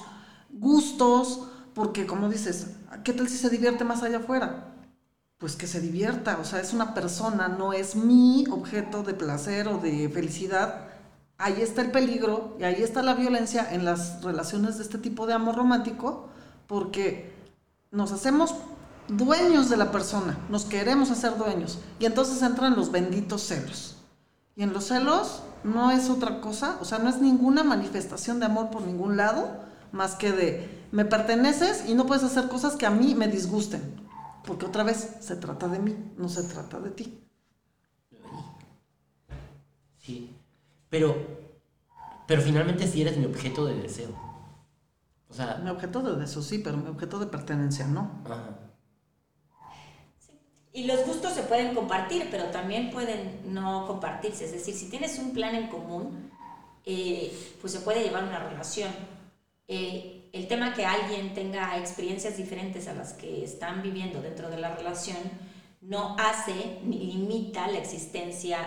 gustos, 0.49 1.49
porque 1.73 2.05
como 2.05 2.29
dices, 2.29 2.67
¿qué 3.03 3.11
tal 3.11 3.27
si 3.27 3.35
se 3.35 3.49
divierte 3.49 3.83
más 3.83 4.01
allá 4.01 4.19
afuera? 4.19 4.73
Pues 5.39 5.57
que 5.57 5.67
se 5.67 5.81
divierta, 5.81 6.37
o 6.41 6.45
sea, 6.45 6.61
es 6.61 6.71
una 6.71 6.93
persona, 6.93 7.49
no 7.49 7.73
es 7.73 7.97
mi 7.97 8.45
objeto 8.49 9.03
de 9.03 9.13
placer 9.13 9.67
o 9.67 9.77
de 9.77 10.07
felicidad. 10.07 10.85
Ahí 11.37 11.61
está 11.61 11.81
el 11.81 11.91
peligro 11.91 12.55
y 12.61 12.63
ahí 12.63 12.81
está 12.81 13.01
la 13.01 13.13
violencia 13.13 13.67
en 13.69 13.83
las 13.83 14.23
relaciones 14.23 14.77
de 14.77 14.83
este 14.83 14.99
tipo 14.99 15.27
de 15.27 15.33
amor 15.33 15.57
romántico, 15.57 16.29
porque 16.69 17.33
nos 17.89 18.11
hacemos 18.11 18.53
dueños 19.07 19.71
de 19.71 19.77
la 19.77 19.91
persona, 19.91 20.37
nos 20.49 20.65
queremos 20.65 21.09
hacer 21.09 21.35
dueños, 21.35 21.79
y 21.99 22.05
entonces 22.05 22.43
entran 22.43 22.75
los 22.75 22.91
benditos 22.91 23.41
celos. 23.41 23.97
Y 24.55 24.61
en 24.61 24.71
los 24.71 24.85
celos 24.85 25.41
no 25.63 25.89
es 25.89 26.11
otra 26.11 26.41
cosa, 26.41 26.77
o 26.79 26.85
sea, 26.85 26.99
no 26.99 27.09
es 27.09 27.19
ninguna 27.19 27.63
manifestación 27.63 28.39
de 28.39 28.45
amor 28.45 28.69
por 28.69 28.83
ningún 28.83 29.17
lado, 29.17 29.49
más 29.91 30.13
que 30.13 30.31
de 30.31 30.85
me 30.91 31.05
perteneces 31.05 31.89
y 31.89 31.95
no 31.95 32.05
puedes 32.05 32.23
hacer 32.23 32.47
cosas 32.49 32.75
que 32.75 32.85
a 32.85 32.91
mí 32.91 33.15
me 33.15 33.27
disgusten, 33.27 33.81
porque 34.45 34.67
otra 34.67 34.83
vez 34.83 35.15
se 35.21 35.35
trata 35.37 35.67
de 35.67 35.79
mí, 35.79 35.95
no 36.17 36.29
se 36.29 36.43
trata 36.43 36.79
de 36.79 36.91
ti. 36.91 37.19
Sí. 39.97 40.35
Pero, 40.91 41.15
pero 42.27 42.43
finalmente 42.43 42.87
sí 42.87 43.01
eres 43.01 43.17
mi 43.17 43.25
objeto 43.25 43.65
de 43.65 43.73
deseo. 43.73 44.28
O 45.29 45.33
sea, 45.33 45.59
Mi 45.63 45.69
objeto 45.69 46.01
de 46.01 46.19
deseo 46.19 46.41
sí, 46.41 46.59
pero 46.59 46.77
mi 46.77 46.89
objeto 46.89 47.19
de 47.19 47.27
pertenencia 47.27 47.85
no. 47.87 48.21
ajá. 48.25 48.69
Y 50.71 50.85
los 50.85 51.05
gustos 51.05 51.33
se 51.33 51.43
pueden 51.43 51.73
compartir, 51.73 52.27
pero 52.29 52.45
también 52.45 52.91
pueden 52.91 53.53
no 53.53 53.87
compartirse. 53.87 54.45
Es 54.45 54.51
decir, 54.51 54.75
si 54.75 54.89
tienes 54.89 55.17
un 55.17 55.33
plan 55.33 55.55
en 55.55 55.67
común, 55.67 56.31
eh, 56.85 57.35
pues 57.59 57.73
se 57.73 57.79
puede 57.79 58.03
llevar 58.03 58.23
una 58.23 58.39
relación. 58.39 58.91
Eh, 59.67 60.29
el 60.31 60.47
tema 60.47 60.73
que 60.73 60.85
alguien 60.85 61.33
tenga 61.33 61.77
experiencias 61.77 62.37
diferentes 62.37 62.87
a 62.87 62.93
las 62.93 63.13
que 63.13 63.43
están 63.43 63.81
viviendo 63.81 64.21
dentro 64.21 64.49
de 64.49 64.57
la 64.57 64.75
relación 64.75 65.17
no 65.81 66.15
hace 66.19 66.79
ni 66.83 66.99
limita 66.99 67.67
la 67.67 67.79
existencia 67.79 68.59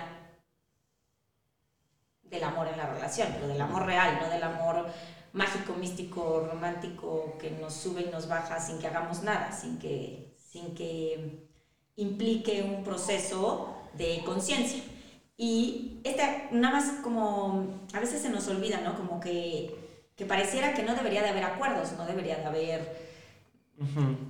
del 2.25 2.42
amor 2.42 2.66
en 2.68 2.79
la 2.79 2.87
relación, 2.87 3.29
pero 3.35 3.46
del 3.46 3.61
amor 3.61 3.87
real, 3.87 4.18
no 4.20 4.29
del 4.29 4.42
amor 4.42 4.87
mágico, 5.33 5.75
místico, 5.75 6.49
romántico 6.51 7.37
que 7.40 7.51
nos 7.51 7.75
sube 7.75 8.03
y 8.03 8.11
nos 8.11 8.29
baja 8.29 8.61
sin 8.61 8.79
que 8.79 8.87
hagamos 8.87 9.23
nada, 9.23 9.53
sin 9.53 9.79
que, 9.79 10.37
sin 10.37 10.75
que 10.75 11.49
implique 11.97 12.62
un 12.62 12.85
proceso 12.85 13.75
de 13.95 14.23
conciencia. 14.25 14.83
Y 15.37 16.01
esta, 16.05 16.49
nada 16.51 16.77
más 16.77 16.92
como, 17.03 17.81
a 17.92 18.01
veces 18.01 18.23
se 18.23 18.31
nos 18.31 18.47
olvida, 18.49 18.81
¿no? 18.81 18.97
Como 18.97 19.21
que, 19.21 19.75
que 20.16 20.27
pareciera 20.27 20.75
que 20.75 20.83
no 20.83 20.95
debería 20.95 21.23
de 21.23 21.31
haber 21.31 21.45
acuerdos, 21.45 21.92
no 21.97 22.07
debería 22.07 22.37
de 22.37 22.45
haber 22.45 23.03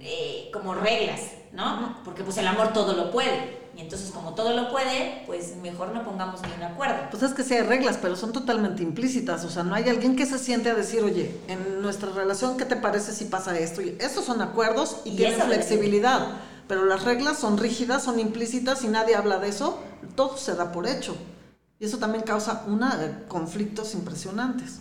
eh, 0.01 0.51
como 0.53 0.75
reglas, 0.75 1.33
¿no? 1.53 1.99
Porque 2.05 2.23
pues 2.23 2.38
el 2.38 2.47
amor 2.47 2.73
todo 2.73 2.95
lo 2.95 3.11
puede. 3.11 3.62
Y 3.76 3.80
entonces 3.80 4.11
como 4.11 4.35
todo 4.35 4.54
lo 4.54 4.70
puede, 4.70 5.22
pues 5.26 5.56
mejor 5.56 5.94
no 5.94 6.04
pongamos 6.04 6.42
ni 6.42 6.52
un 6.52 6.62
acuerdo. 6.62 7.08
Pues 7.11 7.22
es 7.22 7.32
que 7.32 7.42
sí 7.42 7.54
hay 7.54 7.62
reglas, 7.62 7.98
pero 8.00 8.16
son 8.16 8.32
totalmente 8.32 8.82
implícitas. 8.82 9.44
O 9.44 9.50
sea, 9.50 9.62
no 9.62 9.74
hay 9.74 9.88
alguien 9.88 10.14
que 10.14 10.26
se 10.26 10.38
siente 10.38 10.70
a 10.70 10.74
decir, 10.74 11.02
oye, 11.02 11.40
en 11.48 11.80
nuestra 11.80 12.11
relación, 12.11 12.56
¿qué 12.56 12.66
te 12.66 12.76
parece 12.76 13.12
si 13.12 13.24
pasa 13.24 13.58
esto? 13.58 13.80
Y 13.80 13.96
estos 13.98 14.26
son 14.26 14.42
acuerdos 14.42 15.00
y, 15.04 15.11
Y 15.11 15.16
tienen 15.16 15.40
flexibilidad. 15.40 16.37
Pero 16.68 16.85
las 16.85 17.04
reglas 17.04 17.38
son 17.38 17.58
rígidas, 17.58 18.02
son 18.04 18.20
implícitas 18.20 18.85
y 18.85 18.88
nadie 18.88 19.16
habla 19.16 19.38
de 19.38 19.48
eso. 19.48 19.78
Todo 20.16 20.37
se 20.37 20.54
da 20.54 20.70
por 20.70 20.87
hecho. 20.87 21.16
Y 21.78 21.87
eso 21.87 21.98
también 21.98 22.24
causa 22.24 22.64
una, 22.68 23.04
eh, 23.04 23.24
conflictos 23.26 23.94
impresionantes. 23.94 24.80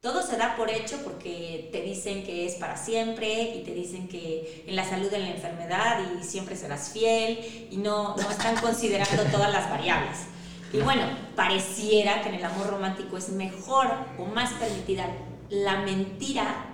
Todo 0.00 0.22
se 0.22 0.38
da 0.38 0.56
por 0.56 0.70
hecho 0.70 0.96
porque 1.04 1.68
te 1.72 1.82
dicen 1.82 2.24
que 2.24 2.46
es 2.46 2.54
para 2.54 2.74
siempre 2.78 3.54
y 3.54 3.64
te 3.64 3.74
dicen 3.74 4.08
que 4.08 4.64
en 4.66 4.74
la 4.74 4.88
salud, 4.88 5.12
en 5.12 5.24
la 5.24 5.30
enfermedad 5.30 6.00
y 6.18 6.24
siempre 6.24 6.56
serás 6.56 6.88
fiel 6.88 7.68
y 7.70 7.76
no, 7.76 8.16
no 8.16 8.30
están 8.30 8.56
considerando 8.62 9.24
todas 9.24 9.52
las 9.52 9.68
variables. 9.68 10.20
Y 10.72 10.78
bueno, 10.78 11.02
pareciera 11.36 12.22
que 12.22 12.30
en 12.30 12.36
el 12.36 12.44
amor 12.46 12.70
romántico 12.70 13.18
es 13.18 13.28
mejor 13.28 13.88
o 14.18 14.24
más 14.24 14.54
permitida 14.54 15.06
la 15.50 15.80
mentira 15.80 16.64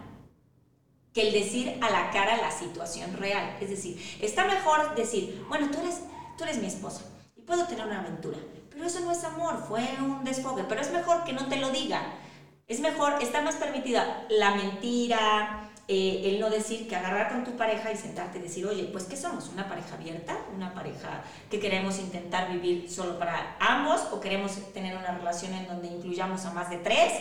que 1.12 1.26
el 1.26 1.32
decir 1.32 1.80
a 1.80 1.90
la 1.90 2.10
cara 2.12 2.36
la 2.36 2.52
situación 2.52 3.12
real. 3.14 3.56
Es 3.60 3.70
decir, 3.70 4.00
está 4.20 4.44
mejor 4.44 4.94
decir, 4.94 5.44
bueno, 5.48 5.68
tú 5.72 5.80
eres, 5.80 6.02
tú 6.38 6.44
eres 6.44 6.58
mi 6.58 6.68
esposo 6.68 7.02
y 7.36 7.40
puedo 7.40 7.66
tener 7.66 7.86
una 7.86 8.02
aventura, 8.02 8.38
pero 8.70 8.84
eso 8.84 9.00
no 9.00 9.10
es 9.10 9.24
amor, 9.24 9.64
fue 9.66 9.82
un 9.98 10.22
desfogue, 10.22 10.62
pero 10.68 10.80
es 10.80 10.92
mejor 10.92 11.24
que 11.24 11.32
no 11.32 11.48
te 11.48 11.56
lo 11.56 11.70
diga. 11.70 12.20
Es 12.66 12.80
mejor, 12.80 13.14
está 13.22 13.42
más 13.42 13.54
permitida 13.56 14.24
la 14.28 14.56
mentira, 14.56 15.70
eh, 15.86 16.22
el 16.24 16.40
no 16.40 16.50
decir 16.50 16.88
que 16.88 16.96
agarrar 16.96 17.28
con 17.30 17.44
tu 17.44 17.56
pareja 17.56 17.92
y 17.92 17.96
sentarte 17.96 18.38
y 18.38 18.42
decir, 18.42 18.66
oye, 18.66 18.88
pues 18.92 19.04
¿qué 19.04 19.16
somos? 19.16 19.48
¿Una 19.50 19.68
pareja 19.68 19.94
abierta? 19.94 20.36
¿Una 20.54 20.74
pareja 20.74 21.22
que 21.48 21.60
queremos 21.60 22.00
intentar 22.00 22.50
vivir 22.50 22.90
solo 22.90 23.20
para 23.20 23.56
ambos? 23.60 24.00
¿O 24.10 24.20
queremos 24.20 24.52
tener 24.72 24.96
una 24.96 25.16
relación 25.16 25.52
en 25.54 25.68
donde 25.68 25.86
incluyamos 25.86 26.44
a 26.44 26.52
más 26.52 26.68
de 26.70 26.78
tres? 26.78 27.12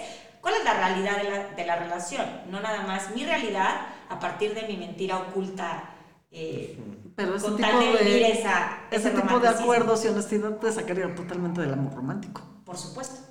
¿Cuál 0.42 0.56
es 0.56 0.64
la 0.64 0.74
realidad 0.74 1.18
de 1.18 1.30
la, 1.30 1.48
de 1.50 1.66
la 1.66 1.76
relación? 1.76 2.26
No 2.50 2.60
nada 2.60 2.82
más 2.82 3.12
mi 3.16 3.24
realidad 3.24 3.82
a 4.10 4.20
partir 4.20 4.56
de 4.56 4.64
mi 4.68 4.78
mentira 4.78 5.18
oculta. 5.20 5.92
eh, 6.32 6.80
Pero 7.16 7.36
ese 7.36 7.46
con 7.46 7.56
tipo 7.58 7.70
tal 7.70 7.80
de 7.80 8.04
vivir 8.04 8.24
esa, 8.24 8.80
ese 8.90 9.10
ese 9.10 9.22
tipo 9.22 9.40
de 9.40 9.48
acuerdos 9.48 10.04
y 10.06 10.08
honestidad 10.08 10.58
te 10.58 10.72
sacaría 10.72 11.14
totalmente 11.14 11.62
del 11.62 11.74
amor 11.74 11.94
romántico. 11.94 12.42
Por 12.66 12.78
supuesto. 12.78 13.22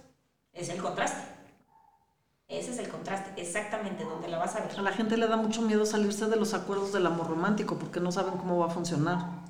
Es 0.52 0.68
el 0.68 0.80
contraste. 0.80 1.33
Ese 2.58 2.70
es 2.70 2.78
el 2.78 2.88
contraste, 2.88 3.40
exactamente 3.40 4.04
donde 4.04 4.28
la 4.28 4.38
vas 4.38 4.54
a 4.56 4.60
ver. 4.60 4.78
A 4.78 4.82
la 4.82 4.92
gente 4.92 5.16
le 5.16 5.26
da 5.26 5.36
mucho 5.36 5.62
miedo 5.62 5.84
salirse 5.84 6.26
de 6.26 6.36
los 6.36 6.54
acuerdos 6.54 6.92
del 6.92 7.06
amor 7.06 7.28
romántico 7.28 7.78
porque 7.78 8.00
no 8.00 8.12
saben 8.12 8.34
cómo 8.34 8.58
va 8.58 8.66
a 8.66 8.70
funcionar. 8.70 9.18
No 9.18 9.42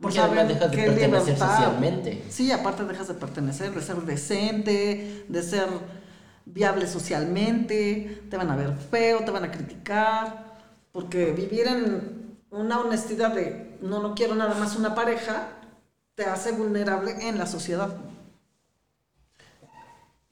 Porque 0.00 0.20
además 0.20 0.48
dejas 0.48 0.70
de 0.70 0.76
pertenecer 0.76 1.38
socialmente. 1.38 2.24
Sí, 2.28 2.52
aparte 2.52 2.84
dejas 2.84 3.08
de 3.08 3.14
pertenecer, 3.14 3.72
de 3.72 3.82
ser 3.82 3.96
decente, 4.02 5.24
de 5.28 5.42
ser 5.42 5.68
viable 6.46 6.86
socialmente, 6.86 8.22
te 8.30 8.36
van 8.36 8.50
a 8.50 8.56
ver 8.56 8.72
feo, 8.90 9.24
te 9.24 9.30
van 9.30 9.44
a 9.44 9.50
criticar, 9.50 10.58
porque 10.92 11.32
vivir 11.32 11.66
en 11.66 12.38
una 12.50 12.80
honestidad 12.80 13.34
de 13.34 13.78
no, 13.80 14.00
no 14.00 14.14
quiero 14.14 14.34
nada 14.34 14.54
más 14.54 14.76
una 14.76 14.94
pareja, 14.94 15.48
te 16.14 16.24
hace 16.24 16.52
vulnerable 16.52 17.28
en 17.28 17.38
la 17.38 17.46
sociedad. 17.46 17.96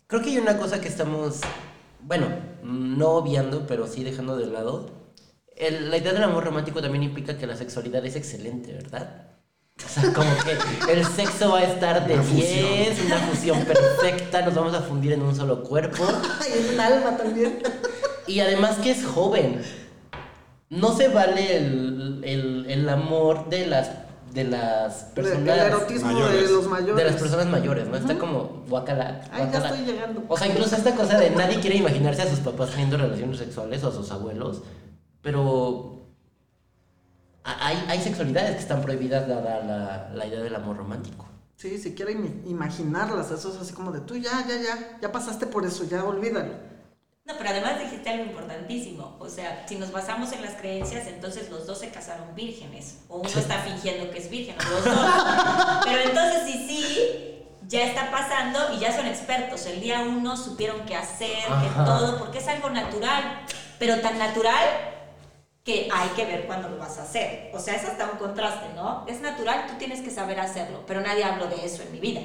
Creo 0.07 0.23
que 0.23 0.31
hay 0.31 0.39
una 0.39 0.59
cosa 0.59 0.81
que 0.81 0.89
estamos, 0.89 1.41
bueno, 2.03 2.27
no 2.63 3.11
obviando, 3.11 3.67
pero 3.67 3.87
sí 3.87 4.03
dejando 4.05 4.37
de 4.37 4.47
lado. 4.47 4.91
El- 5.57 5.91
la 5.91 5.97
idea 5.99 6.13
del 6.13 6.23
amor 6.23 6.45
romántico 6.45 6.81
también 6.83 7.03
implica 7.05 7.37
que 7.39 7.47
la 7.47 7.57
sexualidad 7.57 8.05
es 8.05 8.17
excelente, 8.17 8.73
¿verdad? 8.73 9.29
O 9.85 9.89
sea, 9.89 10.13
como 10.13 10.31
que 10.45 10.93
el 10.93 11.05
sexo 11.05 11.51
va 11.53 11.61
a 11.61 11.65
estar 11.65 12.07
de 12.07 12.19
10, 12.19 13.05
una 13.07 13.19
fusión 13.19 13.65
perfecta, 13.65 14.43
nos 14.43 14.55
vamos 14.55 14.75
a 14.75 14.83
fundir 14.83 15.13
en 15.13 15.23
un 15.23 15.35
solo 15.35 15.63
cuerpo. 15.65 16.05
Ay, 16.41 16.71
un 16.75 16.81
alma 16.81 17.17
también. 17.17 17.61
Y 18.27 18.41
además 18.41 18.77
que 18.77 18.91
es 18.93 19.05
joven. 19.05 19.63
No 20.71 20.97
se 20.97 21.09
vale 21.09 21.57
el, 21.57 22.21
el- 22.25 22.67
el 22.71 22.89
amor 22.89 23.49
de 23.51 23.67
las, 23.67 23.91
de 24.33 24.45
las 24.45 25.09
el 25.09 25.13
personas. 25.15 25.59
erotismo 25.59 26.09
de 26.09 26.15
mayores. 26.15 26.51
los 26.51 26.67
mayores. 26.67 26.97
De 26.97 27.05
las 27.05 27.21
personas 27.21 27.47
mayores, 27.47 27.89
¿no? 27.89 27.97
Está 27.97 28.19
como 28.19 28.65
guacala. 28.69 29.21
Ay, 29.33 29.49
ya 29.53 29.59
estoy 29.59 29.85
llegando. 29.85 30.23
O 30.29 30.37
sea, 30.39 30.47
incluso 30.47 30.77
esta 30.77 30.95
cosa 30.95 31.19
de 31.19 31.31
nadie 31.31 31.61
quiere 31.61 31.77
imaginarse 31.77 32.23
a 32.23 32.31
sus 32.31 32.41
papás 32.41 32.71
teniendo 32.71 32.97
relaciones 32.97 33.39
sexuales 33.39 33.83
o 33.85 33.89
a 33.89 33.93
sus 33.93 34.11
abuelos, 34.11 34.63
pero 35.21 36.07
hay, 37.45 37.85
hay 37.89 38.01
sexualidades 38.01 38.53
que 38.57 38.63
están 38.63 38.83
prohibidas 38.83 39.29
dada 39.29 39.63
la, 39.65 40.11
la 40.15 40.27
idea 40.27 40.41
del 40.41 40.55
amor 40.55 40.77
romántico. 40.77 41.27
Sí, 41.57 41.79
si 41.79 41.95
quiere 41.95 42.13
imaginarlas, 42.47 43.31
eso 43.31 43.51
es 43.51 43.61
así 43.61 43.73
como 43.73 43.93
de 43.93 44.01
tú 44.01 44.17
ya, 44.17 44.45
ya, 44.49 44.61
ya, 44.61 44.99
ya 45.01 45.13
pasaste 45.13 45.47
por 45.47 45.65
eso, 45.65 45.85
ya 45.85 46.05
olvídalo. 46.05 46.72
No, 47.25 47.35
pero 47.39 47.51
además 47.51 47.79
dijiste 47.79 48.11
algo 48.11 48.25
importantísimo. 48.25 49.17
O 49.21 49.29
sea, 49.29 49.65
si 49.69 49.77
nos 49.77 49.93
basamos 49.93 50.33
en 50.33 50.43
las 50.43 50.55
creencias, 50.55 51.07
entonces 51.07 51.51
los 51.51 51.67
dos 51.67 51.79
se 51.79 51.91
casaron 51.91 52.35
vírgenes. 52.35 52.99
O 53.09 53.19
uno 53.19 53.29
está 53.29 53.59
fingiendo 53.61 54.11
que 54.11 54.19
es 54.19 54.29
virgen, 54.29 54.57
o 54.59 54.71
los 54.71 54.85
dos. 54.85 54.95
Pero 55.85 56.01
entonces 56.01 56.43
sí, 56.47 56.67
sí, 56.69 57.45
ya 57.69 57.85
está 57.85 58.11
pasando 58.11 58.75
y 58.75 58.81
ya 58.81 58.95
son 58.95 59.07
expertos. 59.07 59.67
El 59.67 59.81
día 59.81 60.01
uno 60.01 60.37
supieron 60.37 60.85
qué 60.85 60.97
hacer, 60.97 61.45
Ajá. 61.49 61.85
todo, 61.85 62.19
porque 62.19 62.39
es 62.39 62.49
algo 62.49 62.71
natural. 62.71 63.45
Pero 63.79 64.01
tan 64.01 64.19
natural 64.19 64.69
que 65.65 65.89
hay 65.93 66.09
que 66.11 66.25
ver 66.25 66.47
cuándo 66.47 66.69
lo 66.69 66.79
vas 66.79 66.99
a 66.99 67.05
hacer. 67.05 67.53
O 67.55 67.61
sea, 67.61 67.77
es 67.77 67.85
hasta 67.85 68.11
un 68.11 68.19
contraste, 68.19 68.67
¿no? 68.75 69.05
Es 69.07 69.21
natural, 69.21 69.67
tú 69.69 69.75
tienes 69.79 70.01
que 70.01 70.11
saber 70.11 70.41
hacerlo, 70.41 70.83
pero 70.89 71.01
nadie 71.01 71.23
habló 71.23 71.47
de 71.47 71.65
eso 71.65 71.83
en 71.83 71.93
mi 71.93 72.01
vida. 72.01 72.21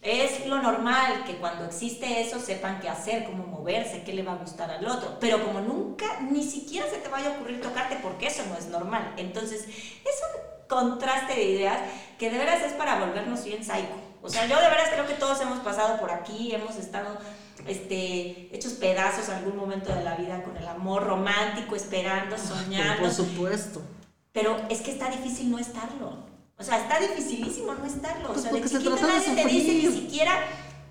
Es 0.00 0.46
lo 0.46 0.62
normal 0.62 1.24
que 1.26 1.36
cuando 1.38 1.64
existe 1.64 2.20
eso 2.20 2.38
sepan 2.38 2.80
qué 2.80 2.88
hacer, 2.88 3.24
cómo 3.24 3.44
moverse, 3.44 4.04
qué 4.04 4.12
le 4.12 4.22
va 4.22 4.32
a 4.34 4.36
gustar 4.36 4.70
al 4.70 4.86
otro. 4.86 5.18
Pero 5.18 5.44
como 5.44 5.60
nunca, 5.60 6.20
ni 6.20 6.44
siquiera 6.44 6.88
se 6.88 6.98
te 6.98 7.08
vaya 7.08 7.30
a 7.30 7.32
ocurrir 7.32 7.60
tocarte 7.60 7.96
porque 8.00 8.28
eso 8.28 8.44
no 8.48 8.56
es 8.56 8.66
normal. 8.66 9.14
Entonces, 9.16 9.64
es 9.66 10.22
un 10.34 10.68
contraste 10.68 11.34
de 11.34 11.44
ideas 11.44 11.78
que 12.16 12.30
de 12.30 12.38
veras 12.38 12.62
es 12.62 12.74
para 12.74 13.00
volvernos 13.00 13.44
bien 13.44 13.64
psycho. 13.64 13.96
O 14.22 14.28
sea, 14.28 14.46
yo 14.46 14.56
de 14.60 14.68
veras 14.68 14.90
creo 14.92 15.06
que 15.06 15.14
todos 15.14 15.40
hemos 15.40 15.58
pasado 15.60 15.98
por 15.98 16.10
aquí, 16.12 16.54
hemos 16.54 16.76
estado 16.76 17.18
este, 17.66 18.54
hechos 18.54 18.74
pedazos 18.74 19.28
algún 19.28 19.56
momento 19.56 19.92
de 19.94 20.04
la 20.04 20.14
vida 20.14 20.42
con 20.42 20.56
el 20.56 20.66
amor 20.68 21.04
romántico, 21.04 21.74
esperando, 21.74 22.36
Pero 22.36 22.48
soñando. 22.48 23.02
por 23.02 23.12
supuesto. 23.12 23.82
Pero 24.32 24.56
es 24.70 24.80
que 24.80 24.92
está 24.92 25.08
difícil 25.10 25.50
no 25.50 25.58
estarlo. 25.58 26.27
O 26.58 26.64
sea, 26.64 26.78
está 26.78 26.98
dificilísimo 26.98 27.72
no 27.74 27.86
estarlo. 27.86 28.28
Pues 28.28 28.38
o 28.38 28.42
sea, 28.42 28.50
de 28.52 28.58
porque 28.58 28.68
se 28.68 28.78
chiquito 28.78 28.96
de 28.96 29.02
nadie 29.02 29.42
te 29.42 29.48
dice 29.48 29.74
ni 29.74 29.92
siquiera 29.92 30.32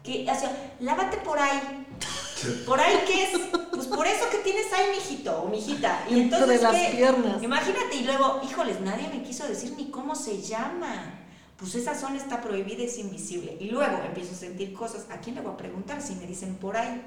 que, 0.02 0.26
o 0.30 0.40
sea, 0.40 0.76
lávate 0.80 1.18
por 1.18 1.38
ahí. 1.38 1.86
¿Por 2.66 2.80
ahí 2.80 3.04
qué 3.06 3.24
es? 3.24 3.40
Pues 3.72 3.88
por 3.88 4.08
eso 4.08 4.30
que 4.32 4.38
tienes 4.38 4.72
ahí, 4.72 4.96
mijito 4.96 5.42
o 5.42 5.50
mijita. 5.50 6.06
Y 6.10 6.20
Entre 6.20 6.38
entonces, 6.38 6.62
las 6.62 6.72
¿qué? 6.74 6.94
piernas. 6.96 7.44
Imagínate, 7.44 7.96
y 7.96 8.04
luego, 8.04 8.42
híjoles, 8.44 8.80
nadie 8.80 9.10
me 9.10 9.24
quiso 9.24 9.48
decir 9.48 9.74
ni 9.76 9.90
cómo 9.90 10.16
se 10.16 10.42
llama. 10.42 11.20
Pues 11.58 11.76
esa 11.76 11.96
zona 11.96 12.18
está 12.18 12.40
prohibida, 12.40 12.84
es 12.84 12.98
invisible. 13.00 13.58
Y 13.60 13.70
luego 13.70 13.98
empiezo 14.06 14.34
a 14.34 14.38
sentir 14.38 14.74
cosas. 14.74 15.08
¿A 15.10 15.20
quién 15.20 15.36
le 15.36 15.42
voy 15.42 15.54
a 15.54 15.58
preguntar 15.58 16.02
si 16.02 16.16
me 16.16 16.28
dicen 16.28 16.56
por 16.56 16.78
ahí? 16.78 17.02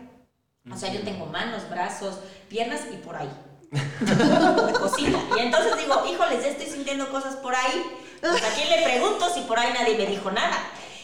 O 0.70 0.76
sea, 0.76 0.92
yo 0.92 1.02
tengo 1.02 1.26
manos, 1.26 1.70
brazos, 1.70 2.18
piernas 2.48 2.80
y 2.92 2.96
por 2.98 3.16
ahí. 3.16 3.30
Cosita. 4.78 5.18
Y 5.38 5.40
entonces 5.40 5.78
digo, 5.78 6.02
híjoles, 6.10 6.42
ya 6.42 6.50
estoy 6.50 6.66
sintiendo 6.66 7.08
cosas 7.10 7.36
por 7.36 7.54
ahí. 7.54 7.82
Pues, 8.20 8.42
¿A 8.42 8.54
quién 8.54 8.68
le 8.70 8.82
pregunto 8.84 9.28
si 9.32 9.40
por 9.42 9.58
ahí 9.58 9.72
nadie 9.72 9.96
me 9.96 10.06
dijo 10.06 10.30
nada? 10.30 10.56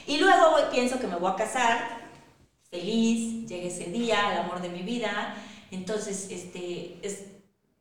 Y 0.06 0.18
luego 0.18 0.50
voy- 0.50 0.62
pienso 0.70 0.98
que 1.00 1.06
me 1.06 1.16
voy 1.16 1.30
a 1.32 1.36
casar, 1.36 2.08
feliz, 2.70 3.48
llega 3.48 3.66
ese 3.68 3.86
día, 3.86 4.32
el 4.32 4.40
amor 4.40 4.60
de 4.60 4.68
mi 4.68 4.82
vida. 4.82 5.34
Entonces, 5.70 6.28
este, 6.30 6.98
es, 7.06 7.24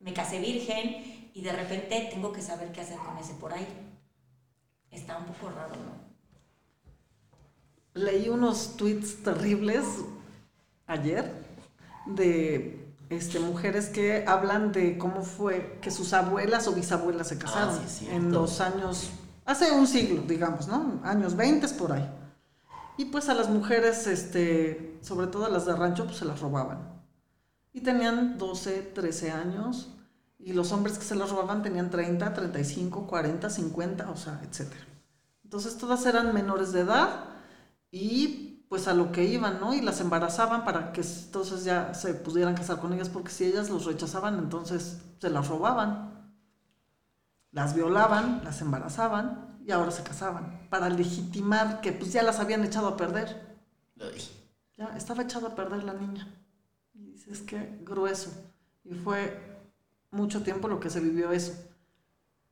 me 0.00 0.12
casé 0.12 0.40
virgen 0.40 1.30
y 1.34 1.42
de 1.42 1.52
repente 1.52 2.08
tengo 2.10 2.32
que 2.32 2.42
saber 2.42 2.72
qué 2.72 2.80
hacer 2.80 2.96
con 2.98 3.16
ese 3.18 3.34
por 3.34 3.52
ahí. 3.52 3.66
Está 4.90 5.18
un 5.18 5.26
poco 5.26 5.50
raro, 5.50 5.74
¿no? 5.76 6.06
Leí 7.94 8.28
unos 8.28 8.76
tweets 8.76 9.22
terribles 9.22 9.84
ayer 10.86 11.30
de 12.06 12.86
este, 13.10 13.38
mujeres 13.40 13.86
que 13.88 14.24
hablan 14.26 14.72
de 14.72 14.98
cómo 14.98 15.22
fue 15.22 15.78
que 15.80 15.90
sus 15.90 16.12
abuelas 16.12 16.66
o 16.68 16.72
bisabuelas 16.72 17.28
se 17.28 17.38
casaron 17.38 17.76
sí, 17.88 18.00
cierto. 18.00 18.16
en 18.16 18.32
los 18.32 18.60
años, 18.60 19.10
hace 19.46 19.72
un 19.72 19.86
siglo, 19.86 20.22
digamos, 20.22 20.68
¿no? 20.68 21.00
Años 21.04 21.36
20 21.36 21.66
por 21.68 21.92
ahí. 21.92 22.06
Y 22.98 23.06
pues 23.06 23.28
a 23.28 23.34
las 23.34 23.48
mujeres, 23.48 24.06
este, 24.06 24.98
sobre 25.02 25.28
todo 25.28 25.46
a 25.46 25.48
las 25.48 25.66
de 25.66 25.74
rancho, 25.74 26.04
pues 26.04 26.18
se 26.18 26.24
las 26.24 26.40
robaban. 26.40 26.96
Y 27.72 27.80
tenían 27.80 28.38
12, 28.38 28.92
13 28.94 29.30
años. 29.30 29.92
Y 30.38 30.52
los 30.52 30.72
hombres 30.72 30.98
que 30.98 31.04
se 31.04 31.14
las 31.14 31.30
robaban 31.30 31.62
tenían 31.62 31.90
30, 31.90 32.32
35, 32.32 33.06
40, 33.06 33.50
50, 33.50 34.10
o 34.10 34.16
sea, 34.16 34.40
etc. 34.44 34.72
Entonces 35.44 35.76
todas 35.78 36.04
eran 36.06 36.34
menores 36.34 36.72
de 36.72 36.80
edad 36.80 37.24
y 37.90 38.64
pues 38.68 38.88
a 38.88 38.94
lo 38.94 39.12
que 39.12 39.24
iban, 39.24 39.60
¿no? 39.60 39.74
Y 39.74 39.80
las 39.80 40.00
embarazaban 40.00 40.64
para 40.64 40.92
que 40.92 41.02
entonces 41.02 41.64
ya 41.64 41.94
se 41.94 42.14
pudieran 42.14 42.54
casar 42.54 42.80
con 42.80 42.92
ellas 42.92 43.08
porque 43.08 43.30
si 43.30 43.44
ellas 43.44 43.70
los 43.70 43.84
rechazaban 43.84 44.38
entonces 44.38 44.98
se 45.20 45.30
las 45.30 45.48
robaban. 45.48 46.15
Las 47.56 47.74
violaban, 47.74 48.42
las 48.44 48.60
embarazaban 48.60 49.56
y 49.64 49.72
ahora 49.72 49.90
se 49.90 50.02
casaban 50.02 50.68
para 50.68 50.90
legitimar 50.90 51.80
que 51.80 51.90
pues 51.90 52.12
ya 52.12 52.22
las 52.22 52.38
habían 52.38 52.62
echado 52.62 52.86
a 52.86 52.98
perder. 52.98 53.56
Ay. 53.98 54.20
Ya 54.76 54.94
estaba 54.94 55.22
echado 55.22 55.46
a 55.46 55.54
perder 55.54 55.82
la 55.82 55.94
niña. 55.94 56.28
Y 56.92 57.12
dices 57.12 57.40
que 57.40 57.78
grueso. 57.82 58.30
Y 58.84 58.92
fue 58.92 59.58
mucho 60.10 60.42
tiempo 60.42 60.68
lo 60.68 60.80
que 60.80 60.90
se 60.90 61.00
vivió 61.00 61.32
eso. 61.32 61.54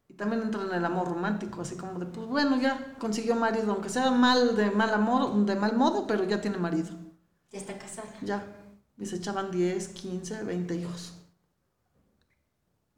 Y 0.09 0.15
también 0.15 0.41
entra 0.41 0.63
en 0.63 0.73
el 0.73 0.85
amor 0.87 1.09
romántico, 1.09 1.61
así 1.61 1.77
como 1.77 1.99
de, 1.99 2.07
pues 2.07 2.27
bueno, 2.27 2.59
ya 2.59 2.95
consiguió 2.99 3.37
marido, 3.37 3.73
aunque 3.73 3.91
sea 3.91 4.11
mal 4.11 4.57
de 4.57 4.71
mal 4.71 4.95
amor, 4.95 5.45
de 5.45 5.55
mal 5.55 5.77
modo, 5.77 6.07
pero 6.07 6.25
ya 6.25 6.41
tiene 6.41 6.57
marido. 6.57 6.89
Ya 7.51 7.59
está 7.59 7.77
casada. 7.77 8.09
Ya. 8.23 8.43
Y 8.97 9.05
se 9.05 9.17
echaban 9.17 9.51
10, 9.51 9.87
15, 9.87 10.45
20 10.45 10.77
hijos. 10.77 11.13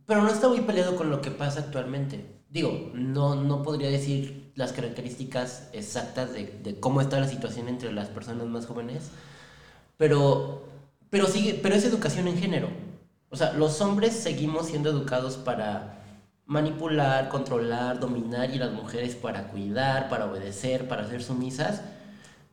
Pero 0.06 0.22
no 0.22 0.28
está 0.28 0.48
muy 0.48 0.60
peleado 0.60 0.96
con 0.96 1.10
lo 1.10 1.20
que 1.20 1.30
pasa 1.30 1.60
actualmente. 1.60 2.24
Digo, 2.48 2.90
no, 2.94 3.34
no 3.34 3.62
podría 3.62 3.90
decir 3.90 4.52
las 4.54 4.72
características 4.72 5.68
exactas 5.72 6.32
de, 6.32 6.78
cómo 6.80 7.00
está 7.00 7.18
la 7.18 7.28
situación 7.28 7.68
entre 7.68 7.92
las 7.92 8.08
personas 8.08 8.46
más 8.46 8.66
jóvenes, 8.66 9.10
pero, 9.96 10.64
pero, 11.10 11.26
sigue, 11.26 11.58
pero 11.60 11.74
es 11.74 11.84
educación 11.84 12.28
en 12.28 12.38
género. 12.38 12.68
O 13.30 13.36
sea, 13.36 13.52
los 13.52 13.80
hombres 13.80 14.14
seguimos 14.14 14.68
siendo 14.68 14.90
educados 14.90 15.36
para 15.36 16.04
manipular, 16.46 17.28
controlar, 17.28 17.98
dominar 17.98 18.50
y 18.50 18.58
las 18.58 18.72
mujeres 18.72 19.16
para 19.16 19.48
cuidar, 19.48 20.08
para 20.08 20.26
obedecer, 20.26 20.86
para 20.86 21.08
ser 21.08 21.22
sumisas. 21.22 21.82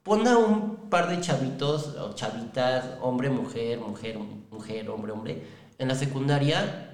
Pon 0.01 0.27
a 0.27 0.37
un 0.37 0.89
par 0.89 1.07
de 1.07 1.21
chavitos 1.21 1.95
o 1.95 2.13
chavitas, 2.13 2.97
hombre, 3.01 3.29
mujer, 3.29 3.79
mujer, 3.79 4.17
mujer, 4.17 4.89
hombre, 4.89 5.11
hombre, 5.11 5.47
en 5.77 5.87
la 5.87 5.95
secundaria 5.95 6.92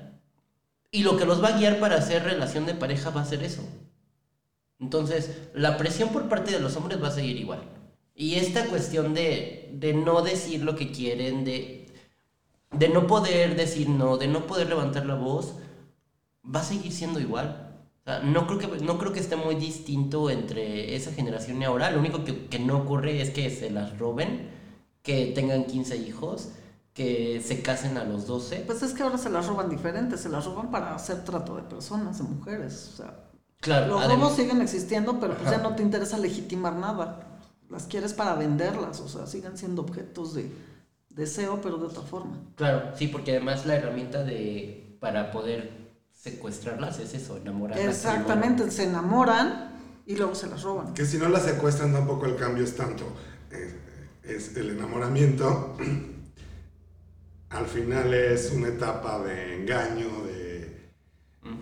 y 0.92 1.04
lo 1.04 1.18
que 1.18 1.26
los 1.26 1.44
va 1.44 1.50
a 1.50 1.58
guiar 1.58 1.80
para 1.80 1.98
hacer 1.98 2.24
relación 2.24 2.66
de 2.66 2.74
pareja 2.74 3.12
va 3.12 3.22
a 3.22 3.26
ser 3.26 3.44
eso. 3.44 3.64
Entonces, 4.80 5.50
la 5.54 5.78
presión 5.78 6.10
por 6.10 6.30
parte 6.30 6.52
de 6.52 6.60
los 6.60 6.76
hombres 6.78 7.02
va 7.02 7.10
a 7.10 7.12
seguir 7.12 7.38
igual. 7.38 7.62
Y 8.16 8.36
esta 8.36 8.66
cuestión 8.66 9.14
de, 9.14 9.70
de 9.74 9.94
no 9.94 10.22
decir 10.22 10.64
lo 10.64 10.76
que 10.76 10.92
quieren, 10.92 11.46
de, 11.46 11.88
de 12.72 12.90
no 12.90 13.08
poder 13.08 13.56
decir 13.56 13.90
no, 13.90 14.18
de 14.18 14.28
no 14.28 14.48
poder 14.48 14.68
levantar 14.70 15.06
la 15.06 15.16
voz, 15.16 15.56
va 16.44 16.62
a 16.62 16.64
seguir 16.64 16.92
siendo 16.92 17.20
igual. 17.20 17.76
O 18.02 18.04
sea, 18.06 18.20
no, 18.20 18.48
creo 18.48 18.60
que, 18.60 18.84
no 18.84 18.98
creo 18.98 19.14
que 19.14 19.20
esté 19.20 19.36
muy 19.36 19.56
distinto 19.56 20.30
entre 20.30 20.96
esa 20.96 21.12
generación 21.12 21.62
y 21.62 21.66
ahora. 21.66 21.92
Lo 21.92 22.00
único 22.00 22.24
que, 22.24 22.48
que 22.48 22.60
no 22.60 22.78
ocurre 22.78 23.22
es 23.22 23.30
que 23.32 23.50
se 23.50 23.70
las 23.70 23.98
roben, 24.00 24.50
que 25.04 25.28
tengan 25.28 25.66
15 25.66 25.98
hijos, 25.98 26.50
que 27.00 27.42
se 27.42 27.62
casen 27.62 27.98
a 27.98 28.04
los 28.04 28.28
12. 28.28 28.64
Pues 28.68 28.84
es 28.84 28.92
que 28.94 29.04
ahora 29.04 29.18
se 29.18 29.30
las 29.30 29.48
roban 29.48 29.70
diferentes, 29.70 30.20
se 30.20 30.28
las 30.28 30.44
roban 30.44 30.70
para 30.70 30.94
hacer 30.94 31.24
trato 31.24 31.56
de 31.56 31.62
personas, 31.62 32.18
de 32.18 32.26
mujeres. 32.26 32.90
O 32.94 32.98
sea, 32.98 33.24
Claro, 33.62 33.88
los 33.94 34.04
adem- 34.04 34.16
robos 34.18 34.36
siguen 34.36 34.62
existiendo, 34.62 35.18
pero 35.18 35.38
pues 35.38 35.50
ya 35.50 35.60
no 35.60 35.76
te 35.78 35.82
interesa 35.82 36.18
legitimar 36.18 36.76
nada. 36.76 37.40
Las 37.70 37.84
quieres 37.86 38.12
para 38.12 38.36
venderlas, 38.36 39.00
o 39.00 39.08
sea, 39.08 39.28
siguen 39.28 39.58
siendo 39.58 39.82
objetos 39.84 40.34
de 40.34 40.52
deseo, 41.10 41.62
pero 41.62 41.78
de 41.78 41.86
otra 41.86 42.02
forma. 42.02 42.38
Claro, 42.56 42.92
sí, 42.98 43.08
porque 43.08 43.32
además 43.32 43.66
la 43.66 43.76
herramienta 43.76 44.26
de 44.26 44.98
para 45.00 45.32
poder 45.32 45.94
secuestrarlas 46.14 47.00
es 47.00 47.14
eso, 47.14 47.38
enamorarlas. 47.38 47.86
Exactamente, 47.88 48.70
se 48.72 48.84
enamoran 48.84 49.72
y 50.06 50.18
luego 50.18 50.36
se 50.36 50.48
las 50.48 50.64
roban. 50.64 50.94
Que 50.94 51.06
si 51.06 51.18
no 51.18 51.30
la 51.30 51.40
secuestran 51.40 51.94
tampoco 51.94 52.26
el 52.26 52.36
cambio 52.36 52.66
es 52.66 52.76
tanto. 52.76 53.06
Es, 53.52 53.76
es 54.30 54.58
el 54.58 54.72
enamoramiento. 54.72 55.78
Al 57.50 57.66
final 57.66 58.14
es 58.14 58.52
una 58.52 58.68
etapa 58.68 59.20
de 59.20 59.56
engaño, 59.56 60.24
de... 60.26 60.92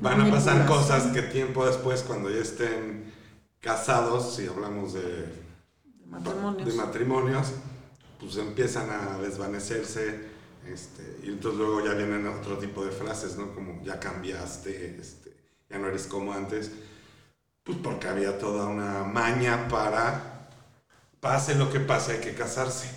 Van 0.02 0.20
a 0.22 0.30
pasar 0.30 0.66
cosas 0.66 1.14
que 1.14 1.22
tiempo 1.22 1.66
después, 1.66 2.02
cuando 2.02 2.30
ya 2.30 2.42
estén 2.42 3.14
casados, 3.60 4.36
si 4.36 4.48
hablamos 4.48 4.94
de, 4.94 5.02
De 5.02 6.06
matrimonios. 6.06 6.68
de 6.68 6.74
matrimonios, 6.74 7.48
pues 8.20 8.38
empiezan 8.38 8.90
a 8.90 9.18
desvanecerse. 9.20 10.36
Este, 10.68 11.20
y 11.24 11.30
entonces 11.30 11.60
luego 11.60 11.86
ya 11.86 11.94
vienen 11.94 12.28
otro 12.28 12.58
tipo 12.58 12.84
de 12.84 12.92
frases, 12.92 13.38
¿no? 13.38 13.56
Como 13.56 13.82
ya 13.84 14.00
cambiaste, 14.00 14.98
este, 15.00 15.34
ya 15.70 15.78
no 15.78 15.88
eres 15.88 16.08
como 16.08 16.34
antes. 16.34 16.72
Pues 17.64 17.78
porque 17.82 18.08
había 18.08 18.38
toda 18.38 18.68
una 18.68 19.04
maña 19.04 19.68
para, 19.70 20.50
pase 21.22 21.56
lo 21.56 21.72
que 21.72 21.80
pase, 21.80 22.14
hay 22.14 22.20
que 22.20 22.34
casarse. 22.34 22.90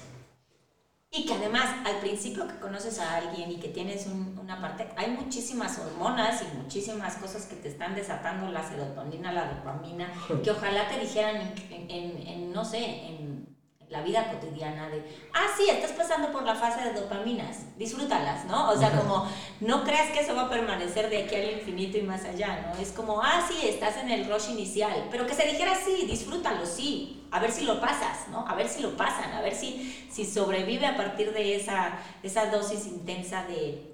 Y 1.12 1.26
que 1.26 1.34
además, 1.34 1.64
al 1.84 1.96
principio 1.98 2.46
que 2.46 2.54
conoces 2.60 3.00
a 3.00 3.16
alguien 3.16 3.50
y 3.50 3.56
que 3.56 3.68
tienes 3.68 4.06
un- 4.06 4.38
una 4.40 4.60
parte, 4.60 4.88
hay 4.96 5.10
muchísimas 5.10 5.76
hormonas 5.80 6.40
y 6.42 6.56
muchísimas 6.56 7.16
cosas 7.16 7.46
que 7.46 7.56
te 7.56 7.68
están 7.68 7.96
desatando 7.96 8.48
la 8.50 8.62
serotonina, 8.62 9.32
la 9.32 9.52
dopamina, 9.54 10.08
que 10.44 10.50
ojalá 10.52 10.88
te 10.88 11.00
dijeran 11.00 11.36
en, 11.70 11.90
en- 11.90 12.26
en, 12.28 12.52
no 12.52 12.64
sé, 12.64 12.78
en 13.08 13.39
la 13.90 14.02
vida 14.02 14.30
cotidiana 14.30 14.88
de, 14.88 15.02
ah, 15.34 15.46
sí, 15.56 15.68
estás 15.68 15.90
pasando 15.90 16.30
por 16.30 16.44
la 16.44 16.54
fase 16.54 16.80
de 16.84 16.92
dopaminas, 16.92 17.76
disfrútalas, 17.76 18.44
¿no? 18.44 18.70
O 18.70 18.76
sea, 18.76 18.92
como, 18.92 19.26
no 19.60 19.82
creas 19.82 20.12
que 20.12 20.20
eso 20.20 20.36
va 20.36 20.42
a 20.42 20.48
permanecer 20.48 21.10
de 21.10 21.24
aquí 21.24 21.34
al 21.34 21.50
infinito 21.58 21.98
y 21.98 22.02
más 22.02 22.24
allá, 22.24 22.66
¿no? 22.68 22.80
Es 22.80 22.92
como, 22.92 23.20
ah, 23.20 23.44
sí, 23.48 23.66
estás 23.66 23.96
en 23.96 24.10
el 24.10 24.30
rush 24.30 24.50
inicial, 24.50 25.08
pero 25.10 25.26
que 25.26 25.34
se 25.34 25.44
dijera 25.44 25.74
sí, 25.74 26.06
disfrútalo, 26.06 26.64
sí, 26.64 27.26
a 27.32 27.40
ver 27.40 27.50
si 27.50 27.64
lo 27.64 27.80
pasas, 27.80 28.28
¿no? 28.28 28.46
A 28.46 28.54
ver 28.54 28.68
si 28.68 28.80
lo 28.80 28.96
pasan, 28.96 29.32
a 29.32 29.40
ver 29.40 29.56
si, 29.56 30.06
si 30.08 30.24
sobrevive 30.24 30.86
a 30.86 30.96
partir 30.96 31.32
de 31.32 31.56
esa, 31.56 31.98
esa 32.22 32.46
dosis 32.46 32.86
intensa 32.86 33.42
de, 33.44 33.89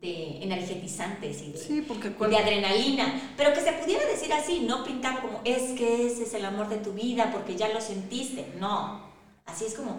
de 0.00 0.42
energetizantes 0.42 1.40
y 1.42 1.52
de, 1.52 1.58
Sí, 1.58 1.82
porque 1.86 2.08
y 2.08 2.10
cual- 2.12 2.30
de 2.30 2.36
adrenalina, 2.38 3.32
pero 3.36 3.52
que 3.52 3.60
se 3.60 3.72
pudiera 3.72 4.04
decir 4.06 4.32
así, 4.32 4.60
no 4.60 4.84
pintar 4.84 5.20
como 5.22 5.40
es 5.44 5.72
que 5.78 6.06
ese 6.06 6.24
es 6.24 6.34
el 6.34 6.44
amor 6.44 6.68
de 6.68 6.76
tu 6.76 6.92
vida 6.92 7.30
porque 7.32 7.56
ya 7.56 7.68
lo 7.68 7.80
sentiste, 7.80 8.46
no, 8.58 9.00
así 9.46 9.64
es 9.64 9.74
como, 9.74 9.98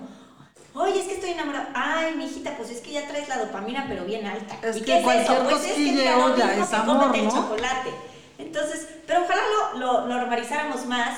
oye, 0.76 1.00
es 1.00 1.06
que 1.08 1.14
estoy 1.16 1.32
enamorada, 1.32 1.72
ay, 1.74 2.16
mijita, 2.16 2.56
pues 2.58 2.70
es 2.70 2.82
que 2.82 2.92
ya 2.92 3.08
traes 3.08 3.28
la 3.28 3.38
dopamina 3.44 3.86
pero 3.90 4.06
bien 4.06 4.26
alta. 4.28 4.60
Es 4.64 4.78
¿Y 4.78 4.80
que 4.82 4.86
qué 4.86 5.00
es 5.00 5.22
eso? 5.24 5.44
Pues 5.50 5.66
es 5.66 5.74
que 5.74 5.80
mira, 5.80 6.16
mismo 6.16 6.64
es 6.64 6.74
amor, 6.74 6.98
cómete 7.00 7.20
el 7.20 7.26
¿no? 7.26 7.32
chocolate. 7.32 7.90
Entonces, 8.38 8.88
pero 9.08 9.24
ojalá 9.24 9.42
lo, 9.74 9.78
lo 9.80 10.08
normalizáramos 10.08 10.86
más 10.86 11.18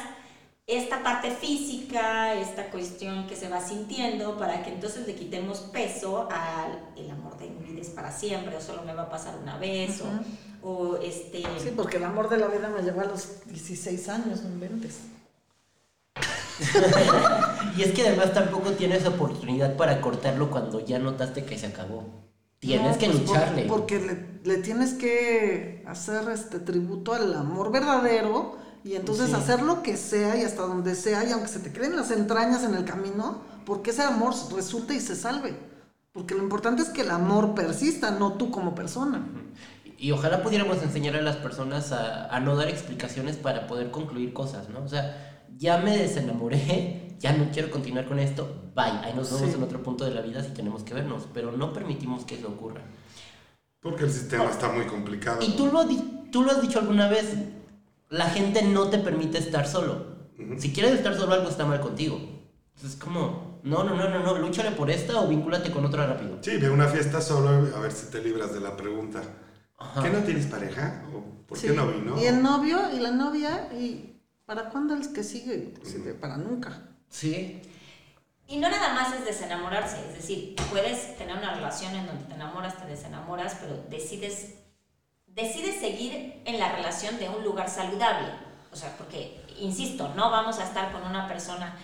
esta 0.70 1.02
parte 1.02 1.32
física, 1.32 2.36
esta 2.36 2.70
cuestión 2.70 3.26
que 3.26 3.36
se 3.36 3.50
va 3.50 3.60
sintiendo, 3.60 4.38
para 4.38 4.64
que 4.64 4.72
entonces 4.72 5.08
le 5.08 5.16
quitemos 5.16 5.60
peso 5.60 6.30
al 6.32 6.80
el 6.96 7.10
amor 7.10 7.38
de 7.40 7.50
mi 7.50 7.72
vida 7.72 7.82
es 7.82 7.90
para 7.90 8.12
siempre, 8.12 8.56
o 8.56 8.62
solo 8.62 8.84
me 8.84 8.94
va 8.94 9.04
a 9.04 9.10
pasar 9.10 9.36
una 9.42 9.58
vez, 9.58 10.02
o, 10.02 10.68
o 10.70 10.98
este... 10.98 11.42
Sí, 11.58 11.72
porque 11.76 11.98
el 11.98 12.04
amor 12.04 12.30
de 12.30 12.38
la 12.38 12.48
vida 12.48 12.70
me 12.70 12.84
llevó 12.84 13.02
a 13.02 13.06
los 13.06 13.44
16 13.48 14.10
años, 14.10 14.44
no 14.44 14.50
inventes. 14.50 15.00
Y 17.78 17.84
es 17.84 17.94
que 17.94 18.08
además 18.08 18.34
tampoco 18.34 18.72
tienes 18.72 19.06
oportunidad 19.06 19.78
para 19.78 20.02
cortarlo 20.02 20.52
cuando 20.52 20.86
ya 20.86 21.00
notaste 21.00 21.46
que 21.46 21.58
se 21.58 21.68
acabó. 21.68 22.04
Tienes 22.60 22.94
No, 22.94 22.98
que 22.98 23.06
pues, 23.08 23.20
lucharle. 23.22 23.66
Porque 23.66 24.00
le, 24.00 24.40
le 24.44 24.62
tienes 24.62 24.94
que 24.96 25.84
hacer 25.88 26.30
este 26.30 26.60
tributo 26.60 27.14
al 27.14 27.34
amor 27.34 27.72
verdadero 27.72 28.58
y 28.84 28.96
entonces 28.96 29.28
Sí. 29.30 29.34
hacer 29.36 29.62
lo 29.62 29.84
que 29.84 29.98
sea 29.98 30.38
y 30.38 30.44
hasta 30.44 30.62
donde 30.64 30.96
sea 30.96 31.24
y 31.26 31.32
aunque 31.32 31.48
se 31.50 31.60
te 31.60 31.72
creen 31.72 31.96
las 31.96 32.12
entrañas 32.12 32.64
en 32.64 32.76
el 32.76 32.86
camino, 32.86 33.42
porque 33.66 33.92
ese 33.92 34.04
amor 34.04 34.34
resulte 34.56 34.96
y 34.96 35.00
se 35.00 35.16
salve. 35.16 35.56
Porque 36.12 36.34
lo 36.36 36.42
importante 36.44 36.82
es 36.82 36.90
que 36.90 37.02
el 37.02 37.12
amor 37.12 37.54
persista, 37.56 38.12
no 38.12 38.34
tú 38.34 38.50
como 38.52 38.74
persona. 38.76 39.24
Y 39.98 40.12
ojalá 40.12 40.42
pudiéramos 40.42 40.82
enseñar 40.82 41.16
a 41.16 41.22
las 41.22 41.36
personas 41.36 41.92
a, 41.92 42.26
a 42.34 42.40
no 42.40 42.56
dar 42.56 42.68
explicaciones 42.70 43.36
para 43.38 43.68
poder 43.68 43.92
concluir 43.92 44.34
cosas, 44.34 44.70
¿no? 44.70 44.82
O 44.84 44.88
sea, 44.88 45.46
ya 45.58 45.78
me 45.78 45.98
desenamoré, 45.98 47.16
ya 47.20 47.34
no 47.34 47.52
quiero 47.52 47.70
continuar 47.70 48.06
con 48.08 48.18
esto, 48.18 48.72
bye, 48.76 48.86
ahí 49.04 49.14
nos 49.14 49.30
vemos 49.32 49.50
Sí. 49.50 49.56
en 49.58 49.64
otro 49.64 49.84
punto 49.84 50.06
de 50.06 50.12
la 50.12 50.22
vida 50.22 50.42
si 50.44 50.52
tenemos 50.52 50.84
que 50.84 50.94
vernos, 50.94 51.28
pero 51.34 51.52
no 51.52 51.74
permitimos 51.74 52.24
que 52.26 52.36
eso 52.36 52.48
ocurra. 52.48 52.82
Porque 53.82 54.06
el 54.06 54.12
sistema 54.12 54.46
está 54.46 54.70
muy 54.72 54.86
complicado. 54.86 55.40
Y 55.42 55.52
tú 55.56 55.68
lo, 55.68 55.86
tú 56.32 56.44
lo 56.44 56.52
has 56.52 56.62
dicho 56.62 56.80
alguna 56.80 57.08
vez, 57.10 57.34
la 58.10 58.26
gente 58.30 58.64
no 58.64 58.90
te 58.90 58.98
permite 59.00 59.38
estar 59.38 59.68
solo. 59.68 60.18
Si 60.58 60.72
quieres 60.74 60.94
estar 60.94 61.16
solo, 61.16 61.34
algo 61.34 61.50
está 61.50 61.66
mal 61.66 61.82
contigo. 61.82 62.16
Entonces, 62.18 62.92
es 62.92 62.96
como, 62.96 63.60
no, 63.64 63.84
no, 63.84 63.94
no, 63.96 64.10
no, 64.10 64.20
no, 64.20 64.38
lúchale 64.38 64.72
por 64.72 64.90
esta 64.90 65.20
o 65.20 65.28
vincúlate 65.28 65.70
con 65.72 65.86
otra 65.86 66.08
rápido. 66.08 66.38
Sí, 66.42 66.58
ve 66.58 66.70
una 66.70 66.88
fiesta 66.88 67.20
solo 67.22 67.50
a 67.76 67.80
ver 67.80 67.92
si 67.92 68.08
te 68.08 68.22
libras 68.24 68.54
de 68.54 68.62
la 68.62 68.76
pregunta. 68.78 69.22
Ajá. 69.78 70.02
¿Qué 70.02 70.10
no 70.10 70.20
tienes 70.20 70.46
pareja? 70.46 71.04
¿O 71.14 71.46
por 71.46 71.58
Sí. 71.58 71.68
qué 71.68 71.74
no 71.74 71.88
vino? 71.88 72.20
Y 72.22 72.26
el 72.26 72.42
novio 72.42 72.80
y 72.94 73.00
la 73.00 73.12
novia, 73.12 73.70
¿y 73.74 74.16
para 74.46 74.70
cuándo 74.70 74.94
el 74.94 75.12
que 75.14 75.24
sigue? 75.24 75.74
De- 75.84 76.14
para 76.14 76.38
nunca. 76.38 76.90
Sí. 77.10 77.62
Y 78.48 78.58
no 78.58 78.70
nada 78.70 78.94
más 78.94 79.14
es 79.14 79.26
desenamorarse, 79.26 79.98
es 80.10 80.16
decir, 80.16 80.56
puedes 80.72 81.18
tener 81.18 81.38
una 81.38 81.54
relación 81.54 81.94
en 81.96 82.08
donde 82.08 82.24
te 82.26 82.34
enamoras, 82.34 82.78
te 82.82 82.88
desenamoras, 82.88 83.58
pero 83.62 83.84
decides, 83.90 84.56
decides 85.42 85.80
seguir 85.80 86.42
en 86.46 86.60
la 86.60 86.72
relación 86.72 87.18
de 87.18 87.30
un 87.30 87.44
lugar 87.44 87.70
saludable. 87.70 88.28
O 88.72 88.76
sea, 88.76 88.96
porque, 88.98 89.42
insisto, 89.60 90.12
no 90.16 90.30
vamos 90.30 90.60
a 90.60 90.64
estar 90.64 90.92
con 90.92 91.04
una 91.04 91.28
persona 91.28 91.76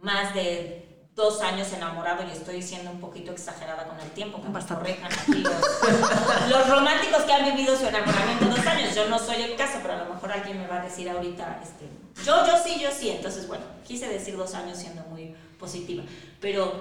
más 0.00 0.34
de 0.34 0.86
dos 1.14 1.42
años 1.42 1.72
enamorado 1.72 2.26
y 2.26 2.30
estoy 2.30 2.62
siendo 2.62 2.90
un 2.90 3.00
poquito 3.00 3.32
exagerada 3.32 3.86
con 3.86 3.98
el 4.00 4.10
tiempo, 4.10 4.40
que 4.40 4.48
me 4.48 4.64
corrijan 4.64 5.12
aquí 5.12 5.42
los, 5.42 5.52
los 6.48 6.68
románticos 6.68 7.22
que 7.24 7.32
han 7.32 7.44
vivido 7.44 7.76
su 7.76 7.86
enamoramiento 7.86 8.46
dos 8.46 8.58
años. 8.60 8.68
años. 8.68 8.94
Yo 8.94 9.08
no 9.08 9.18
soy 9.18 9.42
el 9.42 9.56
caso, 9.56 9.78
pero 9.82 9.94
a 9.94 10.04
lo 10.04 10.14
mejor 10.14 10.32
alguien 10.32 10.58
me 10.58 10.66
va 10.66 10.80
a 10.80 10.84
decir 10.84 11.08
ahorita, 11.10 11.60
este, 11.62 11.88
yo, 12.24 12.46
yo 12.46 12.54
sí, 12.62 12.80
yo 12.80 12.90
sí. 12.90 13.10
Entonces, 13.10 13.46
bueno, 13.48 13.64
quise 13.86 14.08
decir 14.08 14.36
dos 14.36 14.54
años 14.54 14.78
siendo 14.78 15.02
muy 15.04 15.34
positiva. 15.58 16.04
Pero 16.40 16.72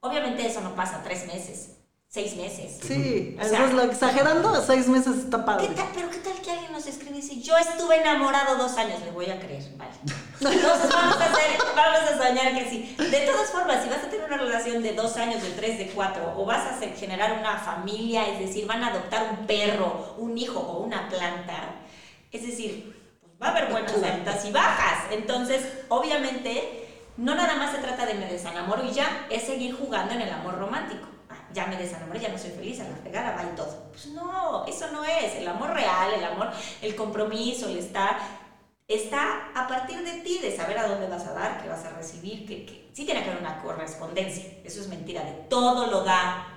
obviamente 0.00 0.46
eso 0.46 0.60
no 0.60 0.74
pasa 0.74 1.02
tres 1.04 1.26
meses 1.26 1.83
seis 2.14 2.36
meses. 2.36 2.78
Sí, 2.80 3.36
eso 3.40 3.56
es 3.56 3.72
lo 3.72 3.82
exagerando, 3.82 4.62
seis 4.64 4.86
meses 4.86 5.16
está 5.16 5.44
padre. 5.44 5.66
¿Qué 5.66 5.74
tal, 5.74 5.88
pero 5.92 6.08
qué 6.10 6.18
tal 6.18 6.40
que 6.40 6.52
alguien 6.52 6.70
nos 6.70 6.86
escribe 6.86 7.18
y 7.18 7.20
dice, 7.20 7.40
yo 7.40 7.56
estuve 7.58 7.96
enamorado 7.96 8.56
dos 8.56 8.76
años, 8.78 9.00
le 9.00 9.10
voy 9.10 9.28
a 9.30 9.40
creer, 9.40 9.64
vale. 9.76 9.90
Entonces 10.04 10.90
vamos 10.90 11.16
a, 11.16 11.24
hacer, 11.24 11.58
vamos 11.74 12.00
a 12.12 12.16
soñar 12.16 12.54
que 12.54 12.70
sí. 12.70 12.94
De 12.96 13.20
todas 13.22 13.50
formas, 13.50 13.82
si 13.82 13.88
vas 13.88 14.04
a 14.04 14.08
tener 14.08 14.26
una 14.26 14.36
relación 14.36 14.80
de 14.80 14.92
dos 14.92 15.16
años, 15.16 15.42
de 15.42 15.50
tres, 15.50 15.76
de 15.76 15.88
cuatro, 15.88 16.34
o 16.36 16.44
vas 16.44 16.60
a 16.60 16.76
hacer, 16.76 16.94
generar 16.94 17.36
una 17.36 17.58
familia, 17.58 18.28
es 18.28 18.38
decir, 18.38 18.64
van 18.68 18.84
a 18.84 18.90
adoptar 18.90 19.36
un 19.36 19.44
perro, 19.48 20.14
un 20.16 20.38
hijo 20.38 20.60
o 20.60 20.84
una 20.84 21.08
planta, 21.08 21.80
es 22.30 22.46
decir, 22.46 22.94
pues 23.20 23.32
va 23.42 23.48
a 23.48 23.50
haber 23.50 23.72
buenas 23.72 24.00
altas 24.00 24.44
y 24.44 24.52
bajas. 24.52 25.10
Entonces, 25.10 25.64
obviamente, 25.88 26.86
no 27.16 27.34
nada 27.34 27.56
más 27.56 27.72
se 27.72 27.78
trata 27.78 28.06
de 28.06 28.14
me 28.14 28.26
desenamoro 28.26 28.84
y 28.84 28.92
ya, 28.92 29.26
es 29.30 29.42
seguir 29.42 29.74
jugando 29.74 30.14
en 30.14 30.20
el 30.20 30.32
amor 30.32 30.60
romántico 30.60 31.13
ya 31.54 31.66
me 31.66 31.76
desenamoré, 31.76 32.20
ya 32.20 32.28
no 32.28 32.36
soy 32.36 32.50
feliz, 32.50 32.80
a 32.80 32.88
la 32.88 32.96
fregada, 32.96 33.36
va 33.36 33.42
y 33.44 33.56
todo. 33.56 33.84
Pues 33.90 34.06
no, 34.08 34.66
eso 34.66 34.90
no 34.90 35.04
es. 35.04 35.36
El 35.36 35.48
amor 35.48 35.70
real, 35.70 36.12
el 36.12 36.24
amor, 36.24 36.50
el 36.82 36.96
compromiso, 36.96 37.68
el 37.68 37.78
estar, 37.78 38.18
está 38.88 39.50
a 39.54 39.66
partir 39.66 40.02
de 40.02 40.20
ti, 40.20 40.40
de 40.40 40.54
saber 40.54 40.78
a 40.78 40.88
dónde 40.88 41.06
vas 41.06 41.26
a 41.26 41.32
dar, 41.32 41.62
qué 41.62 41.68
vas 41.68 41.84
a 41.84 41.90
recibir, 41.90 42.46
que, 42.46 42.66
que 42.66 42.90
sí 42.92 43.06
tiene 43.06 43.22
que 43.22 43.30
haber 43.30 43.40
una 43.40 43.62
correspondencia. 43.62 44.44
Eso 44.64 44.80
es 44.80 44.88
mentira, 44.88 45.22
de 45.22 45.32
todo 45.48 45.86
lo 45.86 46.02
da, 46.02 46.48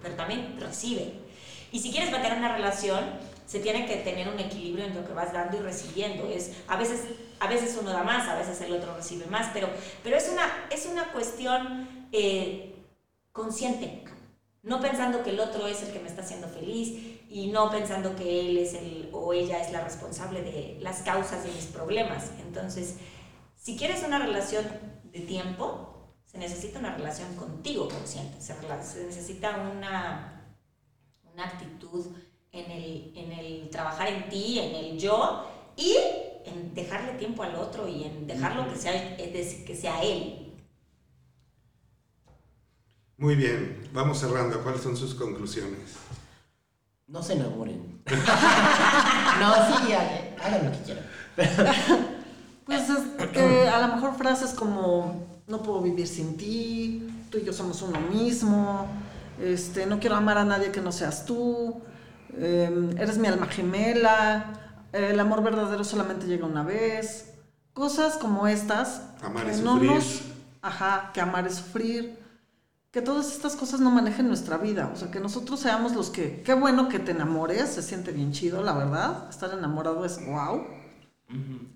pero 0.00 0.14
también 0.14 0.56
recibe. 0.60 1.12
Y 1.72 1.80
si 1.80 1.90
quieres 1.90 2.10
mantener 2.12 2.38
una 2.38 2.54
relación, 2.54 3.04
se 3.46 3.60
tiene 3.60 3.86
que 3.86 3.96
tener 3.96 4.28
un 4.28 4.38
equilibrio 4.38 4.86
en 4.86 4.94
lo 4.94 5.04
que 5.04 5.12
vas 5.12 5.32
dando 5.32 5.56
y 5.56 5.60
recibiendo. 5.60 6.26
Es, 6.28 6.52
a, 6.68 6.76
veces, 6.76 7.02
a 7.40 7.48
veces 7.48 7.76
uno 7.80 7.90
da 7.90 8.04
más, 8.04 8.28
a 8.28 8.36
veces 8.36 8.60
el 8.60 8.72
otro 8.72 8.94
recibe 8.96 9.26
más, 9.26 9.50
pero, 9.52 9.68
pero 10.02 10.16
es, 10.16 10.28
una, 10.28 10.66
es 10.70 10.86
una 10.86 11.12
cuestión 11.12 12.08
eh, 12.12 12.74
consciente 13.32 14.04
no 14.66 14.80
pensando 14.80 15.22
que 15.22 15.30
el 15.30 15.38
otro 15.38 15.68
es 15.68 15.80
el 15.84 15.92
que 15.92 16.00
me 16.00 16.08
está 16.08 16.22
haciendo 16.22 16.48
feliz 16.48 17.22
y 17.30 17.46
no 17.52 17.70
pensando 17.70 18.16
que 18.16 18.40
él 18.40 18.58
es 18.58 18.74
el 18.74 19.08
o 19.12 19.32
ella 19.32 19.60
es 19.62 19.70
la 19.70 19.84
responsable 19.84 20.42
de 20.42 20.78
las 20.80 21.02
causas 21.02 21.44
de 21.44 21.52
mis 21.52 21.66
problemas. 21.66 22.32
Entonces, 22.40 22.96
si 23.54 23.76
quieres 23.76 24.02
una 24.02 24.18
relación 24.18 24.64
de 25.04 25.20
tiempo, 25.20 26.10
se 26.24 26.38
necesita 26.38 26.80
una 26.80 26.96
relación 26.96 27.36
contigo 27.36 27.88
consciente, 27.88 28.40
se, 28.40 28.54
necesita 29.04 29.56
una, 29.56 30.56
una 31.32 31.44
actitud 31.44 32.04
en 32.50 32.68
el, 32.68 33.12
en 33.16 33.32
el 33.32 33.70
trabajar 33.70 34.08
en 34.08 34.28
ti, 34.28 34.58
en 34.58 34.74
el 34.74 34.98
yo 34.98 35.46
y 35.76 35.94
en 36.44 36.74
dejarle 36.74 37.12
tiempo 37.12 37.44
al 37.44 37.54
otro 37.54 37.86
y 37.86 38.02
en 38.02 38.26
dejarlo 38.26 38.68
que 38.68 38.76
sea, 38.76 39.16
que 39.16 39.76
sea 39.80 40.02
él, 40.02 40.45
muy 43.18 43.34
bien, 43.34 43.88
vamos 43.94 44.18
cerrando. 44.18 44.62
¿Cuáles 44.62 44.82
son 44.82 44.96
sus 44.96 45.14
conclusiones? 45.14 45.96
No 47.06 47.22
se 47.22 47.32
enamoren. 47.32 48.02
no, 48.06 49.54
sí, 49.54 49.92
hagan, 49.92 50.66
lo 50.66 50.72
que 50.72 50.78
quieran. 50.84 51.04
pues 52.66 52.90
es 52.90 53.28
que 53.28 53.68
a 53.68 53.86
lo 53.86 53.94
mejor 53.94 54.16
frases 54.16 54.50
como 54.50 55.40
no 55.46 55.62
puedo 55.62 55.80
vivir 55.80 56.06
sin 56.06 56.36
ti, 56.36 57.08
tú 57.30 57.38
y 57.38 57.44
yo 57.44 57.52
somos 57.52 57.80
uno 57.82 58.00
mismo, 58.00 58.86
este, 59.40 59.86
no 59.86 59.98
quiero 59.98 60.16
amar 60.16 60.38
a 60.38 60.44
nadie 60.44 60.72
que 60.72 60.80
no 60.80 60.92
seas 60.92 61.24
tú, 61.24 61.80
em, 62.36 62.98
eres 62.98 63.18
mi 63.18 63.28
alma 63.28 63.46
gemela, 63.46 64.52
el 64.92 65.18
amor 65.20 65.42
verdadero 65.42 65.84
solamente 65.84 66.26
llega 66.26 66.46
una 66.46 66.64
vez, 66.64 67.32
cosas 67.72 68.16
como 68.18 68.46
estas. 68.46 69.02
Amar 69.22 69.48
es 69.48 69.58
sufrir. 69.58 70.02
ajá, 70.60 71.10
que 71.14 71.20
amar 71.20 71.46
es 71.46 71.54
sufrir 71.54 72.25
que 72.96 73.02
todas 73.02 73.30
estas 73.30 73.56
cosas 73.56 73.80
no 73.80 73.90
manejen 73.90 74.26
nuestra 74.26 74.56
vida, 74.56 74.90
o 74.90 74.96
sea, 74.96 75.10
que 75.10 75.20
nosotros 75.20 75.60
seamos 75.60 75.94
los 75.94 76.08
que, 76.08 76.40
qué 76.42 76.54
bueno 76.54 76.88
que 76.88 76.98
te 76.98 77.10
enamores, 77.10 77.68
se 77.68 77.82
siente 77.82 78.10
bien 78.10 78.32
chido, 78.32 78.62
la 78.62 78.72
verdad, 78.72 79.28
estar 79.28 79.52
enamorado 79.52 80.06
es 80.06 80.18
wow. 80.26 80.62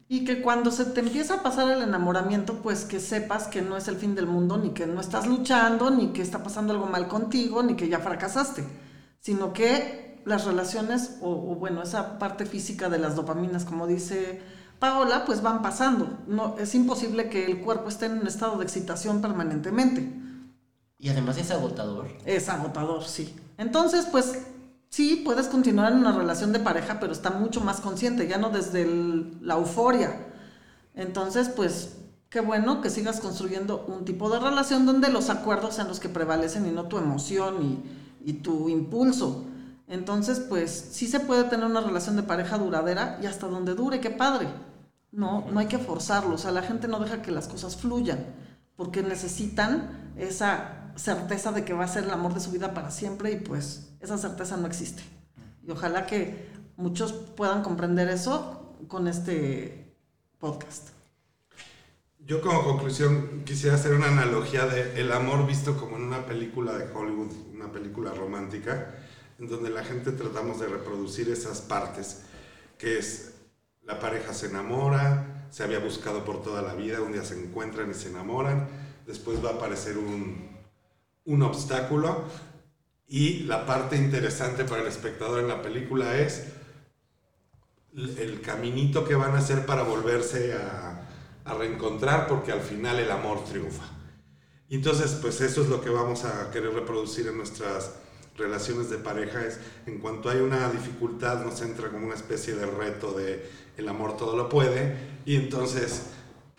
Y 0.08 0.24
que 0.24 0.40
cuando 0.40 0.70
se 0.70 0.86
te 0.86 1.00
empieza 1.00 1.34
a 1.34 1.42
pasar 1.42 1.70
el 1.70 1.82
enamoramiento, 1.82 2.62
pues 2.62 2.86
que 2.86 3.00
sepas 3.00 3.48
que 3.48 3.60
no 3.60 3.76
es 3.76 3.86
el 3.88 3.96
fin 3.96 4.14
del 4.14 4.26
mundo, 4.26 4.56
ni 4.56 4.70
que 4.70 4.86
no 4.86 4.98
estás 4.98 5.26
luchando, 5.26 5.90
ni 5.90 6.14
que 6.14 6.22
está 6.22 6.42
pasando 6.42 6.72
algo 6.72 6.86
mal 6.86 7.06
contigo, 7.06 7.62
ni 7.62 7.74
que 7.76 7.90
ya 7.90 7.98
fracasaste, 7.98 8.64
sino 9.18 9.52
que 9.52 10.22
las 10.24 10.46
relaciones, 10.46 11.18
o, 11.20 11.28
o 11.28 11.54
bueno, 11.56 11.82
esa 11.82 12.18
parte 12.18 12.46
física 12.46 12.88
de 12.88 12.98
las 12.98 13.14
dopaminas, 13.14 13.66
como 13.66 13.86
dice 13.86 14.40
Paola, 14.78 15.26
pues 15.26 15.42
van 15.42 15.60
pasando. 15.60 16.18
No, 16.26 16.56
es 16.58 16.74
imposible 16.74 17.28
que 17.28 17.44
el 17.44 17.60
cuerpo 17.60 17.90
esté 17.90 18.06
en 18.06 18.20
un 18.20 18.26
estado 18.26 18.56
de 18.56 18.64
excitación 18.64 19.20
permanentemente. 19.20 20.29
Y 21.00 21.08
además 21.08 21.38
es 21.38 21.50
agotador. 21.50 22.08
Es 22.26 22.50
agotador, 22.50 23.04
sí. 23.04 23.34
Entonces, 23.56 24.06
pues 24.12 24.42
sí, 24.90 25.22
puedes 25.24 25.46
continuar 25.46 25.92
en 25.92 25.98
una 25.98 26.12
relación 26.12 26.52
de 26.52 26.60
pareja, 26.60 27.00
pero 27.00 27.12
está 27.12 27.30
mucho 27.30 27.62
más 27.62 27.80
consciente, 27.80 28.28
ya 28.28 28.36
no 28.36 28.50
desde 28.50 28.84
la 29.40 29.54
euforia. 29.54 30.26
Entonces, 30.94 31.48
pues 31.48 31.96
qué 32.28 32.40
bueno 32.40 32.82
que 32.82 32.90
sigas 32.90 33.20
construyendo 33.20 33.86
un 33.88 34.04
tipo 34.04 34.28
de 34.28 34.40
relación 34.40 34.84
donde 34.84 35.08
los 35.08 35.30
acuerdos 35.30 35.76
sean 35.76 35.88
los 35.88 36.00
que 36.00 36.10
prevalecen 36.10 36.66
y 36.66 36.70
no 36.70 36.84
tu 36.84 36.98
emoción 36.98 37.82
y, 38.22 38.32
tu 38.34 38.68
impulso. 38.68 39.44
Entonces, 39.88 40.38
pues 40.38 40.70
sí 40.92 41.06
se 41.06 41.20
puede 41.20 41.44
tener 41.44 41.66
una 41.66 41.80
relación 41.80 42.14
de 42.16 42.22
pareja 42.22 42.58
duradera 42.58 43.18
y 43.22 43.26
hasta 43.26 43.48
donde 43.48 43.74
dure, 43.74 44.00
qué 44.00 44.10
padre. 44.10 44.48
No, 45.10 45.46
no 45.50 45.58
hay 45.58 45.66
que 45.66 45.78
forzarlo, 45.78 46.34
o 46.34 46.38
sea, 46.38 46.52
la 46.52 46.62
gente 46.62 46.86
no 46.86 47.00
deja 47.00 47.22
que 47.22 47.32
las 47.32 47.48
cosas 47.48 47.76
fluyan, 47.76 48.24
porque 48.76 49.02
necesitan 49.02 50.12
esa 50.16 50.79
certeza 51.00 51.50
de 51.52 51.64
que 51.64 51.72
va 51.72 51.84
a 51.84 51.88
ser 51.88 52.04
el 52.04 52.10
amor 52.10 52.34
de 52.34 52.40
su 52.40 52.50
vida 52.50 52.74
para 52.74 52.90
siempre 52.90 53.32
y 53.32 53.36
pues 53.36 53.90
esa 54.00 54.18
certeza 54.18 54.56
no 54.56 54.66
existe. 54.66 55.02
Y 55.66 55.70
ojalá 55.70 56.06
que 56.06 56.48
muchos 56.76 57.12
puedan 57.12 57.62
comprender 57.62 58.08
eso 58.08 58.76
con 58.86 59.08
este 59.08 59.96
podcast. 60.38 60.90
Yo 62.18 62.42
como 62.42 62.62
conclusión 62.64 63.42
quisiera 63.44 63.76
hacer 63.76 63.94
una 63.94 64.08
analogía 64.08 64.66
de 64.66 65.00
el 65.00 65.10
amor 65.12 65.46
visto 65.46 65.76
como 65.78 65.96
en 65.96 66.04
una 66.04 66.26
película 66.26 66.76
de 66.76 66.92
Hollywood, 66.92 67.32
una 67.54 67.72
película 67.72 68.12
romántica, 68.12 68.94
en 69.38 69.48
donde 69.48 69.70
la 69.70 69.82
gente 69.82 70.12
tratamos 70.12 70.60
de 70.60 70.68
reproducir 70.68 71.30
esas 71.30 71.62
partes, 71.62 72.22
que 72.76 72.98
es 72.98 73.32
la 73.84 73.98
pareja 73.98 74.34
se 74.34 74.46
enamora, 74.46 75.46
se 75.50 75.64
había 75.64 75.78
buscado 75.78 76.24
por 76.24 76.42
toda 76.42 76.60
la 76.60 76.74
vida, 76.74 77.00
un 77.00 77.12
día 77.12 77.24
se 77.24 77.42
encuentran 77.42 77.90
y 77.90 77.94
se 77.94 78.10
enamoran, 78.10 78.68
después 79.06 79.42
va 79.44 79.50
a 79.50 79.54
aparecer 79.54 79.96
un, 79.96 80.49
un 81.24 81.42
obstáculo 81.42 82.24
y 83.06 83.40
la 83.40 83.66
parte 83.66 83.96
interesante 83.96 84.64
para 84.64 84.82
el 84.82 84.88
espectador 84.88 85.40
en 85.40 85.48
la 85.48 85.62
película 85.62 86.16
es 86.16 86.44
el 87.94 88.40
caminito 88.40 89.04
que 89.04 89.16
van 89.16 89.34
a 89.34 89.38
hacer 89.38 89.66
para 89.66 89.82
volverse 89.82 90.54
a, 90.54 90.96
reencontrar 91.58 92.28
porque 92.28 92.52
al 92.52 92.60
final 92.60 93.00
el 93.00 93.10
amor 93.10 93.44
triunfa. 93.44 93.82
Entonces, 94.68 95.18
pues 95.20 95.40
eso 95.40 95.62
es 95.62 95.68
lo 95.68 95.80
que 95.80 95.90
vamos 95.90 96.24
a 96.24 96.48
querer 96.52 96.72
reproducir 96.72 97.26
en 97.26 97.36
nuestras 97.36 97.96
relaciones 98.36 98.88
de 98.88 98.98
pareja 98.98 99.44
es 99.44 99.58
en 99.86 99.98
cuanto 99.98 100.30
hay 100.30 100.38
una 100.38 100.70
dificultad 100.70 101.44
nos 101.44 101.60
entra 101.60 101.90
como 101.90 102.06
una 102.06 102.14
especie 102.14 102.54
de 102.54 102.66
reto 102.66 103.12
de 103.12 103.50
el 103.76 103.88
amor 103.88 104.16
todo 104.16 104.36
lo 104.36 104.48
puede 104.48 104.96
y 105.26 105.36
entonces 105.36 106.06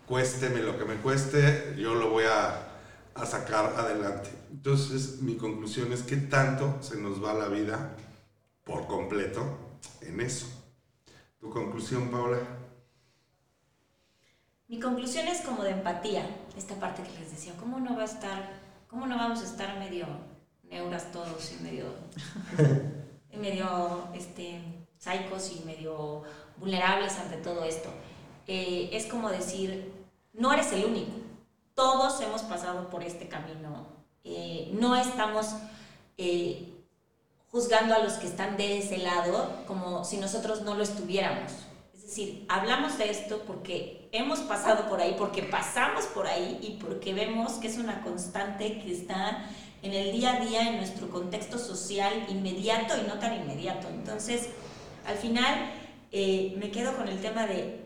cuésteme 0.06 0.62
lo 0.62 0.78
que 0.78 0.84
me 0.84 0.96
cueste 0.96 1.74
yo 1.78 1.94
lo 1.94 2.10
voy 2.10 2.24
a 2.24 2.71
a 3.14 3.26
sacar 3.26 3.74
adelante. 3.76 4.30
Entonces, 4.50 5.20
mi 5.20 5.36
conclusión 5.36 5.92
es 5.92 6.02
que 6.02 6.16
tanto 6.16 6.78
se 6.80 6.96
nos 6.96 7.22
va 7.22 7.34
la 7.34 7.48
vida 7.48 7.96
por 8.64 8.86
completo 8.86 9.42
en 10.00 10.20
eso. 10.20 10.46
¿Tu 11.40 11.50
conclusión, 11.50 12.08
Paola? 12.08 12.38
Mi 14.68 14.80
conclusión 14.80 15.28
es 15.28 15.42
como 15.42 15.64
de 15.64 15.70
empatía, 15.70 16.24
esta 16.56 16.76
parte 16.76 17.02
que 17.02 17.18
les 17.20 17.30
decía, 17.30 17.52
¿cómo 17.58 17.78
no 17.78 17.94
va 17.96 18.02
a 18.02 18.06
estar, 18.06 18.48
cómo 18.88 19.06
no 19.06 19.16
vamos 19.16 19.40
a 19.40 19.44
estar 19.44 19.78
medio 19.78 20.06
neuras 20.70 21.12
todos 21.12 21.52
y 21.52 21.62
medio, 21.62 21.84
medio, 23.38 24.08
este, 24.14 24.62
psicos 24.96 25.52
y 25.52 25.64
medio 25.66 26.22
vulnerables 26.56 27.18
ante 27.18 27.36
todo 27.38 27.64
esto? 27.64 27.90
Eh, 28.46 28.88
es 28.92 29.06
como 29.06 29.28
decir, 29.28 29.92
no 30.32 30.52
eres 30.52 30.72
el 30.72 30.86
único, 30.86 31.12
todos 31.82 32.20
hemos 32.20 32.42
pasado 32.42 32.88
por 32.90 33.02
este 33.02 33.26
camino. 33.26 33.88
Eh, 34.22 34.70
no 34.74 34.94
estamos 34.94 35.48
eh, 36.16 36.72
juzgando 37.50 37.92
a 37.92 37.98
los 37.98 38.12
que 38.12 38.28
están 38.28 38.56
de 38.56 38.78
ese 38.78 38.98
lado 38.98 39.64
como 39.66 40.04
si 40.04 40.18
nosotros 40.18 40.62
no 40.62 40.74
lo 40.74 40.84
estuviéramos. 40.84 41.50
Es 41.92 42.02
decir, 42.02 42.46
hablamos 42.48 42.98
de 42.98 43.10
esto 43.10 43.42
porque 43.48 44.08
hemos 44.12 44.38
pasado 44.42 44.88
por 44.88 45.00
ahí, 45.00 45.16
porque 45.18 45.42
pasamos 45.42 46.04
por 46.04 46.28
ahí 46.28 46.60
y 46.62 46.80
porque 46.80 47.14
vemos 47.14 47.54
que 47.54 47.66
es 47.66 47.78
una 47.78 48.02
constante 48.02 48.78
que 48.78 48.92
está 48.92 49.44
en 49.82 49.92
el 49.92 50.12
día 50.12 50.34
a 50.34 50.38
día, 50.38 50.68
en 50.68 50.76
nuestro 50.76 51.10
contexto 51.10 51.58
social 51.58 52.12
inmediato 52.28 52.94
y 52.96 53.08
no 53.08 53.18
tan 53.18 53.34
inmediato. 53.34 53.88
Entonces, 53.88 54.50
al 55.04 55.16
final, 55.16 55.72
eh, 56.12 56.54
me 56.58 56.70
quedo 56.70 56.96
con 56.96 57.08
el 57.08 57.20
tema 57.20 57.48
de, 57.48 57.84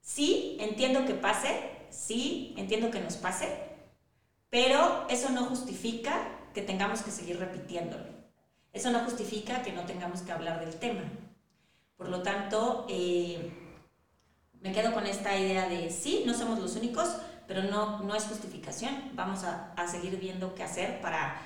sí, 0.00 0.56
entiendo 0.58 1.04
que 1.04 1.12
pase, 1.12 1.79
sí, 1.90 2.54
entiendo 2.56 2.90
que 2.90 3.00
nos 3.00 3.16
pase, 3.16 3.48
pero 4.48 5.06
eso 5.08 5.30
no 5.30 5.44
justifica 5.44 6.12
que 6.54 6.62
tengamos 6.62 7.02
que 7.02 7.10
seguir 7.10 7.38
repitiéndolo. 7.38 8.04
Eso 8.72 8.90
no 8.90 9.00
justifica 9.00 9.62
que 9.62 9.72
no 9.72 9.84
tengamos 9.84 10.22
que 10.22 10.32
hablar 10.32 10.60
del 10.60 10.74
tema. 10.76 11.02
Por 11.96 12.08
lo 12.08 12.22
tanto, 12.22 12.86
eh, 12.88 13.52
me 14.60 14.72
quedo 14.72 14.92
con 14.92 15.06
esta 15.06 15.36
idea 15.36 15.68
de 15.68 15.90
sí, 15.90 16.22
no 16.26 16.34
somos 16.34 16.58
los 16.58 16.76
únicos, 16.76 17.16
pero 17.46 17.62
no, 17.64 18.00
no 18.00 18.14
es 18.14 18.24
justificación. 18.24 19.10
Vamos 19.14 19.44
a, 19.44 19.72
a 19.72 19.88
seguir 19.88 20.18
viendo 20.18 20.54
qué 20.54 20.62
hacer 20.62 21.00
para 21.00 21.40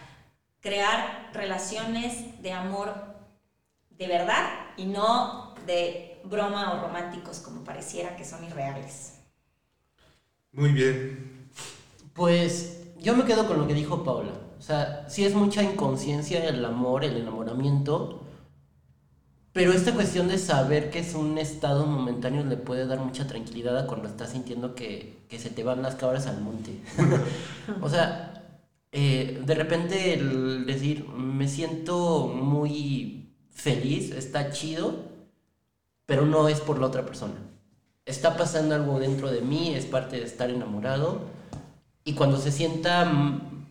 crear 0.60 1.30
relaciones 1.32 2.42
de 2.42 2.52
amor 2.52 3.14
de 3.90 4.08
verdad 4.08 4.48
y 4.76 4.86
no 4.86 5.54
de 5.66 6.20
broma 6.24 6.74
o 6.74 6.80
románticos 6.80 7.40
como 7.40 7.64
pareciera 7.64 8.16
que 8.16 8.24
son 8.24 8.44
irreales. 8.44 9.13
Muy 10.54 10.70
bien. 10.72 11.48
Pues 12.12 12.82
yo 13.00 13.16
me 13.16 13.24
quedo 13.24 13.46
con 13.46 13.58
lo 13.58 13.66
que 13.66 13.74
dijo 13.74 14.04
Paula. 14.04 14.32
O 14.58 14.62
sea, 14.62 15.06
sí 15.08 15.24
es 15.24 15.34
mucha 15.34 15.62
inconsciencia 15.62 16.48
el 16.48 16.64
amor, 16.64 17.04
el 17.04 17.16
enamoramiento, 17.16 18.24
pero 19.52 19.72
esta 19.72 19.92
cuestión 19.94 20.26
de 20.28 20.38
saber 20.38 20.90
que 20.90 21.00
es 21.00 21.14
un 21.14 21.38
estado 21.38 21.86
momentáneo 21.86 22.44
le 22.44 22.56
puede 22.56 22.86
dar 22.86 22.98
mucha 22.98 23.26
tranquilidad 23.26 23.78
a 23.78 23.86
cuando 23.86 24.08
estás 24.08 24.30
sintiendo 24.30 24.74
que, 24.74 25.24
que 25.28 25.38
se 25.38 25.50
te 25.50 25.62
van 25.62 25.82
las 25.82 25.96
cabras 25.96 26.26
al 26.26 26.40
monte. 26.40 26.80
o 27.80 27.88
sea, 27.88 28.34
eh, 28.90 29.42
de 29.44 29.54
repente 29.54 30.14
el 30.14 30.66
decir, 30.66 31.08
me 31.08 31.48
siento 31.48 32.28
muy 32.28 33.34
feliz, 33.50 34.12
está 34.12 34.50
chido, 34.50 35.04
pero 36.06 36.26
no 36.26 36.48
es 36.48 36.60
por 36.60 36.78
la 36.78 36.86
otra 36.86 37.04
persona. 37.04 37.34
Está 38.06 38.36
pasando 38.36 38.74
algo 38.74 38.98
dentro 38.98 39.30
de 39.30 39.40
mí, 39.40 39.74
es 39.74 39.86
parte 39.86 40.16
de 40.16 40.24
estar 40.24 40.50
enamorado, 40.50 41.22
y 42.04 42.12
cuando 42.14 42.36
se 42.38 42.52
sienta, 42.52 43.04
mm, 43.06 43.66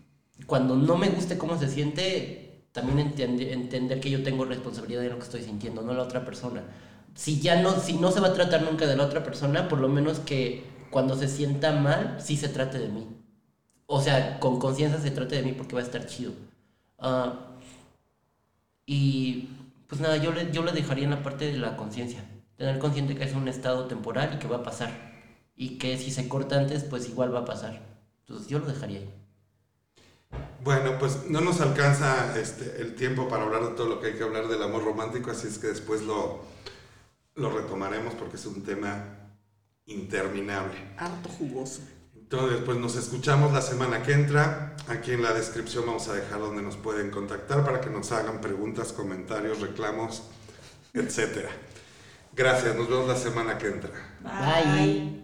cuando 0.46 0.76
no 0.76 0.96
me 0.96 1.08
guste 1.08 1.38
cómo 1.38 1.58
se 1.58 1.68
siente, 1.68 2.66
también 2.72 2.98
entende- 2.98 3.52
entender 3.52 4.00
que 4.00 4.10
yo 4.10 4.22
tengo 4.24 4.44
responsabilidad 4.44 5.02
de 5.02 5.10
lo 5.10 5.16
que 5.18 5.24
estoy 5.24 5.42
sintiendo, 5.42 5.82
no 5.82 5.94
la 5.94 6.02
otra 6.02 6.24
persona. 6.24 6.62
Si 7.14 7.40
ya 7.40 7.62
no, 7.62 7.78
si 7.78 7.94
no 7.94 8.10
se 8.10 8.20
va 8.20 8.28
a 8.28 8.32
tratar 8.34 8.62
nunca 8.62 8.86
de 8.86 8.96
la 8.96 9.04
otra 9.04 9.22
persona, 9.22 9.68
por 9.68 9.78
lo 9.80 9.88
menos 9.88 10.18
que 10.20 10.64
cuando 10.90 11.16
se 11.16 11.28
sienta 11.28 11.72
mal, 11.72 12.16
sí 12.20 12.36
se 12.36 12.48
trate 12.48 12.78
de 12.78 12.88
mí. 12.88 13.06
O 13.86 14.00
sea, 14.00 14.40
con 14.40 14.58
conciencia 14.58 15.00
se 15.00 15.10
trate 15.12 15.36
de 15.36 15.42
mí 15.42 15.52
porque 15.52 15.74
va 15.76 15.80
a 15.80 15.84
estar 15.84 16.06
chido. 16.06 16.32
Ah, 16.98 17.52
y 18.86 19.48
pues 19.88 20.00
nada, 20.00 20.16
yo 20.16 20.32
le, 20.32 20.50
yo 20.52 20.64
le 20.64 20.72
dejaría 20.72 21.04
en 21.04 21.10
la 21.10 21.22
parte 21.22 21.46
de 21.52 21.58
la 21.58 21.76
conciencia. 21.76 22.24
Tener 22.56 22.78
consciente 22.78 23.16
que 23.16 23.24
es 23.24 23.34
un 23.34 23.48
estado 23.48 23.86
temporal 23.86 24.34
y 24.34 24.38
que 24.38 24.48
va 24.48 24.58
a 24.58 24.62
pasar. 24.62 24.90
Y 25.56 25.78
que 25.78 25.98
si 25.98 26.10
se 26.10 26.28
corta 26.28 26.58
antes, 26.58 26.84
pues 26.84 27.08
igual 27.08 27.34
va 27.34 27.40
a 27.40 27.44
pasar. 27.44 27.80
Entonces 28.20 28.48
yo 28.48 28.58
lo 28.58 28.66
dejaría 28.66 29.00
ahí. 29.00 29.10
Bueno, 30.62 30.98
pues 30.98 31.28
no 31.28 31.40
nos 31.40 31.60
alcanza 31.60 32.38
este, 32.38 32.80
el 32.80 32.94
tiempo 32.94 33.28
para 33.28 33.44
hablar 33.44 33.68
de 33.68 33.74
todo 33.74 33.86
lo 33.86 34.00
que 34.00 34.08
hay 34.08 34.12
que 34.14 34.22
hablar 34.22 34.48
del 34.48 34.62
amor 34.62 34.82
romántico, 34.82 35.30
así 35.30 35.46
es 35.46 35.58
que 35.58 35.66
después 35.66 36.02
lo, 36.02 36.40
lo 37.34 37.50
retomaremos 37.50 38.14
porque 38.14 38.36
es 38.36 38.46
un 38.46 38.62
tema 38.62 39.04
interminable. 39.86 40.74
Harto 40.96 41.28
jugoso. 41.28 41.82
Entonces, 42.16 42.62
pues 42.64 42.78
nos 42.78 42.96
escuchamos 42.96 43.52
la 43.52 43.60
semana 43.60 44.02
que 44.02 44.12
entra. 44.12 44.74
Aquí 44.88 45.12
en 45.12 45.22
la 45.22 45.34
descripción 45.34 45.84
vamos 45.86 46.08
a 46.08 46.14
dejar 46.14 46.40
donde 46.40 46.62
nos 46.62 46.76
pueden 46.76 47.10
contactar 47.10 47.64
para 47.64 47.82
que 47.82 47.90
nos 47.90 48.10
hagan 48.12 48.40
preguntas, 48.40 48.92
comentarios, 48.92 49.60
reclamos, 49.60 50.22
etc. 50.94 51.48
Gracias, 52.36 52.74
nos 52.74 52.88
vemos 52.88 53.06
la 53.06 53.16
semana 53.16 53.56
que 53.56 53.68
entra. 53.68 53.90
Bye. 54.22 55.20